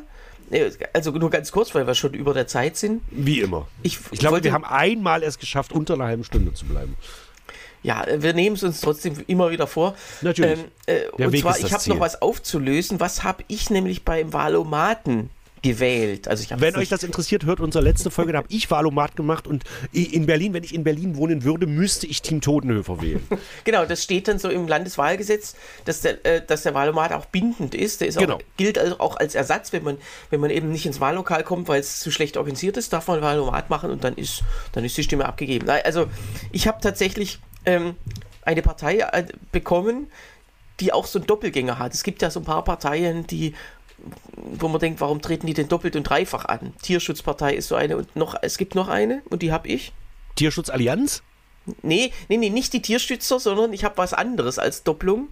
Äh, 0.52 0.72
Also 0.94 1.12
nur 1.12 1.30
ganz 1.30 1.52
kurz, 1.52 1.74
weil 1.76 1.88
wir 1.88 1.96
schon 1.96 2.14
über 2.14 2.34
der 2.34 2.48
Zeit 2.48 2.78
sind. 2.78 3.02
Wie 3.12 3.42
immer. 3.42 3.68
Ich, 3.84 4.00
Ich 4.12 4.20
glaube, 4.20 4.44
wir 4.44 4.54
haben 4.54 4.66
einmal 4.66 5.24
es 5.24 5.40
geschafft, 5.40 5.74
unter 5.74 5.96
einer 5.96 6.06
halben 6.06 6.24
Stunde 6.24 6.54
zu 6.54 6.66
bleiben. 6.66 6.96
Ja, 7.86 8.06
wir 8.18 8.34
nehmen 8.34 8.56
es 8.56 8.64
uns 8.64 8.82
trotzdem 8.82 9.14
immer 9.28 9.52
wieder 9.52 9.68
vor. 9.68 9.96
Natürlich. 10.22 10.60
Ähm, 10.60 10.66
äh, 10.88 11.00
Der 11.18 11.28
und 11.28 11.34
Weg 11.34 11.42
zwar, 11.42 11.52
ist 11.56 11.64
das 11.64 11.70
ich 11.70 11.74
habe 11.74 11.90
noch 11.90 12.00
was 12.00 12.22
aufzulösen. 12.22 13.00
Was 13.00 13.24
habe 13.24 13.44
ich 13.48 13.70
nämlich 13.70 14.04
beim 14.04 14.34
Valomaten 14.34 15.30
gewählt. 15.66 16.28
Also 16.28 16.46
Wenn 16.60 16.76
euch 16.76 16.90
das 16.90 17.02
interessiert, 17.02 17.46
hört 17.46 17.60
unsere 17.60 17.84
letzte 17.84 18.12
Folge, 18.12 18.34
da 18.34 18.38
habe 18.40 18.48
ich 18.52 18.70
Wahlomat 18.70 19.16
gemacht 19.16 19.48
und 19.48 19.64
in 19.92 20.28
Berlin, 20.28 20.54
wenn 20.54 20.64
ich 20.64 20.76
in 20.76 20.84
Berlin 20.84 21.18
wohnen 21.18 21.44
würde, 21.44 21.66
müsste 21.66 22.06
ich 22.06 22.22
Team 22.22 22.40
Totenhöfer 22.40 23.02
wählen. 23.02 23.26
Genau, 23.64 23.84
das 23.86 24.04
steht 24.04 24.28
dann 24.28 24.38
so 24.38 24.50
im 24.50 24.68
Landeswahlgesetz, 24.68 25.56
dass 25.86 26.02
der, 26.02 26.24
äh, 26.24 26.46
dass 26.46 26.62
der 26.62 26.76
Wahlomat 26.76 27.14
auch 27.14 27.26
bindend 27.26 27.74
ist. 27.74 28.02
Der 28.02 28.10
ist 28.10 28.20
Genau. 28.20 28.36
auch, 28.36 28.42
gilt 28.58 28.78
also 28.78 29.00
auch 29.00 29.18
als 29.18 29.34
Ersatz, 29.34 29.74
wenn 29.74 29.84
man, 29.84 29.98
wenn 30.30 30.40
man 30.40 30.52
eben 30.52 30.72
nicht 30.72 30.86
ins 30.86 31.00
Wahllokal 31.00 31.44
kommt, 31.44 31.68
weil 31.68 31.80
es 31.80 32.00
zu 32.00 32.12
schlecht 32.12 32.38
organisiert 32.38 32.78
ist, 32.78 32.94
darf 32.94 33.08
man 33.08 33.22
Wahlomat 33.22 33.72
machen 33.72 33.90
und 33.90 34.04
dann 34.04 34.14
ist, 34.16 34.44
dann 34.74 34.86
ist 34.86 34.96
die 34.98 35.04
Stimme 35.04 35.26
abgegeben. 35.26 35.68
Also 35.68 36.06
ich 36.52 36.68
habe 36.68 36.78
tatsächlich 36.80 37.40
ähm, 37.66 37.96
eine 38.44 38.62
Partei 38.62 39.00
äh, 39.00 39.26
bekommen, 39.52 40.08
die 40.80 40.94
auch 40.94 41.06
so 41.06 41.20
einen 41.20 41.28
Doppelgänger 41.28 41.80
hat. 41.80 41.94
Es 41.94 42.04
gibt 42.04 42.22
ja 42.22 42.30
so 42.30 42.42
ein 42.42 42.46
paar 42.46 42.64
Parteien, 42.64 43.26
die 43.28 43.54
wo 44.36 44.68
man 44.68 44.80
denkt, 44.80 45.02
warum 45.02 45.22
treten 45.22 45.48
die 45.48 45.54
denn 45.54 45.68
doppelt 45.68 45.96
und 45.96 46.04
dreifach 46.04 46.46
an? 46.46 46.74
Tierschutzpartei 46.82 47.54
ist 47.54 47.70
so 47.70 47.76
eine 47.76 47.98
und 47.98 48.16
noch, 48.16 48.36
es 48.42 48.58
gibt 48.58 48.76
noch 48.76 48.88
eine 48.88 49.22
und 49.30 49.42
die 49.42 49.52
habe 49.52 49.68
ich. 49.68 49.94
Tierschutzallianz? 50.36 51.24
Nee, 51.82 52.12
nee, 52.28 52.38
nee, 52.38 52.50
nicht 52.50 52.74
die 52.74 52.82
Tierstützer, 52.82 53.40
sondern 53.40 53.74
ich 53.74 53.84
habe 53.84 53.98
was 53.98 54.14
anderes 54.14 54.60
als 54.60 54.84
Doppelung. 54.84 55.30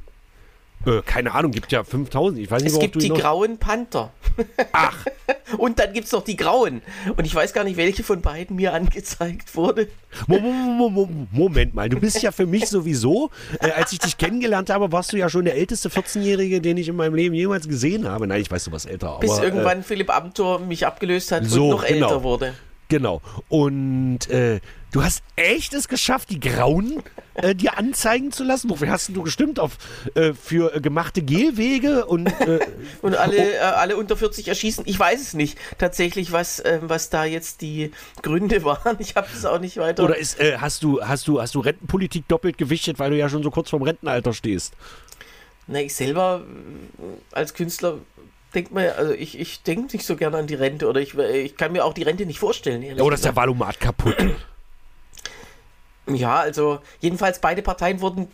Äh, 0.86 1.02
keine 1.06 1.34
Ahnung, 1.34 1.52
gibt 1.52 1.72
ja 1.72 1.84
5000. 1.84 2.40
Ich 2.42 2.52
weiß 2.52 2.64
nicht, 2.64 2.74
Es 2.74 2.80
gibt 2.80 3.02
die 3.02 3.10
grauen 3.10 3.58
Panther. 3.58 4.12
Ach, 4.72 5.06
Und 5.58 5.80
dann 5.80 5.94
gibt 5.94 6.08
es 6.08 6.12
noch 6.12 6.24
die 6.24 6.36
grauen. 6.36 6.82
Und 7.16 7.26
ich 7.26 7.34
weiß 7.34 7.54
gar 7.54 7.64
nicht, 7.64 7.78
welche 7.78 8.04
von 8.04 8.22
beiden 8.22 8.56
mir 8.56 8.74
angezeigt 8.74 9.56
wurde. 9.56 9.88
Mo- 10.28 10.40
mo- 10.40 10.52
mo- 10.52 10.90
mo- 10.90 11.28
Moment 11.32 11.74
mal, 11.76 11.90
du 11.90 12.00
bist 12.00 12.22
ja 12.22 12.32
für 12.32 12.46
mich 12.46 12.68
sowieso, 12.68 13.30
äh, 13.60 13.72
als 13.72 13.92
ich 13.94 14.00
dich 14.00 14.18
kennengelernt 14.18 14.70
habe, 14.70 14.92
warst 14.92 15.14
du 15.14 15.18
ja 15.18 15.30
schon 15.30 15.46
der 15.46 15.56
älteste 15.56 15.90
14-Jährige, 15.90 16.62
den 16.62 16.78
ich 16.78 16.88
in 16.88 16.96
meinem 16.96 17.16
Leben 17.16 17.36
jemals 17.36 17.68
gesehen 17.68 18.08
habe. 18.08 18.28
Nein, 18.28 18.42
ich 18.42 18.50
weiß, 18.52 18.66
du 18.66 18.72
warst 18.72 18.88
älter. 18.90 19.10
Aber, 19.10 19.20
Bis 19.20 19.38
äh, 19.38 19.44
irgendwann 19.44 19.84
Philipp 19.84 20.10
Amthor 20.16 20.60
mich 20.60 20.86
abgelöst 20.86 21.32
hat 21.32 21.46
so, 21.46 21.66
und 21.66 21.70
noch 21.72 21.86
genau. 21.86 22.08
älter 22.08 22.24
wurde. 22.24 22.54
Genau. 22.90 23.22
Und 23.50 24.30
äh, 24.30 24.60
du 24.94 25.04
hast 25.04 25.24
echt 25.36 25.74
es 25.74 25.90
geschafft, 25.90 26.30
die 26.30 26.40
Grauen 26.40 27.04
äh, 27.34 27.54
dir 27.54 27.78
anzeigen 27.78 28.32
zu 28.32 28.44
lassen. 28.44 28.70
Wofür 28.70 28.90
hast 28.90 29.10
du 29.10 29.24
gestimmt? 29.24 29.60
Auf, 29.60 29.78
äh, 30.16 30.34
für 30.34 30.74
äh, 30.76 30.80
gemachte 30.80 31.22
Gehwege 31.22 32.06
und 32.06 32.28
äh, 32.42 32.60
Und 33.02 33.18
alle, 33.18 33.56
äh, 33.56 33.58
alle 33.58 33.98
unter 33.98 34.16
40 34.16 34.48
erschießen. 34.48 34.86
Ich 34.88 34.98
weiß 34.98 35.20
es 35.20 35.34
nicht 35.34 35.58
tatsächlich, 35.78 36.32
was, 36.32 36.62
ähm, 36.64 36.82
was 36.84 37.10
da 37.10 37.26
jetzt 37.26 37.62
die 37.62 37.92
Gründe 38.22 38.64
waren. 38.64 38.98
Ich 39.00 39.16
habe 39.16 39.28
es 39.34 39.46
auch 39.46 39.60
nicht 39.60 39.78
weiter. 39.78 40.04
oder 40.04 40.16
ist, 40.16 40.40
äh, 40.40 40.58
hast 40.60 40.84
du 40.84 41.02
hast 41.02 41.28
du 41.28 41.42
hast 41.42 41.56
du 41.56 41.60
Rentenpolitik 41.60 42.28
doppelt 42.28 42.58
gewichtet, 42.58 43.00
weil 43.00 43.10
du 43.10 43.18
ja 43.18 43.28
schon 43.28 43.44
so 43.44 43.52
kurz 43.52 43.72
vorm 43.72 43.84
Rentenalter 43.84 44.34
stehst? 44.34 44.76
Na, 45.66 45.82
ich 45.82 45.96
selber 45.96 46.44
als 47.32 47.54
Künstler 47.54 47.98
denke 48.54 48.74
mir, 48.74 48.96
also 48.98 49.14
ich, 49.14 49.40
ich 49.40 49.64
denke 49.64 49.94
nicht 49.94 50.06
so 50.06 50.16
gerne 50.16 50.38
an 50.38 50.46
die 50.46 50.54
Rente 50.54 50.88
oder 50.88 51.02
ich, 51.02 51.18
ich 51.18 51.58
kann 51.58 51.72
mir 51.72 51.84
auch 51.84 51.94
die 51.94 52.04
Rente 52.04 52.26
nicht 52.28 52.38
vorstellen. 52.38 52.84
ehrlich 52.84 53.02
Oder 53.02 53.16
ist 53.16 53.26
der. 53.26 53.36
Valomat 53.36 53.80
kaputt? 53.80 54.16
Ja, 56.08 56.40
also 56.40 56.80
jedenfalls 57.00 57.40
beide 57.40 57.62
Parteien 57.62 58.02
wurden 58.02 58.28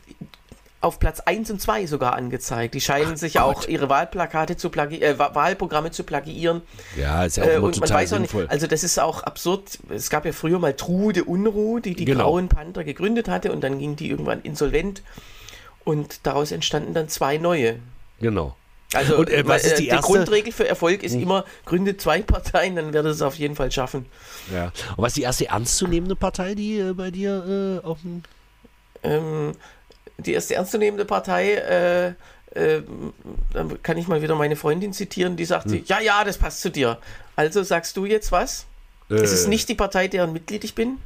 auf 0.82 0.97
Platz 0.97 1.20
1 1.20 1.51
und 1.51 1.61
2 1.61 1.88
sogar 1.88 2.13
angezeigt. 2.15 2.74
Die 2.74 2.80
scheinen 2.80 3.17
sich 3.17 3.34
ja 3.34 3.43
auch 3.43 3.67
ihre 3.67 3.89
Wahlplakate 3.89 4.55
zu 4.55 4.70
plagi 4.70 5.01
äh, 5.01 5.20
Wa- 5.20 5.36
Wahlprogramme 5.36 5.91
zu 5.91 6.03
plagiieren. 6.05 6.61
Ja, 6.95 7.26
ist 7.26 7.36
ja 7.36 7.43
auch 7.43 7.47
Äh, 7.49 7.55
und 7.57 7.63
man 7.63 7.74
total 7.74 7.97
weiß 7.97 8.13
auch 8.13 8.20
nicht, 8.20 8.32
sinnvoll. 8.32 8.47
also 8.49 8.65
das 8.65 8.84
ist 8.86 8.97
auch 8.97 9.24
absurd. 9.24 9.78
Es 9.89 10.09
gab 10.09 10.26
ja 10.26 10.32
früher 10.32 10.57
mal 10.57 10.74
Trude 10.74 11.26
Unruh, 11.26 11.80
die 11.80 11.95
die 11.95 12.05
Genau. 12.05 12.24
Grauen 12.32 12.47
Panther 12.47 12.86
gegründet 12.86 13.28
hatte 13.28 13.51
und 13.51 13.61
dann 13.61 13.78
ging 13.78 13.97
die 13.97 14.09
irgendwann 14.09 14.41
insolvent 14.41 15.03
und 15.84 16.26
daraus 16.26 16.51
entstanden 16.53 16.93
dann 16.93 17.09
zwei 17.09 17.38
neue. 17.38 17.80
genau. 18.22 18.55
Also 18.93 19.17
Und, 19.17 19.29
äh, 19.29 19.47
was 19.47 19.65
ist 19.65 19.77
die 19.77 19.83
die 19.83 19.89
erste- 19.89 20.07
Hm. 20.07 20.15
Grundregel 20.15 20.51
für 20.51 20.67
Erfolg 20.67 21.03
ist 21.03 21.13
immer, 21.15 21.45
gründe 21.65 21.95
zwei 21.97 22.21
Parteien, 22.23 22.75
dann 22.75 22.91
wird 22.91 23.05
es 23.05 23.21
auf 23.21 23.35
jeden 23.35 23.55
Fall 23.55 23.71
schaffen. 23.71 24.05
Ja. 24.51 24.65
Und 24.97 25.03
was 25.03 25.09
ist 25.09 25.17
die 25.17 25.21
erste 25.23 25.47
ernstzunehmende 25.47 26.15
Partei, 26.15 26.55
die 26.55 26.79
äh, 26.79 26.93
bei 26.93 27.11
dir 27.11 27.81
äh, 27.83 27.85
auf 27.85 27.99
dem 28.01 28.23
Ähm, 29.03 29.51
die 30.17 30.33
erste 30.33 30.55
ernstzunehmende 30.55 31.05
Partei, 31.05 31.53
äh, 31.53 32.07
äh, 32.59 32.81
dann 33.53 33.81
kann 33.83 33.95
ich 33.97 34.07
mal 34.07 34.21
wieder 34.23 34.35
meine 34.35 34.55
Freundin 34.55 34.91
zitieren, 34.91 35.37
die 35.37 35.45
sagte, 35.45 35.75
Hm. 35.75 35.83
ja, 35.85 35.99
ja, 36.01 36.23
das 36.23 36.37
passt 36.37 36.61
zu 36.61 36.69
dir. 36.71 36.97
Also 37.35 37.61
sagst 37.63 37.95
du 37.95 38.05
jetzt 38.05 38.31
was? 38.31 38.65
Es 39.07 39.31
ist 39.31 39.45
Äh, 39.45 39.49
nicht 39.49 39.69
die 39.69 39.75
Partei, 39.75 40.07
deren 40.07 40.33
Mitglied 40.33 40.63
ich 40.63 40.73
bin? 40.75 40.97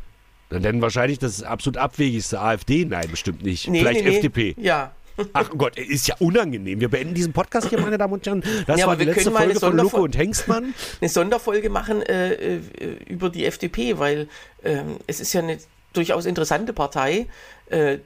Dann 0.49 0.81
wahrscheinlich 0.81 1.19
das 1.19 1.43
absolut 1.43 1.77
abwegigste 1.77 2.39
AfD? 2.39 2.85
Nein, 2.85 3.07
bestimmt 3.11 3.43
nicht. 3.43 3.67
Nee, 3.67 3.79
Vielleicht 3.79 4.03
nee, 4.03 4.09
nee. 4.09 4.15
FDP. 4.17 4.55
Ja. 4.57 4.91
Ach 5.33 5.49
Gott, 5.57 5.77
ist 5.77 6.07
ja 6.07 6.15
unangenehm. 6.19 6.79
Wir 6.79 6.89
beenden 6.89 7.13
diesen 7.13 7.33
Podcast 7.33 7.69
hier, 7.69 7.79
meine 7.79 7.97
Damen 7.97 8.13
und 8.13 8.25
Herren. 8.25 8.43
Das 8.67 8.79
Ja, 8.79 8.85
war 8.87 8.93
aber 8.93 9.01
die 9.01 9.07
wir 9.07 9.13
letzte 9.13 9.23
können 9.25 9.33
mal 9.33 9.43
eine 9.43 9.53
Folge 9.53 9.59
von 9.59 9.77
Sonderfol- 9.79 10.01
und 10.03 10.17
Hengstmann. 10.17 10.73
eine 11.01 11.09
Sonderfolge 11.09 11.69
machen 11.69 12.01
äh, 12.01 12.33
äh, 12.33 12.59
über 13.07 13.29
die 13.29 13.45
FDP, 13.45 13.99
weil 13.99 14.27
ähm, 14.63 14.97
es 15.07 15.19
ist 15.19 15.33
ja 15.33 15.41
eine 15.41 15.57
durchaus 15.93 16.25
interessante 16.25 16.73
Partei, 16.73 17.27
äh, 17.67 17.99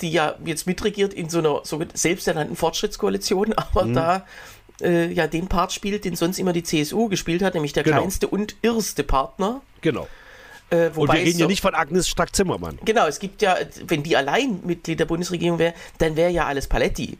die 0.00 0.10
ja 0.12 0.36
jetzt 0.44 0.66
mitregiert 0.66 1.12
in 1.12 1.28
so 1.28 1.38
einer 1.38 1.60
so 1.64 1.82
selbsternannten 1.92 2.56
Fortschrittskoalition, 2.56 3.52
aber 3.56 3.84
Mhm. 3.84 3.94
da 3.94 4.26
äh, 4.80 5.10
ja 5.12 5.26
den 5.26 5.48
Part 5.48 5.72
spielt, 5.72 6.04
den 6.04 6.16
sonst 6.16 6.38
immer 6.38 6.52
die 6.52 6.62
CSU 6.62 7.08
gespielt 7.08 7.42
hat, 7.42 7.54
nämlich 7.54 7.72
der 7.72 7.82
Genau. 7.82 7.98
kleinste 7.98 8.28
und 8.28 8.56
irrste 8.62 9.04
Partner. 9.04 9.60
Genau. 9.80 10.06
Äh, 10.70 10.88
Und 10.94 11.08
wir 11.08 11.14
reden 11.14 11.38
ja 11.38 11.44
so- 11.44 11.48
nicht 11.50 11.62
von 11.62 11.74
Agnes 11.74 12.08
Strack-Zimmermann. 12.08 12.78
Genau, 12.84 13.06
es 13.06 13.18
gibt 13.20 13.40
ja, 13.42 13.56
wenn 13.86 14.02
die 14.02 14.16
allein 14.16 14.60
Mitglied 14.64 14.98
der 14.98 15.04
Bundesregierung 15.06 15.58
wäre, 15.58 15.74
dann 15.98 16.16
wäre 16.16 16.30
ja 16.30 16.46
alles 16.46 16.66
Paletti. 16.66 17.18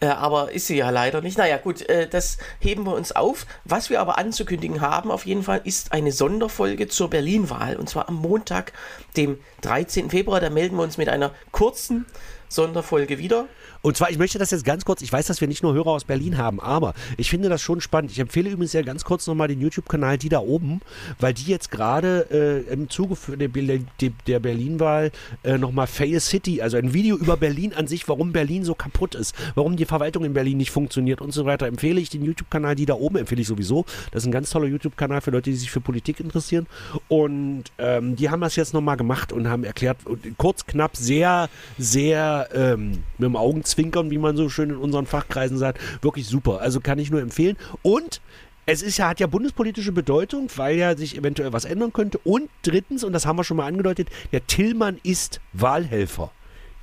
Äh, 0.00 0.06
aber 0.06 0.52
ist 0.52 0.68
sie 0.68 0.76
ja 0.76 0.90
leider 0.90 1.20
nicht. 1.20 1.36
Naja, 1.38 1.56
gut, 1.56 1.82
äh, 1.88 2.08
das 2.08 2.38
heben 2.60 2.84
wir 2.86 2.94
uns 2.94 3.10
auf. 3.12 3.46
Was 3.64 3.90
wir 3.90 4.00
aber 4.00 4.16
anzukündigen 4.16 4.80
haben, 4.80 5.10
auf 5.10 5.26
jeden 5.26 5.42
Fall, 5.42 5.60
ist 5.64 5.90
eine 5.92 6.12
Sonderfolge 6.12 6.86
zur 6.86 7.10
Berlin-Wahl. 7.10 7.76
Und 7.76 7.88
zwar 7.90 8.08
am 8.08 8.14
Montag, 8.14 8.72
dem 9.16 9.38
13. 9.62 10.08
Februar. 10.08 10.40
Da 10.40 10.50
melden 10.50 10.76
wir 10.76 10.84
uns 10.84 10.98
mit 10.98 11.08
einer 11.08 11.32
kurzen 11.50 12.06
Sonderfolge 12.48 13.18
wieder. 13.18 13.46
Und 13.82 13.96
zwar, 13.96 14.10
ich 14.10 14.18
möchte 14.18 14.38
das 14.38 14.50
jetzt 14.50 14.64
ganz 14.64 14.84
kurz, 14.84 15.02
ich 15.02 15.12
weiß, 15.12 15.26
dass 15.26 15.40
wir 15.40 15.48
nicht 15.48 15.62
nur 15.62 15.74
Hörer 15.74 15.88
aus 15.88 16.04
Berlin 16.04 16.36
haben, 16.36 16.60
aber 16.60 16.94
ich 17.16 17.30
finde 17.30 17.48
das 17.48 17.62
schon 17.62 17.80
spannend. 17.80 18.10
Ich 18.10 18.18
empfehle 18.18 18.50
übrigens 18.50 18.72
ja 18.72 18.82
ganz 18.82 19.04
kurz 19.04 19.26
nochmal 19.26 19.48
den 19.48 19.60
YouTube-Kanal 19.60 20.18
Die 20.18 20.28
da 20.28 20.40
oben, 20.40 20.80
weil 21.20 21.34
die 21.34 21.44
jetzt 21.44 21.70
gerade 21.70 22.26
äh, 22.30 22.72
im 22.72 22.90
Zuge 22.90 23.16
der, 23.36 23.80
der 24.26 24.40
Berlin-Wahl 24.40 25.12
äh, 25.44 25.58
nochmal 25.58 25.86
Fail 25.86 26.20
City, 26.20 26.60
also 26.62 26.76
ein 26.76 26.92
Video 26.92 27.16
über 27.16 27.36
Berlin 27.36 27.72
an 27.74 27.86
sich, 27.86 28.08
warum 28.08 28.32
Berlin 28.32 28.64
so 28.64 28.74
kaputt 28.74 29.14
ist, 29.14 29.34
warum 29.54 29.76
die 29.76 29.84
Verwaltung 29.84 30.24
in 30.24 30.32
Berlin 30.32 30.56
nicht 30.56 30.70
funktioniert 30.70 31.20
und 31.20 31.32
so 31.32 31.44
weiter, 31.44 31.66
empfehle 31.66 32.00
ich 32.00 32.10
den 32.10 32.24
YouTube-Kanal 32.24 32.74
Die 32.74 32.86
da 32.86 32.94
oben, 32.94 33.16
empfehle 33.16 33.40
ich 33.40 33.48
sowieso. 33.48 33.84
Das 34.10 34.22
ist 34.22 34.26
ein 34.26 34.32
ganz 34.32 34.50
toller 34.50 34.66
YouTube-Kanal 34.66 35.20
für 35.20 35.30
Leute, 35.30 35.50
die 35.50 35.56
sich 35.56 35.70
für 35.70 35.80
Politik 35.80 36.20
interessieren. 36.20 36.66
Und 37.08 37.64
ähm, 37.78 38.16
die 38.16 38.30
haben 38.30 38.40
das 38.40 38.56
jetzt 38.56 38.74
nochmal 38.74 38.96
gemacht 38.96 39.32
und 39.32 39.48
haben 39.48 39.64
erklärt, 39.64 39.98
kurz, 40.36 40.66
knapp, 40.66 40.96
sehr, 40.96 41.48
sehr 41.78 42.48
ähm, 42.52 43.04
mit 43.18 43.26
dem 43.26 43.36
Augenzwinkern, 43.68 44.10
wie 44.10 44.18
man 44.18 44.36
so 44.36 44.48
schön 44.48 44.70
in 44.70 44.76
unseren 44.76 45.06
Fachkreisen 45.06 45.58
sagt, 45.58 45.80
wirklich 46.02 46.26
super. 46.26 46.60
Also 46.60 46.80
kann 46.80 46.98
ich 46.98 47.10
nur 47.10 47.20
empfehlen. 47.20 47.56
Und 47.82 48.20
es 48.66 48.82
ist 48.82 48.98
ja, 48.98 49.08
hat 49.08 49.20
ja 49.20 49.26
bundespolitische 49.26 49.92
Bedeutung, 49.92 50.48
weil 50.56 50.76
ja 50.76 50.96
sich 50.96 51.16
eventuell 51.16 51.52
was 51.52 51.64
ändern 51.64 51.92
könnte. 51.92 52.18
Und 52.18 52.48
drittens, 52.62 53.04
und 53.04 53.12
das 53.12 53.26
haben 53.26 53.36
wir 53.36 53.44
schon 53.44 53.58
mal 53.58 53.66
angedeutet, 53.66 54.08
der 54.32 54.46
Tillmann 54.46 54.98
ist 55.02 55.40
Wahlhelfer. 55.52 56.30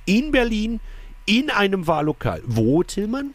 In 0.04 0.30
Berlin, 0.30 0.80
in 1.26 1.50
einem 1.50 1.86
Wahllokal. 1.86 2.42
Wo, 2.46 2.82
Tillmann? 2.82 3.34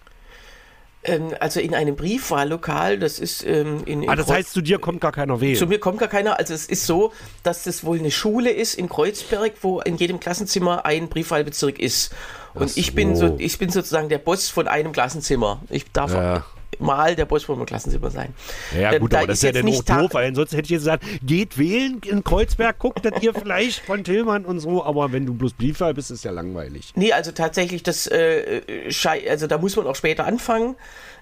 Ähm, 1.03 1.33
also 1.39 1.59
in 1.59 1.73
einem 1.73 1.95
Briefwahllokal, 1.95 2.99
das 2.99 3.17
ist 3.17 3.43
ähm, 3.43 3.81
in, 3.85 4.03
in 4.03 4.09
Ah, 4.09 4.15
das 4.15 4.27
Kreuz- 4.27 4.35
heißt, 4.37 4.53
zu 4.53 4.61
dir 4.61 4.77
kommt 4.77 5.01
gar 5.01 5.11
keiner 5.11 5.41
wählen. 5.41 5.55
Zu 5.55 5.65
mir 5.65 5.79
kommt 5.79 5.97
gar 5.99 6.07
keiner. 6.09 6.37
Also 6.37 6.53
es 6.53 6.65
ist 6.67 6.85
so, 6.85 7.11
dass 7.43 7.63
das 7.63 7.83
wohl 7.83 7.97
eine 7.99 8.11
Schule 8.11 8.51
ist 8.51 8.75
in 8.75 8.87
Kreuzberg, 8.87 9.53
wo 9.61 9.79
in 9.81 9.97
jedem 9.97 10.19
Klassenzimmer 10.19 10.85
ein 10.85 11.09
Briefwahlbezirk 11.09 11.79
ist. 11.79 12.13
Und 12.53 12.69
Ach 12.71 12.77
ich 12.77 12.93
bin 12.93 13.15
so. 13.15 13.29
so, 13.29 13.35
ich 13.39 13.57
bin 13.57 13.71
sozusagen 13.71 14.09
der 14.09 14.19
Boss 14.19 14.49
von 14.49 14.67
einem 14.67 14.91
Klassenzimmer. 14.91 15.61
Ich 15.69 15.91
darf 15.91 16.13
Ja. 16.13 16.45
Mal 16.79 17.15
der 17.15 17.27
einem 17.31 17.65
Klassenzimmer 17.65 18.09
sein. 18.11 18.33
Ja, 18.79 18.93
Ähm, 18.93 19.01
gut, 19.01 19.13
da 19.13 19.19
aber 19.19 19.27
das 19.27 19.37
ist 19.37 19.43
ja 19.43 19.51
dann 19.51 19.65
nicht 19.65 19.89
auch 19.91 19.97
doof, 19.97 20.13
weil 20.13 20.27
ansonsten 20.27 20.55
hätte 20.55 20.65
ich 20.67 20.71
jetzt 20.71 20.81
gesagt, 20.81 21.03
geht 21.23 21.57
wählen 21.57 21.99
in 22.05 22.23
Kreuzberg, 22.23 22.79
guckt 22.79 23.05
das 23.05 23.21
ihr 23.21 23.33
vielleicht 23.33 23.79
von 23.85 24.03
Tillmann 24.03 24.45
und 24.45 24.59
so, 24.59 24.83
aber 24.83 25.11
wenn 25.11 25.25
du 25.25 25.33
bloß 25.33 25.53
Briefwahl 25.53 25.93
bist, 25.93 26.11
ist 26.11 26.23
ja 26.23 26.31
langweilig. 26.31 26.91
Nee, 26.95 27.13
also 27.13 27.31
tatsächlich, 27.31 27.83
das, 27.83 28.07
äh, 28.07 28.61
schei- 28.89 29.29
also 29.29 29.47
da 29.47 29.57
muss 29.57 29.75
man 29.75 29.87
auch 29.87 29.95
später 29.95 30.25
anfangen. 30.25 30.75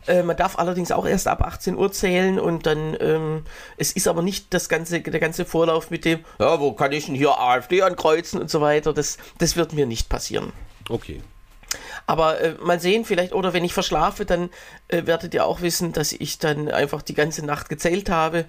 Äh, 0.08 0.24
man 0.24 0.38
darf 0.38 0.58
allerdings 0.58 0.92
auch 0.92 1.06
erst 1.06 1.28
ab 1.28 1.42
18 1.42 1.76
Uhr 1.78 1.92
zählen 1.92 2.40
und 2.40 2.66
dann, 2.66 2.96
ähm, 3.02 3.44
es 3.78 3.92
ist 3.92 4.08
aber 4.08 4.22
nicht 4.22 4.54
das 4.54 4.70
ganze, 4.70 5.02
der 5.02 5.20
ganze 5.20 5.44
Vorlauf 5.46 5.92
mit 5.92 6.06
dem, 6.06 6.20
ja, 6.40 6.60
wo 6.60 6.72
kann 6.72 6.92
ich 6.94 7.08
denn 7.08 7.16
hier 7.16 7.38
AfD 7.38 7.82
ankreuzen 7.82 8.40
und 8.40 8.50
so 8.50 8.62
weiter. 8.62 8.94
Das, 8.94 9.18
das 9.40 9.56
wird 9.58 9.74
mir 9.74 9.86
nicht 9.86 10.08
passieren. 10.08 10.54
Okay. 10.90 11.22
Aber 12.08 12.40
äh, 12.42 12.56
mal 12.62 12.80
sehen, 12.80 13.06
vielleicht, 13.06 13.34
oder 13.34 13.54
wenn 13.54 13.64
ich 13.64 13.74
verschlafe, 13.74 14.26
dann 14.26 14.50
äh, 14.88 15.06
werdet 15.06 15.34
ihr 15.34 15.46
auch 15.46 15.62
wissen, 15.62 15.94
dass 15.94 16.12
ich 16.12 16.40
dann 16.40 16.70
einfach 16.70 17.02
die 17.02 17.14
ganze 17.14 17.46
Nacht 17.46 17.70
gezählt 17.70 18.10
habe. 18.10 18.46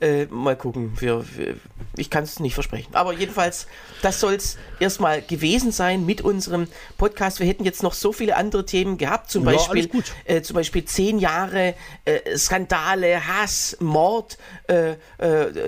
Äh, 0.00 0.26
mal 0.26 0.56
gucken. 0.56 0.92
Wir, 1.00 1.24
wir, 1.36 1.54
ich 1.96 2.10
kann 2.10 2.24
es 2.24 2.40
nicht 2.40 2.54
versprechen. 2.54 2.92
Aber 2.94 3.12
jedenfalls, 3.12 3.68
das 4.02 4.18
soll 4.18 4.34
es 4.34 4.58
erstmal 4.80 5.22
gewesen 5.22 5.70
sein 5.70 6.04
mit 6.04 6.20
unserem 6.20 6.66
Podcast. 6.98 7.38
Wir 7.38 7.46
hätten 7.46 7.64
jetzt 7.64 7.84
noch 7.84 7.92
so 7.92 8.12
viele 8.12 8.34
andere 8.34 8.66
Themen 8.66 8.98
gehabt. 8.98 9.30
Zum 9.30 9.44
Ja, 9.44 9.52
Beispiel, 9.52 9.88
äh, 10.24 10.42
zum 10.42 10.54
Beispiel 10.54 10.84
zehn 10.84 11.20
Jahre 11.20 11.74
äh, 12.06 12.36
Skandale, 12.36 13.24
Hass, 13.24 13.76
Mord. 13.78 14.36
Äh, 14.66 14.96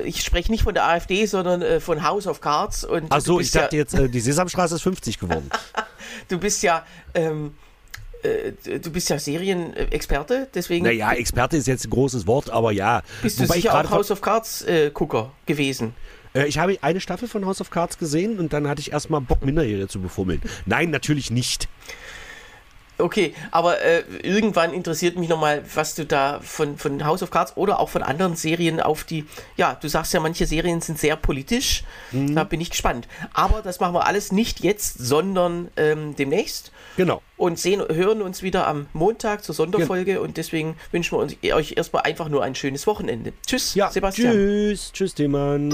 ich 0.05 0.25
spreche 0.25 0.51
nicht 0.51 0.65
von 0.65 0.75
der 0.75 0.87
AfD, 0.87 1.27
sondern 1.27 1.81
von 1.81 2.03
House 2.03 2.27
of 2.27 2.41
Cards. 2.41 2.85
Und 2.85 3.07
Ach 3.11 3.21
so, 3.21 3.39
ich 3.39 3.53
dachte 3.53 3.77
ja, 3.77 3.83
jetzt, 3.83 3.97
die 3.97 4.21
Sesamstraße 4.21 4.75
ist 4.75 4.83
50 4.83 5.21
geworden. 5.21 5.51
du 6.29 6.39
bist 6.39 6.63
ja 6.63 6.85
ähm, 7.15 7.55
äh, 8.23 8.79
du 8.79 8.91
bist 8.91 9.09
ja 9.11 9.19
Serienexperte, 9.19 10.49
deswegen 10.55 10.85
naja, 10.85 11.13
Experte 11.13 11.57
ist 11.57 11.67
jetzt 11.67 11.87
ein 11.87 11.91
großes 11.91 12.27
Wort, 12.27 12.51
aber 12.51 12.73
ja. 12.73 13.03
bist 13.23 13.39
du 13.39 13.45
Wobei 13.45 13.57
ich 13.57 13.63
sicher 13.63 13.79
auch 13.79 13.91
House 13.91 14.11
of 14.11 14.21
Cards 14.21 14.63
äh, 14.63 14.91
gewesen. 15.47 15.95
Äh, 16.35 16.47
ich 16.47 16.59
habe 16.59 16.77
eine 16.83 17.01
Staffel 17.01 17.29
von 17.29 17.45
House 17.47 17.61
of 17.61 17.71
Cards 17.71 17.99
gesehen 17.99 18.39
und 18.39 18.53
dann 18.53 18.69
hatte 18.69 18.81
ich 18.81 18.93
erstmal 18.93 19.21
Bock, 19.21 19.45
Minderjährige 19.45 19.89
zu 19.89 20.01
befummeln. 20.01 20.43
Nein, 20.67 20.91
natürlich 20.91 21.31
nicht. 21.31 21.69
Okay, 22.99 23.35
aber 23.51 23.81
äh, 23.83 24.03
irgendwann 24.23 24.73
interessiert 24.73 25.17
mich 25.19 25.29
nochmal, 25.29 25.63
was 25.75 25.95
du 25.95 26.07
da 26.07 26.41
von, 26.43 26.79
von 26.79 27.05
House 27.05 27.23
of 27.23 27.31
Cards 27.31 27.57
oder 27.57 27.79
auch 27.79 27.91
von 27.91 28.03
anderen 28.03 28.37
Serien 28.37 28.81
auf 28.81 29.05
die, 29.05 29.27
ja, 29.57 29.75
du 29.81 29.89
sagst 29.89 30.15
ja, 30.15 30.21
manche 30.21 30.47
Serien 30.47 30.81
sind 30.81 30.99
sehr 30.99 31.17
politisch, 31.17 31.85
Mhm. 32.13 32.35
da 32.35 32.45
bin 32.45 32.61
ich 32.61 32.71
gespannt. 32.71 33.07
Aber 33.35 33.61
das 33.63 33.81
machen 33.81 33.95
wir 33.95 34.07
alles 34.07 34.33
nicht 34.33 34.61
jetzt, 34.61 34.99
sondern 34.99 35.69
ähm, 35.77 36.17
demnächst 36.17 36.73
Genau. 36.97 37.21
und 37.37 37.59
sehen, 37.59 37.83
hören 37.93 38.23
uns 38.23 38.43
wieder 38.43 38.67
am 38.67 38.87
Montag 38.95 39.45
zur 39.45 39.55
Sonderfolge 39.55 40.21
und 40.23 40.37
deswegen 40.39 40.77
wünschen 40.93 41.19
wir 41.19 41.23
uns, 41.23 41.37
euch 41.55 41.75
erstmal 41.77 42.05
einfach 42.05 42.29
nur 42.29 42.43
ein 42.45 42.55
schönes 42.55 42.87
Wochenende. 42.87 43.33
Tschüss, 43.47 43.75
Ja, 43.75 43.91
Sebastian. 43.91 44.33
tschüss. 44.33 44.93
Tschüss, 44.93 45.15
Themann. 45.15 45.71